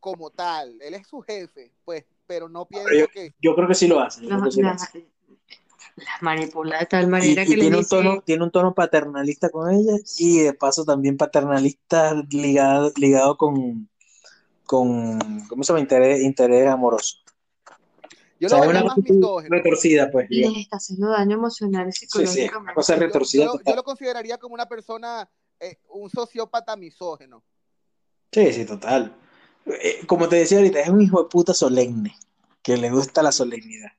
[0.00, 0.80] como tal.
[0.82, 3.34] Él es su jefe, pues, pero no pienso yo- que...
[3.40, 4.22] Yo creo que sí lo hace.
[4.22, 5.08] yo creo que sí lo hace.
[5.96, 8.74] Las manipula de tal manera y que le tiene un dice, tono, tiene un tono
[8.74, 13.88] paternalista con ella y de paso también paternalista ligado, ligado con,
[14.64, 15.18] con,
[15.48, 15.80] ¿cómo se llama?
[15.80, 17.16] Interés, interés amoroso.
[18.40, 18.84] Yo O sea, lo una
[19.48, 20.28] retorcida, pues.
[20.30, 23.50] les está haciendo daño emocional y Sí, sí, cosa Yo, retorcida.
[23.66, 25.28] yo lo consideraría como una persona,
[25.58, 27.42] eh, un sociópata misógeno.
[28.30, 29.16] Sí, sí, total.
[29.66, 32.14] Eh, como te decía ahorita, es un hijo de puta solemne,
[32.62, 33.90] que le gusta la solemnidad.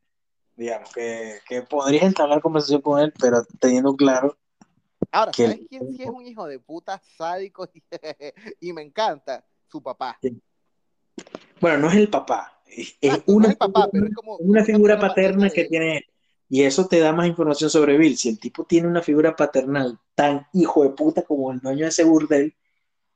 [0.59, 4.37] Digamos, que, que podrías entablar conversación con él, pero teniendo claro
[5.09, 7.81] Ahora, que ¿sabes quién sí es un hijo de puta sádico y,
[8.59, 9.45] y me encanta?
[9.71, 10.19] Su papá.
[11.61, 14.05] Bueno, no es el papá, es, es Exacto, no una, es el papá, figura- pero
[14.07, 16.03] es como, es una como figura paterna de que tiene él.
[16.49, 18.17] Y eso te da más información sobre Bill.
[18.17, 21.89] Si el tipo tiene una figura paternal tan hijo de puta como el dueño de
[21.89, 22.53] ese burdel,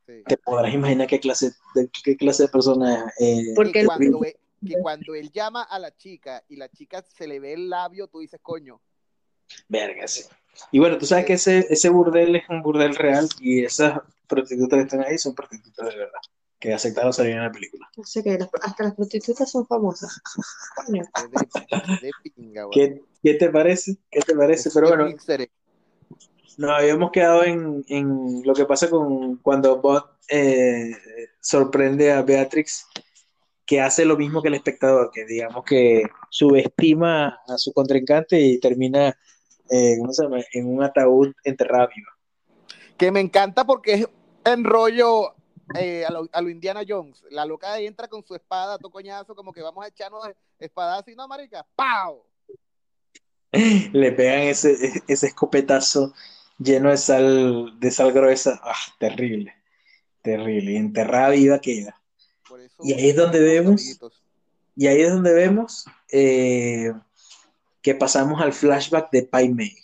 [0.05, 0.21] Sí.
[0.27, 3.47] te podrás imaginar qué clase de, qué clase de persona es.
[3.47, 7.27] eh, Porque cuando, e- que cuando él llama a la chica y la chica se
[7.27, 8.81] le ve el labio, tú dices, coño,
[9.67, 10.23] Verga, sí.
[10.71, 14.77] Y bueno, tú sabes que ese, ese burdel es un burdel real y esas prostitutas
[14.77, 16.19] que están ahí son prostitutas de verdad,
[16.59, 17.87] que aceptaron salir en la película.
[17.97, 20.21] No sé qué, las- hasta las prostitutas son famosas.
[20.75, 21.03] Coño.
[22.01, 22.73] de, de pinga, güey.
[22.73, 23.97] ¿Qué, qué te parece?
[24.09, 24.69] ¿Qué te parece?
[24.69, 25.49] Es Pero bueno, Mixer
[26.57, 30.91] nos habíamos quedado en, en lo que pasa con cuando Bot eh,
[31.39, 32.85] sorprende a Beatrix,
[33.65, 38.59] que hace lo mismo que el espectador, que digamos que subestima a su contrincante y
[38.59, 39.17] termina
[39.69, 40.39] eh, ¿cómo se llama?
[40.51, 42.09] en un ataúd enterrado vivo.
[42.97, 44.07] Que me encanta porque es
[44.45, 45.33] en rollo
[45.75, 47.23] eh, a, lo, a lo Indiana Jones.
[47.31, 50.29] La loca entra con su espada, to coñazo, como que vamos a echarnos
[50.59, 52.23] espadas y no, marica, ¡pau!
[53.51, 56.13] Le pegan ese, ese escopetazo
[56.57, 58.59] lleno de sal, de sal gruesa.
[58.63, 59.53] Ah, terrible,
[60.21, 60.73] terrible.
[60.73, 61.99] Y enterrada viva queda.
[62.53, 64.23] Por eso Y ahí es donde vemos, amiguitos.
[64.75, 66.93] y ahí es donde vemos eh,
[67.81, 69.75] que pasamos al flashback de Pai Mei.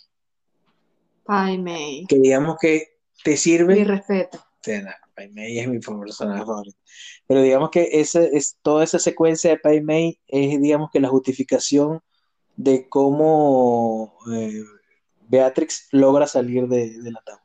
[1.24, 2.06] Pai Mei.
[2.06, 3.84] Que digamos que te Mi sirve.
[3.84, 4.38] respeto.
[4.62, 6.78] Sí, no, Pai Mei es mi personaje favorito.
[7.26, 11.08] Pero digamos que esa, es, toda esa secuencia de Pai Mei es, digamos que la
[11.08, 12.00] justificación
[12.54, 14.62] de cómo eh,
[15.26, 17.40] Beatrix logra salir de, del ataúd.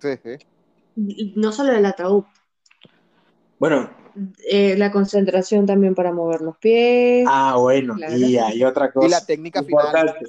[0.00, 1.32] Sí, sí.
[1.34, 2.24] No solo el ataúd,
[3.64, 3.88] Bueno,
[4.50, 7.26] eh, la concentración también para mover los pies.
[7.26, 8.14] ah, bueno, Claro.
[8.14, 9.86] y hay otra cosa Y la técnica final.
[9.86, 10.26] importante.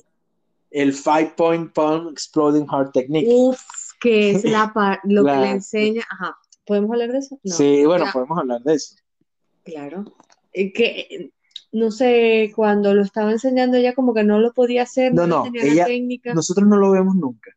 [0.71, 3.27] El Five Point Palm Exploding Heart Technique.
[3.29, 3.59] Uf,
[3.99, 6.03] que es la par- lo La- que le enseña.
[6.09, 6.37] Ajá.
[6.65, 7.37] ¿Podemos hablar de eso?
[7.43, 7.53] No.
[7.53, 8.95] sí, bueno, Ya, podemos hablar de eso.
[9.65, 10.05] Claro.
[10.53, 11.31] Eh, que,
[11.73, 15.39] no sé, cuando lo estaba enseñando ella como que no lo podía hacer, No, no,
[15.39, 16.33] no, tenía ella- la técnica.
[16.33, 17.51] Nosotros no lo vemos nunca,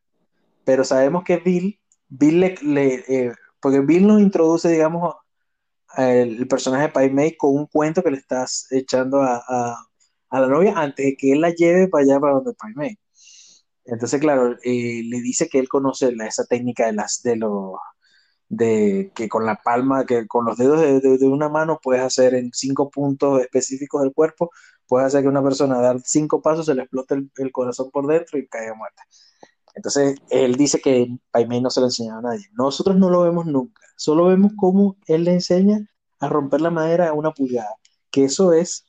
[0.65, 1.79] pero sabemos que Bill,
[2.09, 3.31] Bill le, le- eh,
[3.61, 5.13] porque Bill nos introduce, digamos,
[5.97, 9.85] el, personaje de Pai Mei con un cuento que le estás echando a, a-
[10.31, 12.97] a la novia antes de que él la lleve para allá, para donde Pai Mei.
[13.85, 17.73] Entonces, claro, eh, le dice que él conoce la- esa técnica de las de los
[18.49, 22.03] de que con la palma, que con los dedos de, de- de una mano puedes
[22.03, 24.51] hacer en cinco puntos específicos del cuerpo,
[24.87, 28.07] puedes hacer que una persona dar cinco pasos se le explote el, el corazón por
[28.07, 29.03] dentro y caiga muerta.
[29.75, 32.47] Entonces, él dice que Pai Mei no se lo enseñaba a nadie.
[32.53, 35.79] Nosotros no lo vemos nunca, solo vemos cómo él le enseña
[36.19, 37.75] a romper la madera a una pulgada,
[38.11, 38.85] que eso es,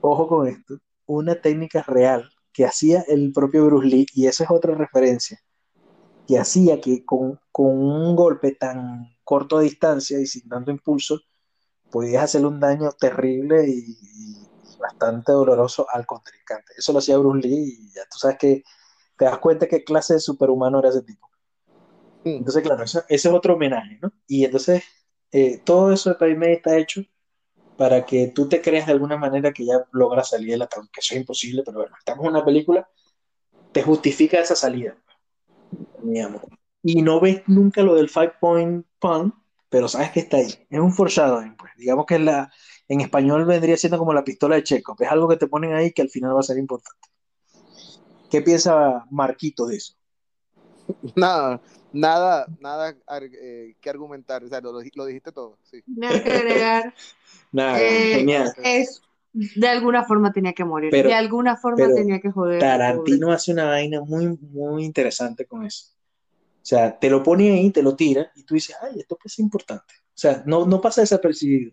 [0.00, 4.50] ojo con esto, una técnica real que hacía el propio Bruce Lee, y esa es
[4.50, 5.38] otra referencia,
[6.26, 11.20] que hacía que con, con un golpe tan corto de distancia y sin tanto impulso,
[11.90, 16.72] podías hacerle un daño terrible y, y bastante doloroso al contrincante.
[16.76, 18.62] Eso lo hacía Bruce Lee y ya tú sabes que
[19.16, 21.28] te das cuenta qué clase de superhumano era ese tipo.
[22.24, 24.12] Entonces, claro, eso- ese es otro homenaje, ¿no?
[24.26, 24.82] Y entonces,
[25.30, 27.02] eh, todo eso de Pai Mei está hecho
[27.76, 31.00] para que tú te creas de alguna manera que ya logra salir del ataúd, que
[31.00, 32.88] eso es imposible, pero bueno, estamos en una película,
[33.72, 34.96] te justifica esa salida,
[36.02, 36.42] digamos.
[36.82, 39.34] Y no ves nunca lo del Five Point Pun,
[39.68, 40.66] pero sabes que está ahí.
[40.70, 41.72] Es un foreshadowing, pues.
[41.76, 42.50] Digamos que la,
[42.88, 44.96] en español vendría siendo como la pistola de Chekhov.
[45.02, 47.08] Es algo que te ponen ahí que al final va a ser importante.
[48.30, 49.94] ¿Qué piensa Marquito de eso?
[51.16, 51.60] Nada,
[51.92, 54.44] nada, nada ar- eh, que argumentar.
[54.44, 55.58] O sea, lo, lo dijiste todo.
[55.62, 55.82] Sí.
[55.86, 56.94] Nada que agregar.
[57.52, 58.52] Nada, Eh, genial.
[58.62, 59.00] es,
[59.32, 60.90] de alguna forma tenía que morir.
[60.90, 62.60] Pero- de alguna forma pero tenía que joder.
[62.60, 65.86] Tarantino hace una vaina muy, muy interesante con eso.
[66.62, 69.38] O sea, te lo pone ahí, te lo tira y tú dices, ay, esto es
[69.38, 69.94] importante.
[70.08, 71.72] O sea, no, no pasa desapercibido.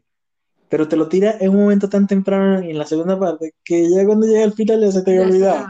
[0.69, 4.05] Pero te lo tira en un momento tan temprano en la segunda parte que ya
[4.05, 5.67] cuando llega al final ya se te había olvidado.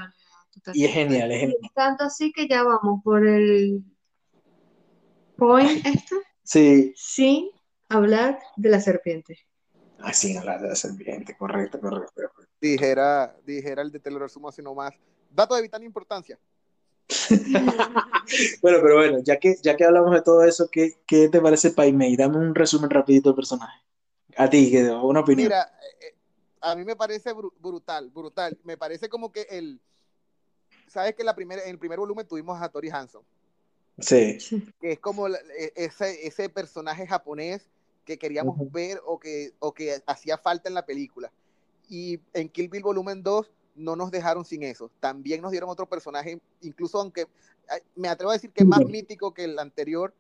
[0.74, 1.60] Y es genial, es genial.
[1.74, 3.84] Tanto así que ya vamos por el
[5.38, 7.50] point este Sí, sin
[7.90, 9.40] hablar de la serpiente.
[10.00, 12.12] así hablar de la serpiente, correcto, correcto.
[12.14, 12.44] correcto.
[12.60, 14.94] Dijera, dijera el de te lo resumo así nomás.
[15.30, 16.38] Dato de vital importancia.
[18.62, 21.72] Bueno, pero bueno, ya que, ya que hablamos de todo eso, ¿qué, qué te parece
[21.72, 22.16] Pai Mei?
[22.16, 23.80] Dame un resumen rapidito del personaje.
[24.38, 25.48] A ti, que una opinión.
[25.48, 25.72] Mira,
[26.02, 26.16] eh,
[26.62, 28.58] a mí me parece bru- brutal, brutal.
[28.64, 29.80] Me parece como que el.
[30.94, 33.24] ¿Sabes que la primera, en el primer volumen tuvimos a Tori Hanson?
[33.98, 34.38] Sí.
[34.80, 37.68] que es como e- ese, ese personaje japonés
[38.06, 41.32] que queríamos ver o que, o que hacía falta en la película.
[41.90, 44.92] Y en Kill Bill Volumen 2 no nos dejaron sin eso.
[45.00, 47.26] También nos dieron otro personaje, incluso aunque
[47.96, 50.14] me atrevo a decir que es más mítico que el anterior,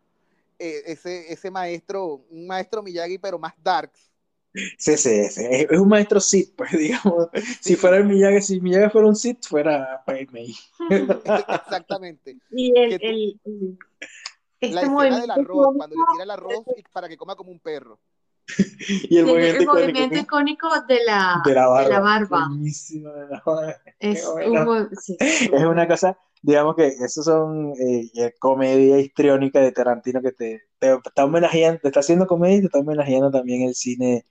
[0.58, 4.10] eh, ese, ese maestro, un maestro Miyagi, pero más darks.
[4.78, 5.42] Sí, sí, sí.
[5.50, 7.30] Es, un maestro Sith, pues digamos.
[7.62, 10.54] Si fuera el Miyagi, si Miyagi fuera un Sith, fuera Pai Mei.
[10.90, 12.38] Exactamente.
[12.52, 13.78] Y el, Que el, el-
[14.62, 16.64] La este escena del movimiento arroz, cuando le tira el arroz
[16.94, 18.00] para que coma como un perro.
[19.10, 21.88] Y el movimiento el icónico movimiento que- icónico de la, de la barba.
[21.90, 23.82] de la.
[24.00, 25.18] Es un sí.
[25.20, 30.62] Es una cosa, digamos que eso son eh, eh, comedia histriónica de Tarantino que te,
[30.78, 34.26] te está homenajeando, te está haciendo comedia y te está homenajeando también el cine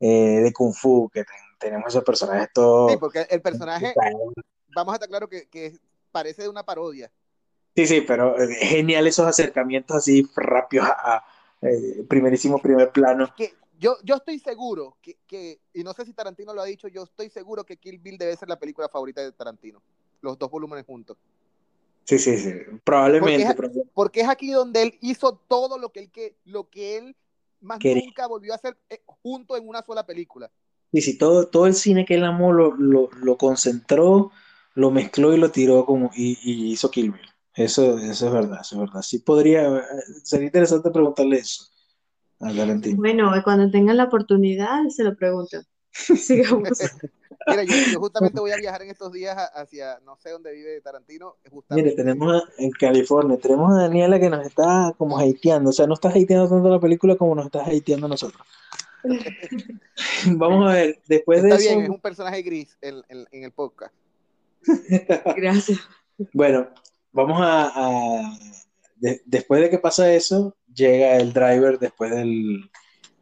[0.00, 2.90] eh, de Kung Fu, que ten- tenemos esos personajes todos.
[2.92, 3.94] Sí, porque el personaje,
[4.74, 5.78] vamos a estar claro que, que
[6.12, 7.10] parece de una parodia.
[7.74, 11.24] Sí, sí, pero eh, genial esos acercamientos así rápidos a, a,
[11.62, 13.32] eh, primerísimo primer plano.
[13.36, 16.88] que yo, yo estoy seguro que, que, y no sé si Tarantino lo ha dicho,
[16.88, 19.82] yo estoy seguro que Kill Bill debe ser la película favorita de Tarantino.
[20.22, 21.18] Los dos volúmenes juntos.
[22.04, 22.52] Sí, sí, sí,
[22.84, 23.44] probablemente.
[23.54, 26.96] Porque pero- Porque es aquí donde él hizo todo lo que él, que, lo que
[26.96, 27.16] él
[27.60, 28.02] más Quería.
[28.02, 30.50] nunca volvió a hacer eh, junto en una sola película.
[30.92, 34.30] Sí, sí, todo, todo el cine que él amó lo, lo, lo concentró,
[34.74, 37.22] lo mezcló y lo tiró como y, y hizo Kill Bill.
[37.54, 39.02] Eso, eso es verdad, eso es verdad.
[39.02, 39.82] Sí podría, eh,
[40.24, 41.64] sería interesante preguntarle eso
[42.40, 43.02] a Tarantino.
[43.02, 45.62] Bueno, cuando tengan la oportunidad se lo preguntan.
[46.16, 46.68] Sigamos.
[47.48, 50.80] Mira, yo, yo justamente voy a viajar en estos días hacia, no sé dónde vive
[50.80, 51.36] Tarantino,
[51.70, 55.86] Mire, tenemos a- en California, tenemos a Daniela que nos está como hateando, o sea,
[55.86, 58.42] no está hateando tanto la película como nos está hateando a nosotros.
[60.32, 63.44] Vamos a ver, después de Está eso, bien, es un personaje gris en, en- en
[63.44, 63.94] el podcast.
[65.36, 65.78] Gracias.
[66.32, 66.68] bueno,
[67.12, 68.38] vamos a, a-
[68.96, 72.68] de- después de que pasa eso, llega el driver después del,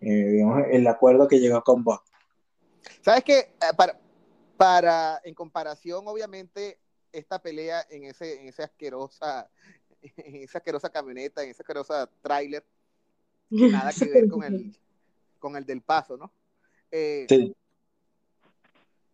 [0.00, 2.00] eh, digamos, el acuerdo que llegó con Bob.
[3.02, 3.38] ¿Sabes qué?
[3.38, 3.98] Eh, Para,
[4.56, 6.78] para, en comparación, obviamente,
[7.12, 9.48] esta pelea en ese, en esa asquerosa,
[10.02, 12.64] en esa asquerosa camioneta, en esa asquerosa tráiler,
[13.50, 14.76] que nada que ver con el,
[15.38, 16.32] con el del paso, ¿no?
[16.90, 17.54] Eh, Sí.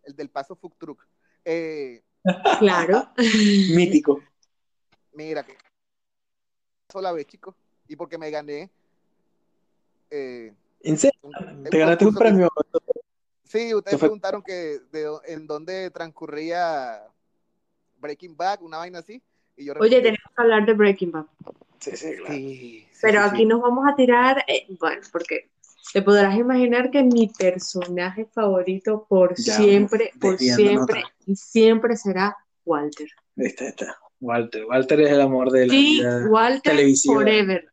[0.02, 1.06] El del paso Food Truck.
[1.44, 2.02] Eh,
[2.58, 3.12] Claro.
[3.74, 4.22] Mítico.
[5.12, 5.56] mira que
[6.90, 7.54] sola vez, chicos,
[7.88, 8.70] y porque me gané.
[10.10, 10.52] eh,
[10.82, 11.18] ¿En serio?
[11.22, 12.48] un- ¿Te ganaste un que- premio?
[13.50, 17.02] Sí, ustedes preguntaron que de, en dónde transcurría
[17.98, 19.20] Breaking Bad, una vaina así.
[19.56, 21.24] Y yo Oye, respondí, tenemos que hablar de Breaking Bad.
[21.80, 22.34] Sí, sí, claro.
[22.34, 23.46] Sí, sí, Pero sí, aquí sí.
[23.46, 25.50] nos vamos a tirar, eh, bueno, porque
[25.92, 31.96] te podrás imaginar que mi personaje favorito por Ya, siempre, por siempre otra y siempre
[31.96, 33.08] será Walter.
[33.34, 33.98] Este está.
[34.20, 34.64] Walter.
[34.66, 37.14] Walter es el amor de la Sí, vida Walter televisiva.
[37.14, 37.72] forever.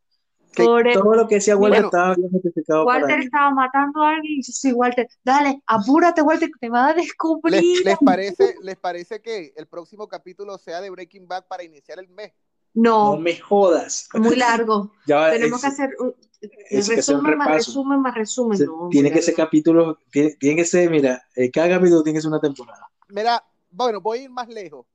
[0.57, 0.93] Que.
[0.93, 1.88] Todo lo que decía Walter Bueno.
[1.88, 3.25] estaba bien justificado para Walter mí.
[3.25, 5.07] estaba matando a alguien y yo soy Walter.
[5.23, 7.85] Dale, apúrate, Walter, que te va a ¿Les, descubrir.
[7.85, 12.09] les parece, ¿Les parece que el próximo capítulo sea de Breaking Bad para iniciar el
[12.09, 12.34] mes?
[12.73, 14.07] No No, me jodas.
[14.13, 14.91] muy largo.
[15.07, 16.13] Ya Tenemos que es- hacer un
[16.69, 18.57] eso que sea un resumen más resumen más resumen.
[18.57, 22.17] se- No, tiene que ser capítulo, tiene, tiene que ser, mira, eh, cada capítulo tiene
[22.17, 22.88] que ser una temporada.
[23.09, 24.85] Mira, bueno, voy a ir más lejos.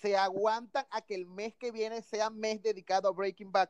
[0.00, 3.68] ¿Se aguantan a que el mes que viene sea mes dedicado a Breaking Bad?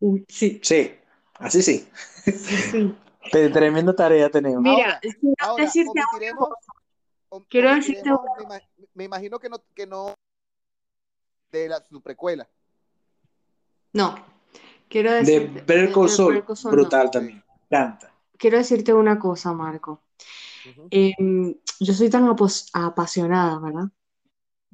[0.00, 0.94] Uy, sí, Sí,
[1.34, 1.88] así sí.
[2.24, 2.96] sí.
[3.32, 4.62] Pe- Tremenda tarea tenemos.
[4.62, 6.48] Mira, quiero Ahora, decirte omitiremos,
[7.28, 10.14] om- Quiero decirte una me, me imagino que no, que no
[11.52, 12.48] de la, su precuela.
[13.92, 14.14] No,
[14.88, 15.60] quiero de decirte.
[15.60, 16.70] De Better Call Saul, no.
[16.70, 17.42] brutal también.
[17.68, 18.12] Canta.
[18.38, 20.02] Quiero decirte una cosa, Marco.
[20.70, 20.88] Ujú.
[20.90, 23.88] Em, yo soy tan apos- apasionada, ¿verdad?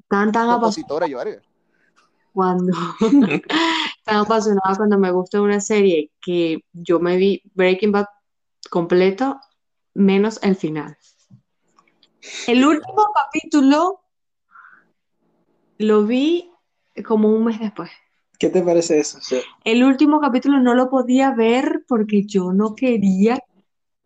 [0.08, 1.42] Tan, tan apasionada
[2.32, 2.72] cuando,
[4.04, 8.06] tan apasionada cuando me gusta una serie que yo me vi Breaking Bad
[8.70, 9.40] completo,
[9.94, 10.96] menos el final.
[12.46, 14.00] El último capítulo
[15.78, 16.50] lo vi
[17.04, 17.90] como un mes después.
[18.38, 19.20] ¿Qué te parece eso?
[19.20, 23.38] Sea, El último capítulo no lo podía ver porque yo no quería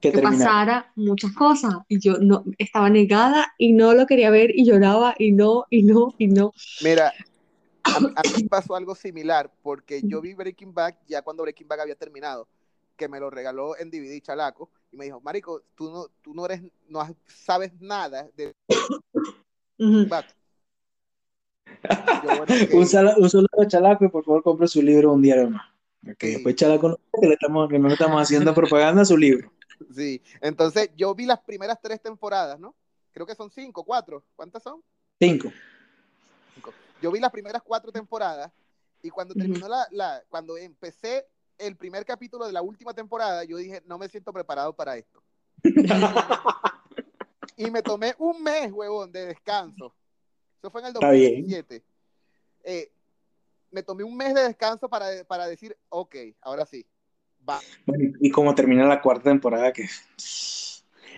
[0.00, 4.52] que que pasara muchas cosas y yo no estaba negada y no lo quería ver
[4.54, 6.52] y lloraba y no y no y no.
[6.82, 7.12] Mira,
[7.94, 11.69] a, mí- a mí pasó algo similar porque yo vi Breaking Bad ya cuando Breaking
[11.69, 12.48] Bad había terminado,
[12.97, 16.44] que me lo regaló en DVD Chalaco y me dijo, Marico, tú no, tú no
[16.47, 18.55] eres, no sabes nada de
[19.78, 20.09] Ujú.
[20.09, 20.24] Bad.
[22.24, 22.55] Yo, bueno.
[22.74, 25.20] Un, saludo a Chalaco y por favor compre su libro un
[25.51, 25.66] más.
[26.19, 26.32] Que Sí.
[26.35, 29.52] después Chalaco no, que, le estamos, que no le estamos haciendo propaganda a su libro.
[29.94, 32.74] Sí, entonces yo vi las primeras tres temporadas, ¿no?
[33.12, 34.24] Creo que son cinco, cuatro.
[34.36, 34.82] ¿Cuántas son?
[35.20, 35.52] Cinco.
[37.02, 38.50] Yo vi las primeras cuatro temporadas
[39.02, 41.26] y cuando terminó la, la, cuando empecé
[41.58, 45.22] el primer capítulo de la última temporada, yo dije, no me siento preparado para esto.
[47.56, 49.92] Y me tomé un mes, huevón, de descanso.
[50.58, 51.42] Eso fue en el Está bien.
[51.42, 51.84] 2017.
[52.62, 52.92] Eh,
[53.72, 56.86] me tomé un mes de descanso para, para decir, ok, ahora sí.
[57.48, 57.60] Va.
[57.84, 59.88] Bueno, y como termina la cuarta temporada, que,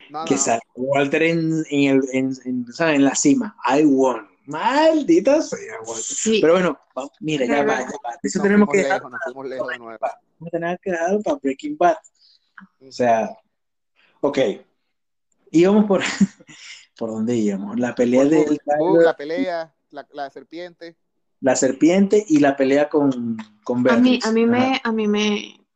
[0.09, 0.41] No, que no.
[0.41, 3.55] sale Walter en, en, el, en, en, en la cima.
[3.67, 4.27] I won.
[4.47, 5.75] Maldita sea.
[5.97, 8.19] Sí, Pero bueno, va- mira, ya va, ya va.
[8.23, 9.99] Eso Nos tenemos que dejar, lejos, nos fuimos lejos de nuevo.
[10.01, 11.97] vamos a tener que dejarlo para Breaking Bad.
[12.81, 13.31] O sea,
[14.21, 14.39] ok.
[15.53, 16.03] Íbamos por,
[16.99, 17.79] por dónde íbamos.
[17.79, 18.59] La pelea Por- del
[19.05, 20.97] la pelea, la, la serpiente.
[21.41, 24.51] la serpiente y la pelea con, con a mí, a mí Ajá.
[24.53, 25.67] me, a mí me,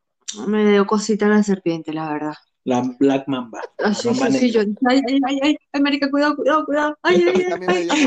[0.47, 2.35] me dio cosita la serpiente, la verdad.
[2.65, 3.61] La Black Mamba.
[3.79, 6.65] Ah, La sí, mamba sí, sí, yo, ay, ay, ay, ay, ay, marica, cuidado, cuidado,
[6.65, 7.99] cuidado, ay, ay, ay, ay, ay,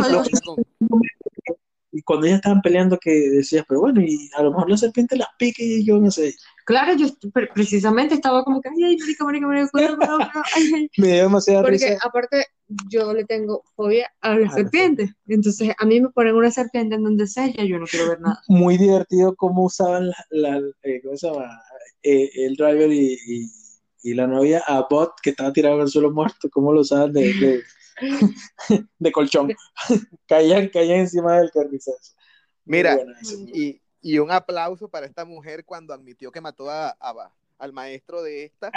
[1.92, 5.16] Y cuando ellas estaban peleando, que decías, pero bueno, y a lo mejor la serpiente
[5.16, 6.34] las pique y yo no sé.
[6.66, 10.46] Claro, yo pre- precisamente estaba como que, ay, ay, marica, marica, marica, cuidado, cuidado, cuidado,
[10.56, 10.90] ay, ay.
[10.98, 12.00] Me dio demasiada Porque risa.
[12.04, 12.46] aparte
[12.90, 15.12] yo le tengo fobia a las la serpientes.
[15.28, 18.20] Entonces a mí me ponen una serpiente en donde sea, ya yo no quiero ver
[18.20, 18.42] nada.
[18.48, 21.46] Muy divertido cómo usaban la, la- eh, ¿cómo se llama?
[22.04, 23.67] Eh, el driver y, y-
[24.04, 27.12] y la novia a Bot, que estaba tirado en el suelo muerto, cómo lo usaban
[27.14, 27.64] de, de,
[29.00, 29.54] de colchón.
[30.28, 32.14] caían, caían encima del carrizazo.
[32.66, 33.14] Muy Mira, bueno
[33.54, 38.22] y, y un aplauso para esta mujer cuando admitió que mató a, a- al maestro
[38.22, 38.72] de esta.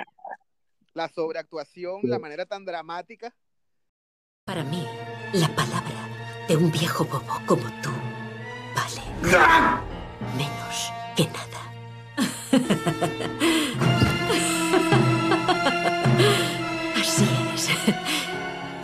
[0.94, 3.34] La sobreactuación, la manera tan dramática.
[4.44, 4.84] Para mí,
[5.34, 6.08] la palabra
[6.48, 7.90] de un viejo bobo como tú
[8.74, 9.02] vale
[10.36, 11.60] menos que nada.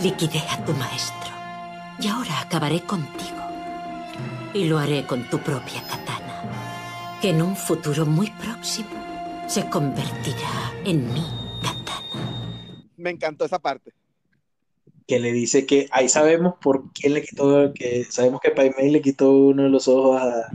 [0.06, 1.32] Liquidé a tu maestro.
[1.98, 3.42] Y ahora acabaré contigo.
[4.54, 7.18] Y lo haré con tu propia katana.
[7.20, 8.90] Que en un futuro muy próximo
[9.48, 11.24] se convertirá en mi
[11.62, 12.22] katana.
[12.96, 13.92] Me encantó esa parte.
[15.08, 19.00] que le dice que ahí sabemos por quién le quitó, que sabemos que Paimei le
[19.02, 20.50] quitó uno de los ojos a,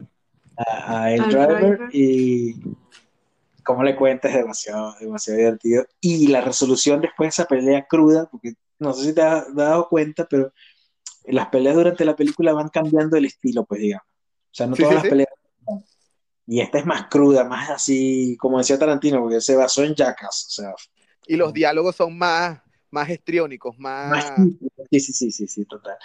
[0.58, 1.90] a, a el driver, driver.
[1.94, 2.56] y
[3.64, 5.86] como le cuenta es demasiado, demasiado divertido.
[6.02, 9.88] Y la resolución después de esa pelea cruda, porque no sé si te has dado
[9.90, 10.54] cuenta, pero
[11.26, 14.08] las peleas durante la película van cambiando el estilo, pues digamos.
[14.08, 15.10] O sea, no Sí, todas sí, las sí.
[15.10, 15.30] peleas.
[16.48, 20.48] Y esta es más cruda, más así, como decía Tarantino, porque se basó en Jackass,
[20.48, 20.74] o sea,
[21.26, 24.10] Y los diálogos son más, más histriónicos, más...
[24.10, 24.34] Más
[24.92, 25.96] Sí, sí, sí, sí, sí, total.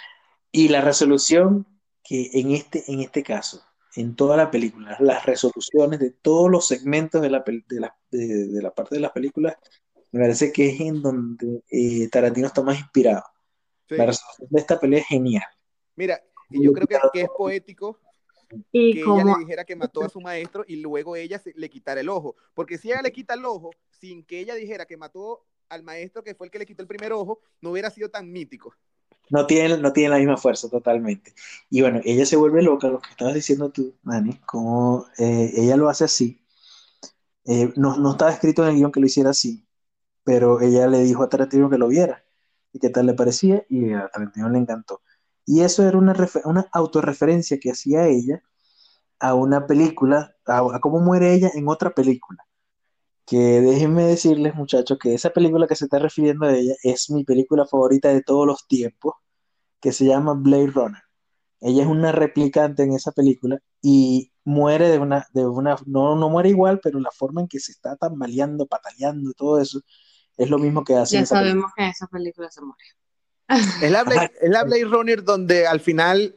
[0.51, 1.67] Y la resolución
[2.03, 3.61] que en este, en este caso,
[3.95, 8.47] en toda la película, las resoluciones de todos los segmentos de la, de la, de,
[8.47, 9.55] de la parte de las películas,
[10.17, 13.23] me parece que es en donde eh, Tarantino está más inspirado.
[13.89, 13.95] Sí.
[13.95, 15.43] La resolución de esta pelea es genial.
[15.95, 16.21] Mira,
[16.51, 17.99] y yo creo que, que es poético
[18.71, 21.69] Y que ella le dijera que mató a su maestro y luego ella se- le
[21.69, 22.35] quitara el ojo.
[22.53, 26.23] Porque si ella le quita el ojo sin que ella dijera que mató al maestro
[26.23, 28.75] que fue el que le quitó el primer ojo, no hubiera sido tan mítico.
[29.29, 31.33] No tiene, no tiene la misma fuerza totalmente.
[31.69, 35.75] Y bueno, ella se vuelve loca, lo que estabas diciendo tú, Dani, como eh, ella
[35.77, 36.41] lo hace así.
[37.45, 39.65] Eh, no, no estaba escrito en el guion que lo hiciera así,
[40.27, 42.25] pero ella le dijo a Tarantino que lo viera
[42.73, 45.01] y qué tal le parecía, y a Tarantino le encantó.
[45.45, 46.13] Y eso era una,
[46.43, 48.43] una autorreferencia que hacía ella
[49.19, 52.45] a una película, a, cómo muere ella en otra película.
[53.25, 57.23] Que déjenme decirles, muchachos, que esa película que se está refiriendo a ella es mi
[57.23, 59.13] película favorita de todos los tiempos,
[59.79, 61.03] que se llama Blade Runner.
[61.61, 66.29] Ella es una replicante en esa película y muere de una, de una, no, no
[66.29, 69.79] muere igual, pero la forma en que se está tambaleando, pataleando todo eso,
[70.37, 71.51] es lo mismo que hace ya esa película.
[71.61, 72.83] sabemos que esa película se muere.
[73.81, 76.35] Es la Blade, es la Blade Runner donde al final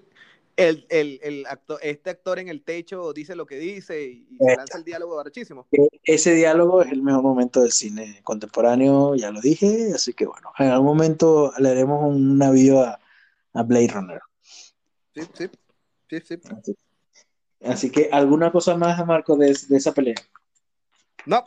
[0.57, 4.39] el, el, el actor, este actor en el techo dice lo que dice y, y
[4.39, 5.67] se lanza el diálogo archísimo.
[5.73, 10.27] E- Ese diálogo es el mejor momento del cine contemporáneo, ya lo dije, así que
[10.27, 12.99] bueno, en algún momento le haremos un navío a,
[13.55, 14.21] a Blade Runner.
[15.15, 15.51] Sí, sí,
[16.09, 16.39] sí, sí.
[16.51, 16.77] Así,
[17.65, 20.15] así que, ¿alguna cosa más, Marco, de, de esa pelea?
[21.27, 21.45] No,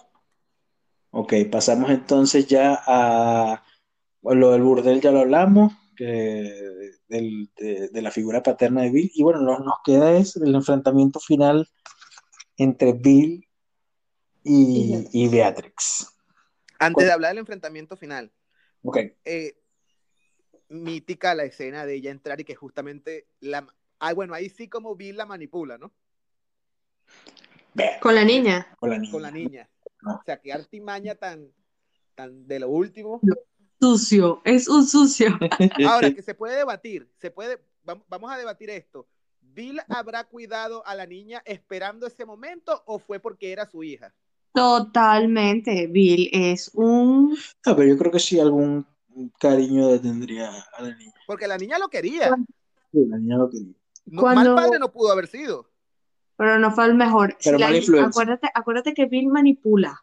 [1.16, 3.64] Ok, pasamos entonces ya a
[4.24, 9.12] lo del burdel, ya lo hablamos, que del- de, de la figura paterna de Bill,
[9.14, 11.70] y bueno, lo que nos queda es el enfrentamiento final
[12.58, 13.48] entre Bill
[14.44, 16.08] y, y Beatrix.
[16.80, 18.32] antes de hablar del enfrentamiento final,
[19.24, 19.56] eh,
[20.70, 23.68] mítica la escena de ella entrar y que justamente la...
[24.00, 25.94] Ah, bueno, ahí sí como Bill la manipula, ¿no?
[27.76, 28.76] Ve, Con la niña.
[28.80, 29.12] con la niña.
[29.12, 29.70] Con la niña.
[30.06, 31.52] O sea, qué artimaña tan,
[32.16, 33.22] tan de lo último.
[33.80, 35.28] Sucio, es un sucio.
[35.88, 39.08] Ahora, que se puede debatir, se puede, vam- vamos a debatir esto.
[39.42, 44.14] ¿Bill habrá cuidado a la niña esperando ese momento o fue porque era su hija?
[44.54, 45.88] Totalmente.
[45.88, 47.36] Bill es un
[47.66, 48.86] Ah, pero yo creo que sí algún
[49.40, 51.14] cariño le tendría a la niña.
[51.28, 52.36] Porque la niña lo quería.
[52.92, 53.74] Sí, la niña lo quería.
[54.06, 55.70] No, Cuando- Mal padre no pudo haber sido.
[56.36, 57.38] Pero no fue el mejor.
[57.44, 60.00] Pero Si la- acuérdate, acuérdate que Bill manipula.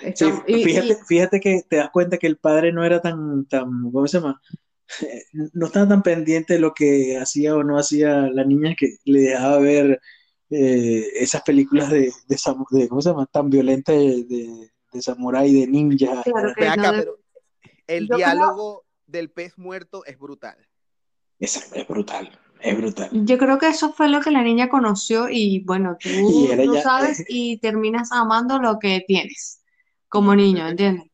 [0.00, 3.00] Sí, Estamos- y- fíjate, y- fíjate que te das cuenta que el padre no era
[3.00, 4.40] tan, tan, ¿cómo se llama?
[5.52, 9.20] No estaba tan pendiente de lo que hacía o no hacía la niña que le
[9.20, 10.00] dejaba ver
[10.48, 13.26] eh, esas películas de, de, ¿cómo se llama?
[13.26, 16.22] Tan violentas de, de, de samurái, de ninja.
[16.22, 17.18] Claro que Ven acá, no- pero
[17.88, 20.56] el creo- diálogo del pez muerto es brutal.
[21.40, 23.08] Esa- es brutal, es brutal.
[23.24, 26.08] Yo creo que eso fue lo que la niña conoció y bueno, tú,
[26.62, 29.60] Y tú ya- sabes y terminas amando lo que tienes
[30.08, 31.10] como niño, ¿entiendes?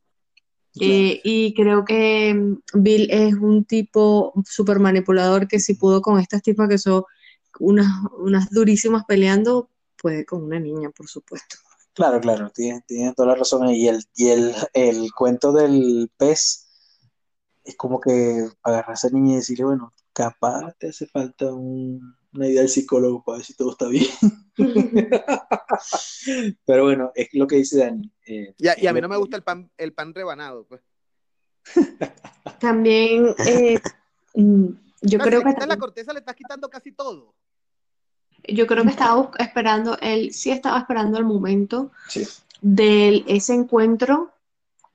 [0.81, 6.19] Eh, y creo que mm, Bill es un tipo súper manipulador que si pudo con
[6.19, 7.05] estas tipas que son
[7.61, 7.89] unas,
[8.19, 9.69] unas durísimas peleando,
[10.01, 11.57] puede con una niña, por supuesto.
[11.93, 13.69] Claro, claro, tienes, tienes toda la razón.
[13.69, 16.69] Y el, y el, el cuento del pez
[17.65, 22.15] es como que agarrar a esa niña y decirle, bueno, capaz te hace falta un-
[22.35, 24.07] una idea del psicólogo para ver si todo está bien.
[26.67, 28.11] Pero bueno, es lo que dice Dani.
[28.27, 30.67] eh, Y a, y a mí no me gusta el pan, el pan rebanado.
[30.67, 30.81] Pues.
[32.61, 33.79] También eh,
[34.35, 34.67] mm,
[35.03, 37.35] yo No, creo si que quitas la corteza le estás quitando casi todo.
[38.49, 42.27] yo creo que estaba esperando, él sí estaba esperando el momento Sí.
[42.61, 44.33] de ese encuentro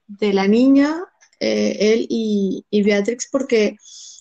[0.08, 1.04] de la niña,
[1.40, 3.78] eh, él y, y Beatrix, porque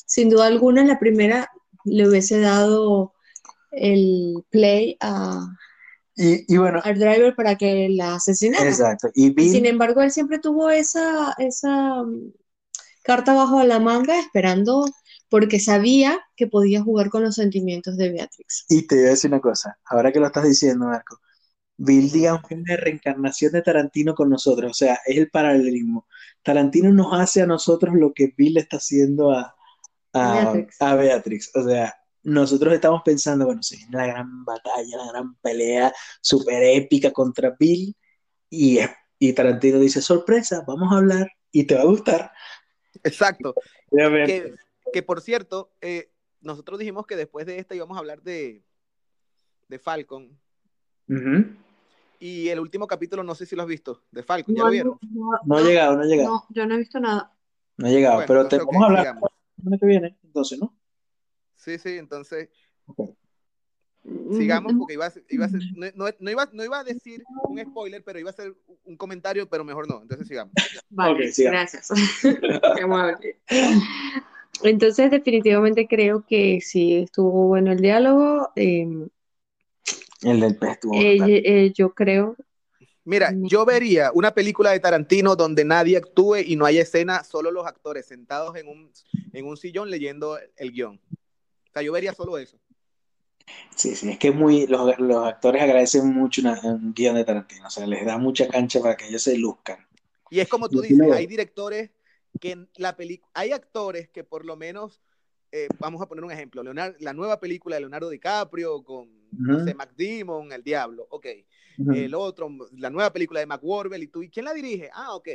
[0.06, 1.50] sin duda alguna en la primera
[1.84, 3.14] le hubiese dado
[3.70, 5.46] el play a,
[6.16, 8.68] Y, y bueno, al driver para que la asesinara.
[8.68, 9.08] exacto.
[9.14, 12.32] Y Bill, sin embargo, él siempre tuvo esa, esa mm,
[13.02, 14.86] carta bajo la manga esperando
[15.28, 18.64] porque sabía que podía jugar con los sentimientos de Beatrix.
[18.68, 21.20] y te voy a decir una cosa, ahora que lo estás diciendo, Marco,
[21.76, 26.06] Bill, digamos que es una reencarnación de Tarantino con nosotros, o sea, es el paralelismo.
[26.42, 29.54] Tarantino nos hace a nosotros lo que Bill le está haciendo a,
[30.16, 30.82] a, Beatrix.
[30.82, 31.51] a Beatrix.
[31.56, 36.62] O sea, nosotros estamos pensando, bueno, se viene la gran batalla, la gran pelea súper
[36.62, 37.94] épica contra Bill,
[38.51, 38.78] y,
[39.18, 42.32] y Tarantino dice, sorpresa, vamos a hablar y te va a gustar.
[43.05, 43.55] Exacto.
[43.90, 44.55] Que,
[44.93, 46.10] que por cierto, eh,
[46.40, 48.62] nosotros dijimos que después de esta íbamos a hablar de,
[49.68, 50.38] de Falcon.
[52.18, 54.72] Y el último capítulo, no sé si lo has visto, de Falcon, ¿ya No, lo
[54.72, 54.98] vieron?
[55.12, 57.32] no, No ha llegado, no ha llegado, no, yo no he visto nada.
[57.76, 59.18] no ha llegado, Bueno, pero te vamos a hablar.
[59.56, 60.74] Semana que viene, entonces, ¿no?
[61.56, 62.48] Sí, sí, entonces,
[62.86, 63.10] Ok.
[64.30, 66.78] Sigamos Mm, porque iba a, ser- iba a ser- no, no- no iba, no iba
[66.78, 68.54] a decir un spoiler, pero iba a ser
[68.84, 70.00] un comentario, pero mejor no.
[70.02, 70.52] Entonces sigamos.
[70.90, 71.58] Vale, sigamos.
[71.60, 71.88] gracias.
[72.76, 73.36] Qué amable.
[74.62, 78.50] Entonces, definitivamente creo que sí estuvo bueno el diálogo.
[78.56, 78.86] eh,
[80.22, 82.36] El del pez estuvo eh, eh, yo creo,
[83.06, 87.52] Mira, yo vería una película de Tarantino donde nadie actúe y no haya escena, solo
[87.52, 88.90] los actores sentados en un,
[89.32, 91.00] en un sillón leyendo el guion.
[91.70, 92.58] O sea, yo vería solo eso.
[93.76, 97.68] Sí, sí, es que muy, los, los actores agradecen mucho una- un guion de Tarantino,
[97.68, 99.86] o sea, les da mucha cancha para que ellos se luzcan.
[100.28, 101.90] Y es como tú dices, hay directores
[102.40, 105.00] que en la película, hay actores que por lo menos,
[105.52, 109.54] eh, vamos a poner un ejemplo, Leonardo- la nueva película de Leonardo DiCaprio con, no
[109.54, 109.64] Ujú.
[109.64, 111.26] sé, Matt Damon, El Diablo, ok.
[111.78, 114.90] El otro, la nueva película de Mac Wahlberg, y tú, ¿y quién la dirige?
[114.92, 115.28] Ah, ok.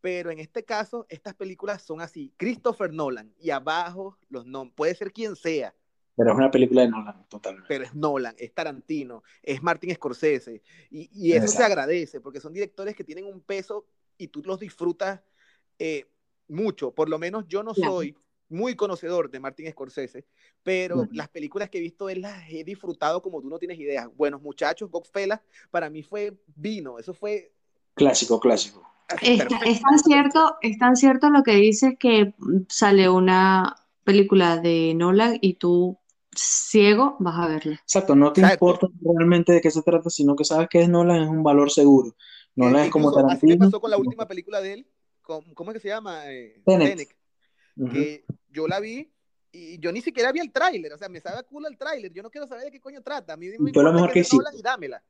[0.00, 4.94] Pero en este caso, estas películas son así, Christopher Nolan, y abajo los nombres, puede
[4.94, 5.74] ser quien sea,
[6.16, 7.68] Pero es una película de Nolan, totalmente.
[7.68, 12.52] pero es Nolan, es Tarantino, es Martin Scorsese, y, y eso se agradece, porque son
[12.52, 13.86] directores que tienen un peso
[14.18, 15.20] y tú los disfrutas
[15.78, 16.06] eh,
[16.48, 16.92] mucho.
[16.92, 18.16] Por lo menos yo no soy
[18.48, 20.26] muy conocedor de Martin Scorsese,
[20.62, 24.08] pero las películas que he visto, él las he disfrutado como tú no tienes idea.
[24.08, 25.40] Buenos muchachos, Godfellas,
[25.70, 27.52] para mí fue vino, eso fue
[27.94, 28.82] Clásico, clásico.
[29.22, 32.34] es, es tan cierto, es tan cierto lo que dices que
[32.68, 33.74] sale una
[34.04, 35.98] película de Nolan y tú,
[36.34, 37.72] ciego, vas a verla.
[37.82, 38.64] Exacto, no te Exacto.
[38.64, 41.70] importa realmente de qué se trata, sino que sabes que es Nolan, es un valor
[41.70, 42.16] seguro.
[42.56, 43.66] Nolan Eh, es como Tarantino.
[43.66, 44.86] pasó con la última película de él,
[45.20, 46.30] con- ¿cómo es que se llama?
[46.32, 46.88] Eh, Tenet.
[46.88, 47.08] Tenet,
[47.90, 49.10] Que yo la vi
[49.50, 52.12] y yo ni siquiera vi el tráiler, o sea, me sabe a culo el tráiler,
[52.12, 54.20] yo no quiero saber de qué coño trata, a mí me Fue lo mejor que
[54.20, 54.44] hiciste.
[54.56, 55.02] y dámela.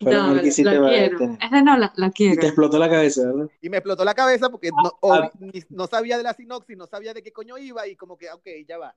[0.00, 1.38] Fue lo mejor que hiciste la para quiero.
[1.40, 2.40] Es de Nolan, la Y quiero.
[2.40, 3.48] te explotó la cabeza, ¿verdad?
[3.62, 6.76] Y me explotó la cabeza porque no, Ah, obvi- ni- no sabía de la sinopsis,
[6.76, 8.94] no sabía de qué coño iba y como que, ok, ya va.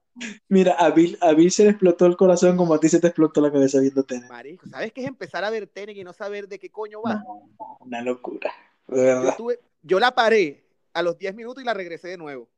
[0.49, 3.07] Mira, a Bill, a Bill se le explotó el corazón como a ti se te
[3.07, 4.27] explotó la cabeza viendo Tenet.
[4.30, 7.15] Marico, ¿sabes qué es empezar a ver Tenet y no saber de qué coño va?
[7.23, 8.52] No, una locura,
[8.88, 9.35] de Yo, verdad.
[9.38, 12.49] tuve, yo la paré a los 10 minutos y la regresé de nuevo.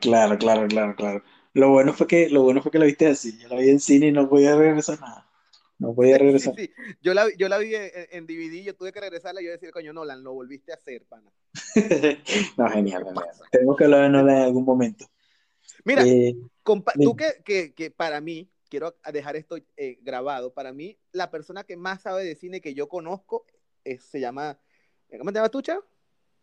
[0.00, 1.22] Claro, claro, claro, claro.
[1.52, 3.38] Lo bueno fue que, lo bueno fue que la viste así.
[3.38, 5.26] Yo la vi en cine y no podía regresar nada.
[5.78, 6.54] No podía regresar.
[6.56, 6.72] sí.
[7.00, 9.70] Yo la, yo la vi en, en DVD, yo tuve que regresarla y yo decir,
[9.72, 11.30] coño, Nolan, lo volviste a hacer, pana.
[12.56, 13.28] No, genial, genial.
[13.50, 15.06] Tenemos que hablar de Nolan en algún momento.
[15.84, 16.34] Mira, Eh,
[17.02, 21.64] tú que, que, que para mí, quiero dejar esto eh, grabado, para mí, la persona
[21.64, 23.44] que más sabe de cine que yo conozco
[23.84, 24.58] es- se llama,
[25.18, 25.84] ¿cómo te llamas tú, Chao?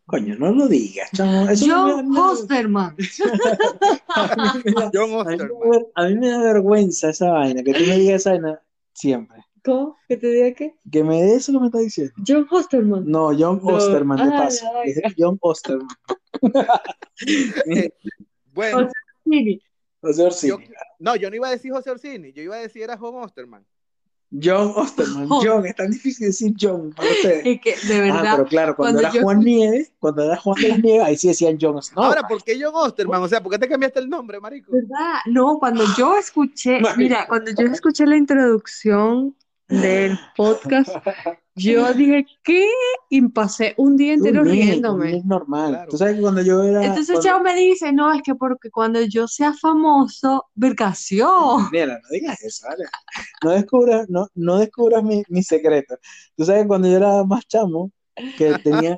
[0.07, 1.47] Coño, no lo digas, chamo.
[1.49, 2.95] Eso John me da- Hosterman.
[4.15, 5.85] a mí me da- John Osterman.
[5.95, 8.59] a mí me da vergüenza esa vaina, que tú me digas esa vaina
[8.93, 9.43] siempre.
[9.63, 9.97] ¿Cómo?
[10.07, 10.75] ¿Que te diga qué?
[10.89, 12.13] Que me dé eso que me estás diciendo.
[12.25, 13.03] John Hosterman.
[13.05, 13.75] No, John No.
[13.75, 14.65] Osterman, de Ah, paso.
[14.85, 15.01] Es.
[15.17, 15.87] John Osterman.
[18.53, 18.89] Bueno,
[19.25, 19.61] Miri,
[20.01, 20.49] José Orsini.
[20.51, 20.57] yo,
[20.99, 23.65] no, yo no iba a decir José Orsini, yo iba a decir era John Osterman.
[24.31, 25.27] John Osterman.
[25.29, 25.41] John.
[25.45, 27.45] John, es tan difícil decir John para ustedes.
[27.45, 30.37] es que de Ah, verdad, pero claro, cuando, cuando era yo Juan Nieves, cuando era
[30.37, 31.75] Juan de las Nieves, ahí sí decían John.
[31.75, 33.21] No, Ahora, ¿por qué John Osterman?
[33.21, 34.71] O sea, ¿por qué te cambiaste el nombre, marico?
[34.71, 35.19] ¿verdad?
[35.25, 39.35] No, cuando yo escuché, mira, cuando yo escuché la introducción
[39.67, 40.89] del podcast,
[41.55, 42.65] yo dije, ¿qué?
[43.09, 45.17] Y pasé un día entero Un riéndome.
[45.17, 45.71] es normal.
[45.73, 45.89] Claro.
[45.91, 46.81] Tú sabes que cuando yo era.
[46.85, 51.69] Entonces cuando- Chao me dice, no, es que porque cuando yo sea famoso, vergación.
[51.71, 52.85] Mira, no digas eso, ¿vale?
[53.43, 55.97] No descubras, no, no descubras mi, mi secreto.
[56.35, 57.91] Tú sabes que cuando yo era más chamo,
[58.37, 58.97] que tenía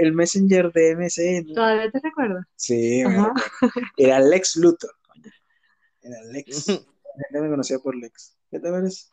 [0.00, 1.54] el Messenger de MSN.
[1.54, 2.44] ¿Todavía te recuerdas?
[2.56, 3.28] Sí, me.
[3.96, 5.30] Era Lex Luthor, coño.
[6.02, 6.68] Era Lex.
[6.68, 8.36] La gente me conocía por Lex.
[8.50, 9.04] ¿Qué te parece?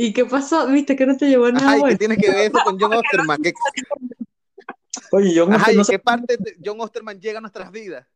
[0.00, 0.68] ¿Y qué pasó?
[0.68, 1.98] ¿Viste que no te llevó nada Ajá, ¿y qué bueno?
[1.98, 3.42] tiene que ver eso con John Osterman?
[3.42, 3.52] ¿Qué,
[5.10, 8.06] Oye, John Osterman, ¿y no qué parte de John Osterman llega a nuestras vidas?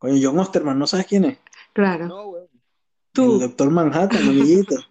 [0.00, 1.38] Oye, John Osterman, ¿no sabes quién es?
[1.72, 2.08] Claro.
[2.08, 2.48] No, weón.
[2.52, 2.60] El
[3.12, 3.38] Tú.
[3.38, 4.76] Doctor Manhattan, amiguito.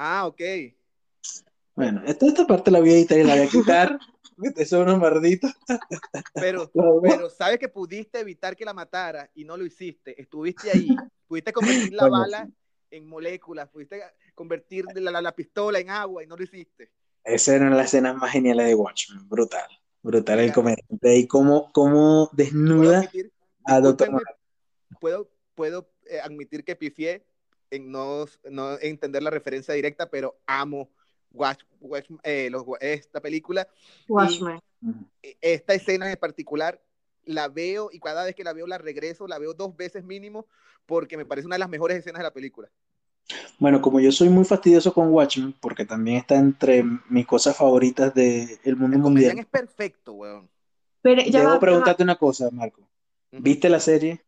[0.00, 0.40] Ah, ok.
[1.74, 3.98] Bueno, esta, esta parte la voy a editar y la voy a quitar.
[4.54, 5.52] Eso es una mardita.
[6.34, 6.70] Pero,
[7.02, 10.20] pero sabes que pudiste evitar que la matara y no lo hiciste.
[10.20, 10.88] Estuviste ahí.
[11.26, 12.48] Pudiste convertir la bala
[12.90, 13.68] en moléculas.
[13.68, 14.02] Pudiste
[14.34, 16.90] convertir la, la- la pistola en agua y no lo hiciste.
[17.24, 19.28] Esa era una de las escenas más geniales de Watchmen.
[19.28, 19.68] Brutal.
[20.02, 21.16] Brutal el comediante.
[21.16, 23.32] Y cómo, cómo desnuda admitir,
[23.64, 24.22] a Doctor
[25.00, 27.26] puedo, puedo eh, admitir que pifié
[27.70, 30.88] en no, no entender la referencia directa, pero amo
[31.32, 33.68] Watch, Watch- eh, los- esta película.
[34.08, 34.60] Watchmen.
[35.42, 36.80] esta escena en particular
[37.28, 40.46] la veo y cada vez que la veo la regreso, la veo dos veces mínimo
[40.86, 42.70] porque me parece una de las mejores escenas de la película.
[43.58, 48.14] Bueno, como yo soy muy fastidioso con Watchmen, porque también está entre mis cosas favoritas
[48.14, 50.48] del mundo El mundial, es perfecto, weón.
[51.02, 52.88] Pero ya debo va, ya preguntarte una cosa, Marco.
[53.30, 54.24] ¿Viste la serie?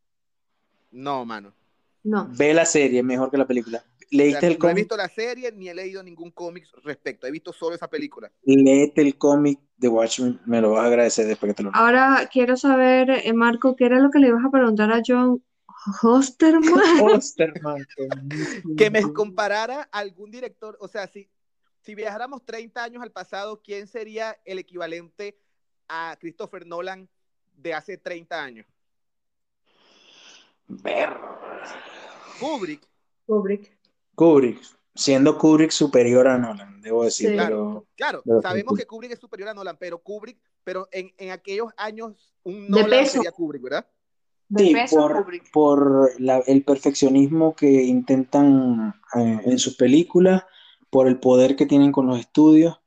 [0.91, 1.49] No, mano.
[1.49, 1.55] va.
[2.03, 2.29] No.
[2.37, 3.83] Ve la serie mejor que la película.
[4.11, 7.27] ¿Leíste el no he visto la serie ni he leído ningún cómic respecto.
[7.27, 8.31] He visto solo esa película.
[8.43, 11.71] Léete el cómic de Watchmen, me lo vas a agradecer después que te lo.
[11.73, 15.43] Ahora quiero saber, eh, Marco, ¿qué era lo que le ibas a preguntar a John
[16.03, 16.63] Hosterman?
[17.03, 17.87] Osterman,
[18.77, 21.31] Que me comparara a algún director, o sea, si,
[21.81, 25.39] si viajáramos 30 años al pasado, ¿quién sería el equivalente
[25.89, 27.09] a Christopher Nolan
[27.57, 28.67] de hace 30 años?
[30.67, 31.17] Ver.
[32.39, 32.87] Kubrick.
[33.27, 33.80] Kubrick.
[34.21, 34.61] Kubrick,
[34.95, 37.37] siendo Kubrick superior a Nolan, debo decir, Sí.
[37.39, 41.31] pero Claro, pero sabemos que Kubrick es superior a Nolan, pero Kubrick, pero en, en
[41.31, 43.13] aquellos años un Nolan peso.
[43.13, 43.87] sería Kubrick, ¿verdad?
[44.51, 45.51] De Sí, peso por, Kubrick.
[45.53, 50.43] por la- el perfeccionismo que intentan eh, en sus películas,
[50.91, 52.79] por el poder que tienen con los estudios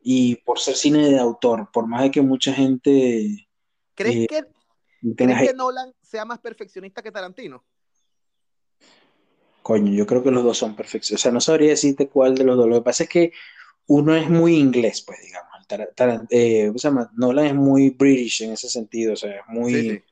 [0.00, 3.46] y por ser cine de autor, por más de que mucha gente
[3.94, 5.54] ¿Crees eh, que, ¿crees que.
[5.54, 7.62] Nolan sea más perfeccionista que Tarantino?
[9.62, 11.12] Coño, yo creo que los dos son perfectos.
[11.12, 12.68] O sea, no sabría decirte cuál de los dos.
[12.68, 13.32] Lo que pasa es que
[13.86, 15.50] uno es muy inglés, pues, digamos.
[15.68, 17.10] Tar- Tar- eh, ¿cómo se llama?
[17.16, 19.12] Nolan es muy British en ese sentido.
[19.14, 19.72] O sea, es muy.
[19.74, 20.02] Sí, sí.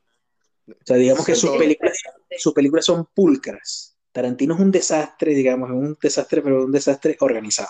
[0.73, 1.99] O sea, digamos que sus películas,
[2.39, 3.97] sus películas son pulcras.
[4.13, 7.69] Tarantino es un desastre, digamos, es un desastre, pero un desastre organizado.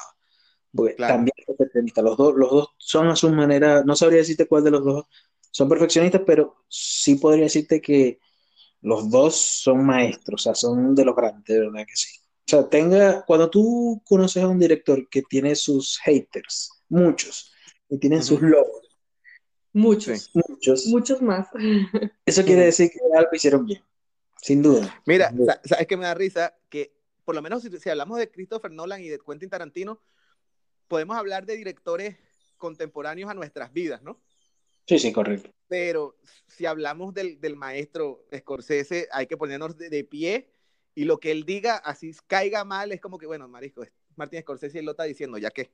[0.73, 1.15] Porque Claro.
[1.15, 2.03] también es perfeccionista.
[2.03, 5.05] Los dos, los dos son a su manera, no sabría decirte cuál de los dos
[5.51, 8.21] son perfeccionistas, pero sí podría decirte que
[8.83, 12.19] los dos son maestros, o sea, son de los grandes, de verdad que sí.
[12.21, 17.53] O sea, tenga, cuando tú conoces a un director que tiene sus haters, muchos,
[17.89, 18.87] y tienen sus logros,
[19.73, 20.31] Muchos.
[20.35, 21.47] muchos, Muchos más.
[22.27, 23.83] eso quiere decir que algo hicieron bien,
[24.43, 25.01] sin duda.
[25.07, 25.61] Mira, Sin duda.
[25.63, 26.55] sa- ¿sabes que me da risa?
[26.69, 26.93] Que
[27.25, 30.01] por lo menos si, si hablamos de Christopher Nolan y de Quentin Tarantino,
[30.89, 32.17] podemos hablar de directores
[32.57, 34.21] contemporáneos a nuestras vidas, ¿no?
[34.91, 35.51] Sí, sí, correcto.
[35.69, 36.17] Pero
[36.49, 40.51] si hablamos del, del maestro Scorsese, hay que ponernos de, de pie
[40.97, 43.85] y lo que él diga, así caiga mal, es como que, bueno, marisco,
[44.17, 45.71] Martín Scorsese y él lo está diciendo, ya que.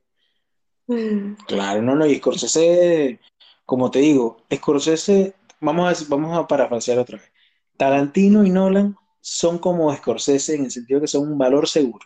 [1.47, 3.19] Claro, no, no, y Scorsese,
[3.65, 7.31] como te digo, Scorsese, vamos a, vamos a parafrasear otra vez.
[7.75, 12.05] Tarantino y Nolan son como Scorsese en el sentido que son un valor seguro.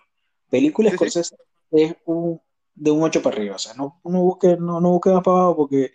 [0.49, 0.95] Película Sí, sí.
[0.95, 1.35] Scorsese
[1.71, 2.39] es un,
[2.73, 5.39] de un 8 para arriba, o sea, no, no busque, no, no busque más para
[5.39, 5.91] abajo porque ¿En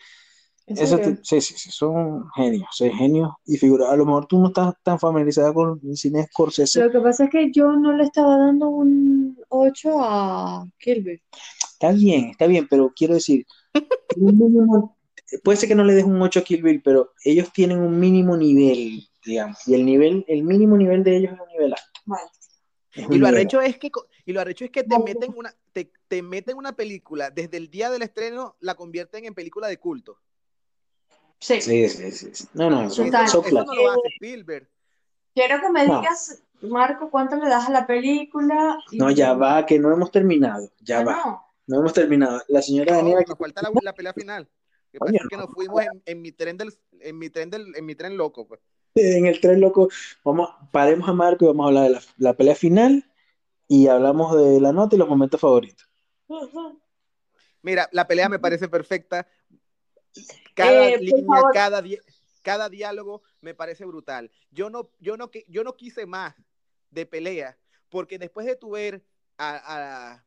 [0.67, 3.89] eso te- sí, sí, sí, son genios, sí, genios y figuras.
[3.91, 7.25] A lo mejor tú no estás tan familiarizada con el cine Scorsese, Lo que pasa
[7.25, 11.23] es que yo no le estaba dando un 8 a Kill Bill.
[11.73, 13.47] Está bien, está bien, pero quiero decir,
[14.17, 14.97] mínimo-
[15.45, 17.99] puede ser que no le des un 8 a Kill Bill, pero ellos tienen un
[17.99, 22.01] mínimo nivel, digamos, y el nivel, el mínimo nivel de ellos es un nivel alto.
[22.07, 22.29] Vale.
[22.95, 23.91] Es un Y lo arrecho es que,
[24.25, 27.71] y lo arrecho es que te meten una, te, te meten una película, desde el
[27.71, 30.19] día del estreno la convierten en película de culto.
[31.39, 31.61] Sí.
[31.61, 32.49] Sí, sí, sí.
[32.55, 33.29] No, no, son, Total.
[33.29, 33.75] son Eso platos.
[33.77, 34.69] no lo hace Spielberg.
[35.35, 36.01] Quiero que me No.
[36.01, 38.79] digas, Marco, cuánto le das a la película.
[38.91, 41.47] y- No, ya va, que no hemos terminado, ya Ah, va, no.
[41.67, 42.43] no hemos terminado.
[42.49, 44.49] La señora No, Daniela, nos falta la, la pelea final.
[44.91, 47.95] Que pasa nos fuimos en, en mi tren del, en mi tren del, en mi
[47.95, 48.61] tren loco, pues.
[48.95, 49.89] en el tren loco,
[50.25, 53.05] vamos, paremos a Marco y vamos a hablar de la, la pelea final
[53.69, 55.87] y hablamos de la nota y los momentos favoritos.
[57.63, 59.27] Mira, la pelea me parece perfecta.
[60.55, 61.99] Cada Eh, línea, cada, di-
[62.43, 64.31] cada diálogo me parece brutal.
[64.51, 66.35] Yo no, yo no, yo no quise más
[66.91, 67.59] de pelea,
[67.91, 69.03] porque después de tu ver
[69.39, 69.57] a,
[70.15, 70.25] a-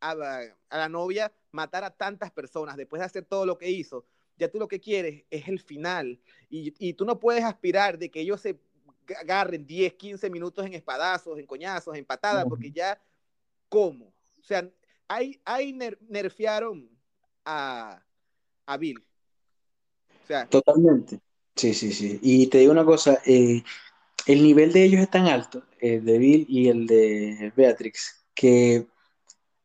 [0.00, 3.70] a la, a la novia matar a tantas personas, después de hacer todo lo que
[3.70, 4.04] hizo,
[4.36, 6.20] ya tú lo que quieres es el final.
[6.50, 8.58] Y, y tú no puedes aspirar de que ellos se
[9.20, 13.00] agarren 10, 15 minutos en espadazos, en coñazos, en patadas, porque ya,
[13.68, 14.06] ¿cómo?
[14.40, 14.68] O sea,
[15.06, 16.88] ahí, ahí ner- nerfearon
[17.44, 18.02] a,
[18.66, 18.98] a Bill.
[18.98, 21.20] O sea, Totalmente.
[21.56, 22.18] Sí, sí, sí.
[22.22, 23.62] Y te digo una cosa, eh,
[24.26, 28.86] el nivel de ellos es tan alto, el de Bill y el de Beatrix, que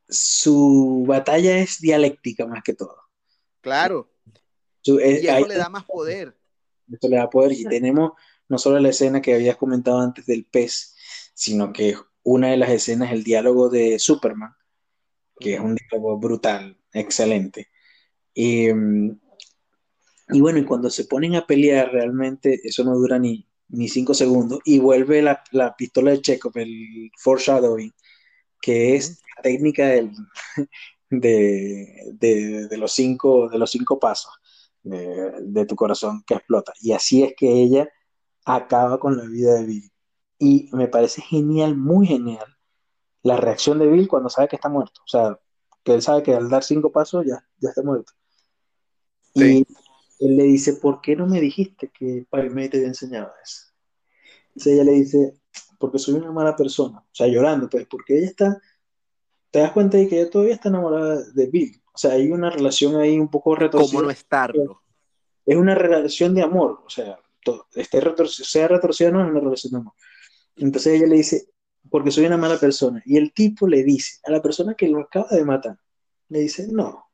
[0.10, 2.98] su batalla es dialéctica más que todo.
[3.62, 4.10] claro.
[4.82, 6.38] Su- eh, Y eso le da más poder.
[6.92, 7.52] Esto le da poder.
[7.54, 8.12] Y tenemos
[8.48, 10.96] no solo la escena que habías comentado antes del pez,
[11.34, 14.54] sino que una de las escenas, el diálogo de Superman,
[15.40, 17.70] que es un diálogo brutal, excelente.
[18.34, 19.20] Y, mm,
[20.30, 24.14] y bueno, y cuando se ponen a pelear, realmente eso no dura ni, ni cinco
[24.14, 24.60] segundos.
[24.64, 27.92] Y vuelve la, la pistola de Chekhov, el foreshadowing,
[28.62, 30.12] que es la técnica del-
[31.12, 34.34] de, de- de los cinco, de los cinco pasos
[34.84, 36.74] de, de tu corazón que explota.
[36.82, 37.90] Y así es que ella
[38.46, 39.92] acaba con la vida de Bill.
[40.40, 42.46] Y me parece genial, muy genial,
[43.24, 45.02] la reacción de Bill cuando sabe que está muerto.
[45.06, 45.40] O sea,
[45.84, 48.14] que él sabe que al dar cinco pasos ya, ya está muerto.
[49.36, 49.66] Sí.
[50.20, 53.32] Y él le dice, ¿por qué no me dijiste que Pai Mei te había enseñado
[53.44, 53.68] eso?
[54.50, 55.34] Entonces ella le dice,
[55.78, 57.00] porque soy una mala persona.
[57.00, 58.62] O sea, llorando, pues, porque ella está,
[59.50, 61.82] te das cuenta de que ella todavía está enamorada de Bill.
[61.94, 63.92] O sea, hay una relación ahí un poco retorcida.
[63.92, 64.82] ¿Cómo no estarlo?
[65.46, 69.40] Es una relación de amor, o sea, todo, esté sea retorcida o no, es una
[69.40, 69.94] relación de amor.
[70.56, 71.50] Entonces ella le dice,
[71.90, 73.02] porque soy una mala persona.
[73.06, 75.80] Y el tipo le dice a la persona que lo acaba de matar,
[76.28, 77.06] le dice, no,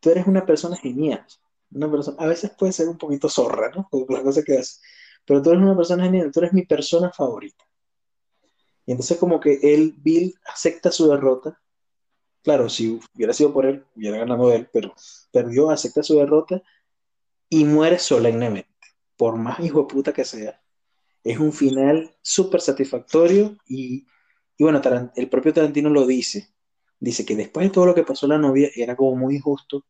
[0.00, 1.24] tú eres una persona genial.
[1.74, 3.88] Una persona, a veces puede ser un poquito zorra, ¿no?
[3.90, 4.80] Por las cosas que hace.
[5.26, 7.64] Pero tú eres una persona genial, tú eres mi persona favorita.
[8.86, 11.60] Y entonces como que él, Bill, acepta su derrota.
[12.42, 14.94] Claro, si hubiera sido por él, hubiera ganado él, pero
[15.32, 16.62] perdió, acepta su derrota
[17.48, 18.70] y muere solemnemente.
[19.16, 20.60] Por más hijo de puta que sea.
[21.24, 24.06] Es un final súper satisfactorio y,
[24.58, 26.54] y bueno, Taran- el propio Tarantino lo dice.
[27.00, 29.84] Dice que después de todo lo que pasó la novia, era como muy injusto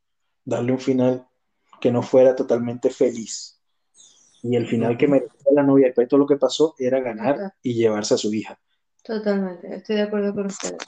[0.45, 1.29] darle un final
[1.81, 3.61] que no fuera totalmente feliz.
[4.43, 7.55] Y el final que merecía la novia después de todo lo que pasó era ganar
[7.63, 8.59] y llevarse a su hija.
[9.03, 10.79] Totalmente, estoy de acuerdo con ustedes.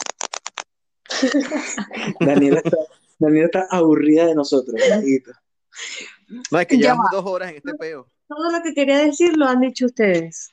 [2.20, 2.76] Daniela está,
[3.18, 5.32] Daniela está aburrida de nosotros, amiguito.
[6.50, 7.16] No, es que Ya llevamos va.
[7.16, 8.08] dos horas en este peo.
[8.28, 10.50] Todo lo que quería decir lo han dicho ustedes.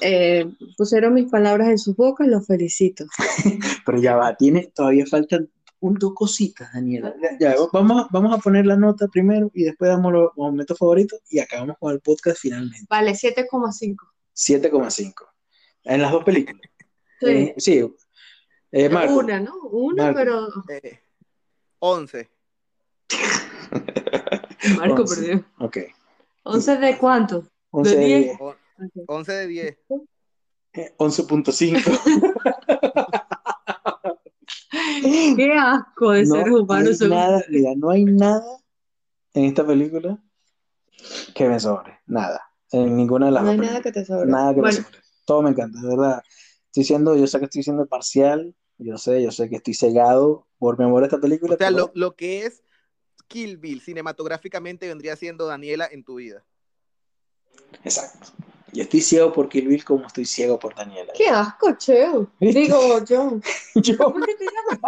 [0.00, 0.46] Eh,
[0.76, 3.04] pusieron mis palabras en sus bocas, los felicito.
[3.86, 5.48] Pero ya va, tiene, todavía faltan
[5.88, 7.14] un, dos cositas, Daniela.
[7.20, 10.78] Ya, ya, vamos, a- vamos a poner la nota primero y después damos los momentos
[10.78, 12.86] favoritos y acabamos con el podcast finalmente.
[12.88, 13.96] Vale, 7,5.
[14.34, 15.12] 7,5.
[15.84, 16.62] En las dos películas.
[17.20, 17.26] Sí.
[17.26, 17.94] Eh, sí.
[18.72, 19.14] Eh, Marco.
[19.18, 19.52] Una, ¿no?
[19.70, 20.18] Una, Marco.
[20.18, 20.48] pero.
[20.82, 21.00] Eh,
[21.78, 22.28] 11.
[24.76, 25.14] Marco Once.
[25.16, 25.44] perdió.
[25.58, 25.76] Ok.
[26.44, 27.48] ¿11 de cuánto?
[27.70, 28.24] 11 ¿De de 10?
[28.26, 28.36] 10.
[28.40, 28.56] O-
[29.08, 29.76] 11 de 10.
[30.74, 33.22] Eh, 11.5.
[35.36, 37.00] Qué asco de No seres humanos.
[37.00, 38.58] hay nada, mira, no hay nada
[39.34, 40.22] en esta película
[41.34, 42.00] que me sobre.
[42.06, 42.42] Nada.
[42.72, 44.30] En ninguna de las No hay nada que te sobre.
[44.30, 44.98] Nada que me sobre.
[45.24, 46.22] Todo me encanta, de verdad.
[46.66, 50.46] Estoy siendo, yo sé que estoy siendo parcial, yo sé, yo sé que estoy cegado
[50.58, 52.62] por mi amor a esta película, O sea, pero lo, lo que es
[53.28, 56.44] Kill Bill cinematográficamente vendría siendo Daniela en tu vida.
[57.82, 58.28] exacto.
[58.72, 61.12] Yo estoy ciego por Kill Bill como estoy ciego por Daniela.
[61.16, 62.30] qué asco, Cheo.
[62.40, 62.60] ¿Viste?
[62.60, 62.78] Digo,
[63.08, 63.42] John.
[63.76, 64.80] Yo, ¿Cómo que te llamas?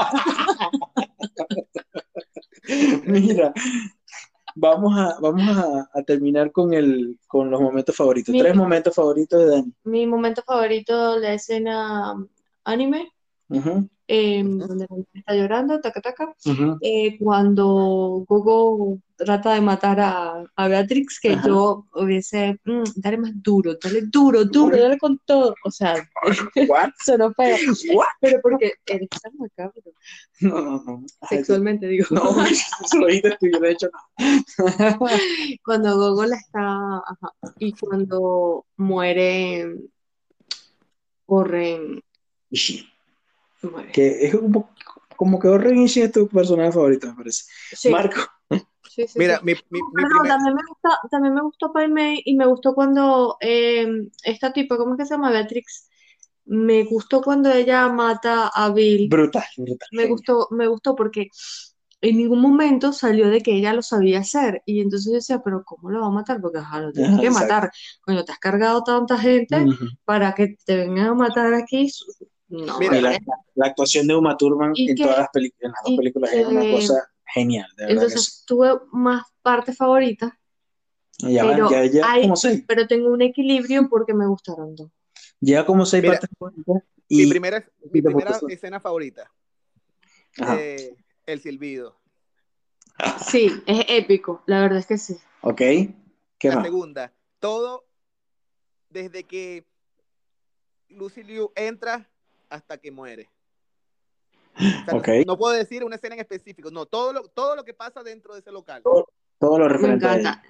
[3.06, 3.52] mira,
[4.54, 8.32] vamos a, vamos a, a terminar con el, con los momentos favoritos.
[8.32, 9.72] Mi- Tres momentos favoritos de Dani.
[9.84, 12.14] Mi momento favorito, la escena
[12.64, 13.10] anime,
[13.50, 16.34] Ujú, eh, donde está llorando, taca, taca.
[16.80, 23.32] Eh, cuando Gogo trata de matar a, a Beatrix, que yo hubiese, mm, dale más
[23.34, 25.54] duro, dale duro, duro, dale con todo.
[25.62, 25.94] O sea,
[27.04, 27.56] sonó feo.
[27.94, 28.06] What?
[28.20, 29.82] Pero porque eres tan macabro.
[30.40, 31.04] No, no, no.
[31.20, 32.06] Ay, Sexualmente, digo.
[32.10, 34.98] No, eso lo dijiste tú, yo no he hecho nada.
[35.64, 36.62] Cuando Gogo la está.
[36.62, 39.76] ajá, y cuando muere.
[41.26, 42.00] Corren.
[42.50, 42.88] Ishii,
[43.92, 44.70] Que es como,
[45.16, 47.44] como que Ishii es tu personaje favorito, me parece.
[47.70, 48.20] Sí, Marco.
[48.82, 49.44] sí, sí, Mira, sí.
[49.44, 52.46] mi, mi, mi no, primer- también me gusta, también me gustó Pai Mei y me
[52.46, 53.86] gustó cuando eh,
[54.24, 55.30] esta tipa, ¿cómo es que se llama?
[55.30, 55.88] Beatrix.
[56.46, 59.08] Me gustó cuando ella mata a Bill.
[59.08, 59.88] Brutal, brutal.
[59.92, 61.28] Me gustó, me gustó porque
[62.00, 64.62] en ningún momento salió de que ella lo sabía hacer.
[64.66, 66.40] Y entonces yo decía, pero ¿cómo lo va a matar?
[66.40, 67.54] Porque ajá, lo tienes Ajá, que exacto.
[67.54, 67.70] matar.
[68.02, 69.66] Coño, te has cargado tanta gente
[70.04, 71.90] para que te vengan a matar aquí.
[72.48, 75.82] No, Mira, Y la, actuación de Uma Thurman en que- todas las películas, en las
[75.82, 80.32] dos y películas es una cosa genial, de verdad Entonces tuve más partes favoritas.
[81.18, 84.74] Ya, pero van, ya, ya hay- como seis, pero tengo un equilibrio porque me gustaron
[84.76, 84.90] dos.
[85.40, 89.30] ya como seis Mira, partes favoritas mi primera, mi primera escena favorita.
[90.58, 90.94] Eh,
[91.26, 91.98] el silbido.
[93.26, 95.16] Sí, es épico, la verdad es que sí.
[95.42, 96.64] Ok, ¿qué La más?
[96.64, 97.86] segunda, todo
[98.90, 99.66] desde que
[100.88, 102.08] Lucy Liu entra
[102.48, 103.28] hasta que muere.
[104.56, 107.74] O sea, no- puedo decir una escena en específico, no, todo lo, todo lo que
[107.74, 108.82] pasa dentro de ese local.
[108.82, 110.42] Todo lo referente encanta.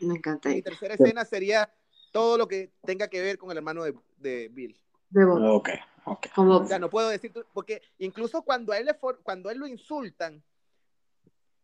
[0.00, 0.48] Me encanta.
[0.48, 1.72] Mi tercera escena sería
[2.12, 4.80] todo lo que tenga que ver con el hermano de, de Bill.
[5.10, 5.42] De Bob.
[5.56, 5.70] Ok,
[6.04, 6.26] ok.
[6.34, 9.52] Como, O sea, no puedo decir, porque incluso cuando a él, le for- cuando a
[9.52, 10.42] él lo insultan,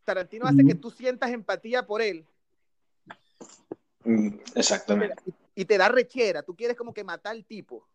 [0.05, 2.27] Tarantino hace que tú sientas empatía por él
[4.05, 5.15] Mm, Exactamente.
[5.55, 7.87] y te da rechera, tú quieres como que matar al tipo.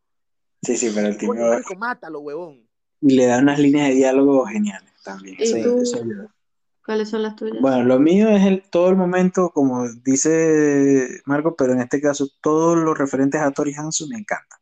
[0.62, 2.68] Sí, sí, pero el tipo Coño, marico, mátalo, huevón.
[3.02, 5.36] le da unas líneas de diálogo geniales también.
[5.40, 5.82] ¿Y Eso- tú?
[5.82, 6.34] eso ayuda.
[6.86, 7.58] ¿cuáles son las tuyas?
[7.62, 12.28] Bueno, lo mío es el, todo el momento, como dice Marco, pero en este caso,
[12.42, 14.56] todos los referentes a Tori Hanson me encanta.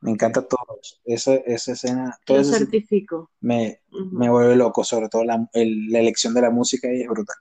[0.00, 0.96] Me encanta todo eso.
[1.04, 3.30] Esa, esa escena, todo Lo certifico.
[3.40, 3.80] me,
[4.12, 7.36] me vuelve loco, sobre todo la, el- la elección de la música y es brutal.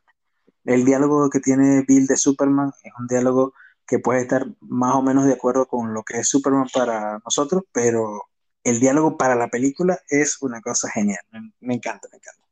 [0.65, 3.53] El diálogo que tiene Bill de Superman es un diálogo
[3.88, 7.64] que puede estar más o menos de acuerdo con lo que es Superman para nosotros,
[7.72, 8.23] pero
[8.64, 11.19] el diálogo para la película es una cosa genial.
[11.31, 12.43] Me, me encanta, me encanta.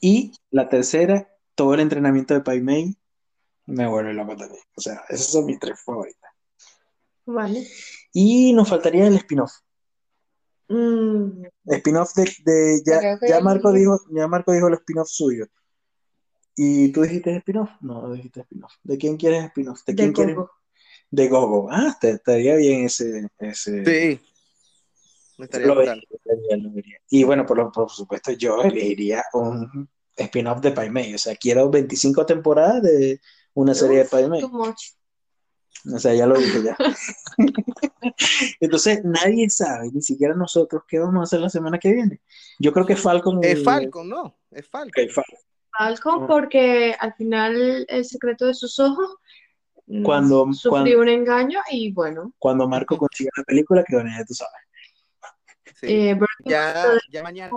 [0.00, 2.96] Y la tercera, todo el entrenamiento de Pai Mei
[3.66, 4.62] me vuelve loco también.
[4.76, 6.30] O sea, esas son mis tres favoritas.
[7.26, 7.66] Vale.
[8.12, 9.52] Y nos faltaría el spin-off.
[10.68, 15.46] Mm, Spin-off de, de- ya, ya Marco dijo, ya Marco dijo el spin-off suyo.
[16.56, 17.70] ¿Y tú dijiste spin-off?
[17.80, 18.72] No, no dijiste spin-off.
[18.82, 19.80] ¿De quién quieres spin-off?
[19.86, 20.36] ¿De de quién quieres?
[21.10, 21.68] De Gogo.
[21.70, 23.84] Ah, te- estaría bien ese, ese.
[23.84, 24.20] Sí.
[25.38, 25.94] Me estaría Lo vería,
[26.72, 26.98] vería.
[27.10, 31.14] Y bueno, por, lo- por supuesto, yo elegiría un spin-off de Pai Mei.
[31.14, 33.20] O sea, quiero 25 temporadas de
[33.54, 34.40] una serie de Pai Mei.
[34.40, 34.90] Too much.
[35.92, 36.76] O sea, ya lo dije ya.
[38.60, 42.20] Entonces, nadie sabe, ni siquiera nosotros, qué vamos a hacer la semana que viene.
[42.58, 43.40] Yo creo que Falcon.
[43.42, 44.38] Es Falcon, ¿no?
[44.50, 45.04] Es Falcon.
[45.04, 45.38] Ok, Falcon.
[45.76, 46.26] Falcon, Ah.
[46.26, 49.16] porque al final el secreto de sus ojos
[49.86, 54.10] mm, Cuando- sufrió cuando- un engaño y bueno, Cuando Marco consiga la película, que bueno,
[54.16, 54.52] ya tú sabes.
[55.80, 55.86] Sí.
[55.88, 57.50] eh, Ya, mañana.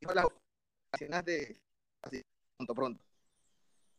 [0.00, 0.26] dijo las
[0.92, 1.60] ocasiones de.
[2.02, 2.22] Así,
[2.56, 3.04] pronto, pronto.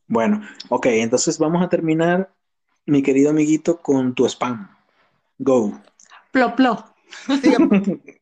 [0.06, 2.32] Bueno, ok, entonces vamos a terminar,
[2.86, 4.68] mi querido amiguito, con tu spam.
[5.38, 5.80] Go.
[6.32, 6.80] plop, plop.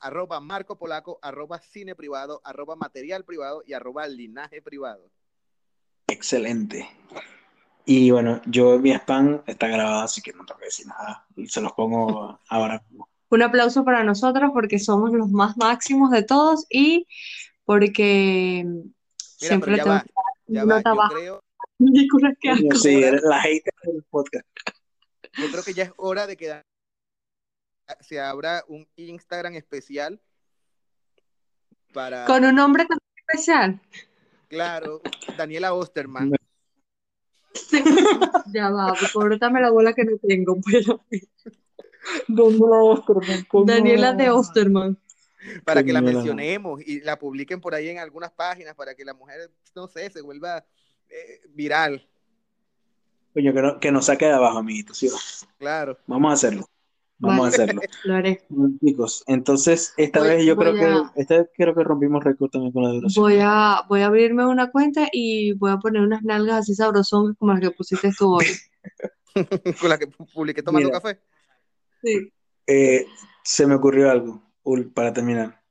[0.00, 5.10] arroba Marco Polaco, arroba cine privado, arroba material privado y arroba linaje privado.
[6.06, 6.88] Excelente.
[7.84, 11.26] Y bueno, yo mi spam está grabado, así que no tengo que decir nada.
[11.46, 13.08] Se los pongo ahora mismo.
[13.30, 17.06] Un aplauso para nosotros porque somos los más máximos de todos y
[17.64, 18.84] porque Mira,
[19.16, 19.96] siempre ya tengo
[20.68, 21.40] va, ya
[21.78, 22.76] Yo creo, que.
[22.76, 24.46] Sí, la hater del podcast.
[25.38, 26.62] yo creo que ya es hora de que
[28.00, 30.20] se abra un Instagram especial
[31.92, 33.80] para, Con un nombre tan especial.
[34.48, 35.00] claro,
[35.36, 36.32] Daniela Osterman.
[38.52, 41.04] Ya va, cóbrame la bola que no tengo, pero
[43.66, 44.98] Daniela de Osterman.
[45.64, 46.18] para que la Daniela.
[46.18, 50.10] mencionemos y la publiquen por ahí en algunas páginas para que la mujer, no sé,
[50.10, 50.64] se vuelva
[51.08, 52.06] eh, viral.
[53.34, 54.98] Coño, que, no- que nos saque de abajo, amiguitos.
[54.98, 55.08] ¿sí?
[55.58, 55.98] Claro.
[56.06, 56.66] Vamos a hacerlo.
[57.22, 57.44] Vamos Vale.
[57.44, 57.82] a hacerlo.
[58.04, 58.44] Lo haré.
[58.84, 62.50] Chicos, entonces esta Voy- vez yo creo a- que esta vez creo que rompimos récord
[62.50, 63.22] también con la duración.
[63.22, 67.36] Voy a, voy a abrirme una cuenta y voy a poner unas nalgas así sabrosongas
[67.38, 68.46] como las que pusiste tú hoy.
[69.80, 71.00] Con la que publiqué tomando Mira.
[71.00, 71.20] café.
[72.02, 72.32] Sí.
[72.66, 73.06] Eh,
[73.44, 75.62] se me ocurrió algo Ul, para terminar.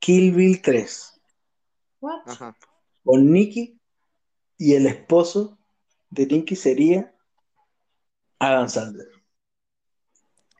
[0.00, 1.20] Kill Bill 3
[2.00, 2.20] What?
[2.26, 2.56] Ajá.
[3.04, 3.80] con Nicky
[4.58, 5.58] y el esposo
[6.10, 7.14] de Nicky sería
[8.38, 9.06] Adam Sandler.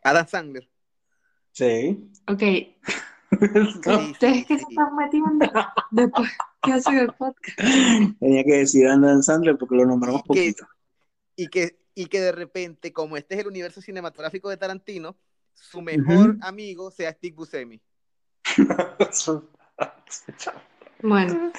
[0.07, 0.69] Adam Sandler.
[1.53, 2.11] Sí.
[2.29, 2.43] Ok,
[4.11, 5.47] ¿ustedes qué se están metiendo
[5.91, 6.31] después
[6.63, 7.59] que hacen el podcast?
[8.21, 10.67] Tenía que decir Adam Sandler porque lo nombramos Y que- poquito.
[11.39, 15.17] Y que, y que de repente, como este es el universo cinematográfico de Tarantino,
[15.55, 17.81] su mejor amigo sea Steve Buscemi.
[21.03, 21.53] Bueno,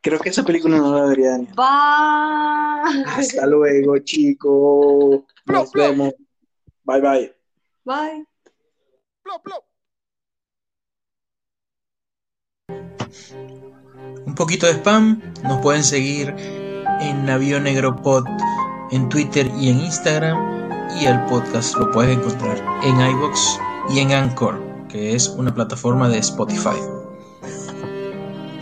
[0.00, 1.52] Creo que esa película no la debería Daniel.
[1.56, 3.04] bye.
[3.06, 5.24] Hasta luego, chicos.
[5.46, 6.14] Nos vemos.
[6.84, 7.35] Bye bye.
[7.86, 8.26] Bye.
[9.22, 9.64] Plop, plop.
[14.26, 16.34] Un poquito de spam, nos pueden seguir
[17.00, 18.26] en Navío Negro Pod
[18.90, 20.68] en Twitter y en Instagram
[21.00, 23.60] y el podcast lo puedes encontrar en iBox
[23.90, 26.80] y en Anchor, que es una plataforma de Spotify.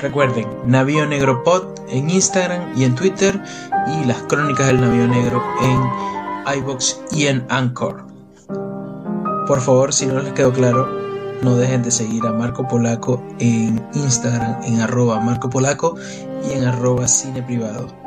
[0.01, 3.43] Recuerden, Navío Negro Pod en Instagram y en Twitter
[3.87, 8.14] y las crónicas del Navío Negro en iBox y en Anchor.
[9.47, 10.89] Por favor, si no les quedó claro,
[11.43, 15.97] no dejen de seguir a Marco Polaco en Instagram en arroba Marco Polaco
[16.49, 18.04] y en arroba cine privado.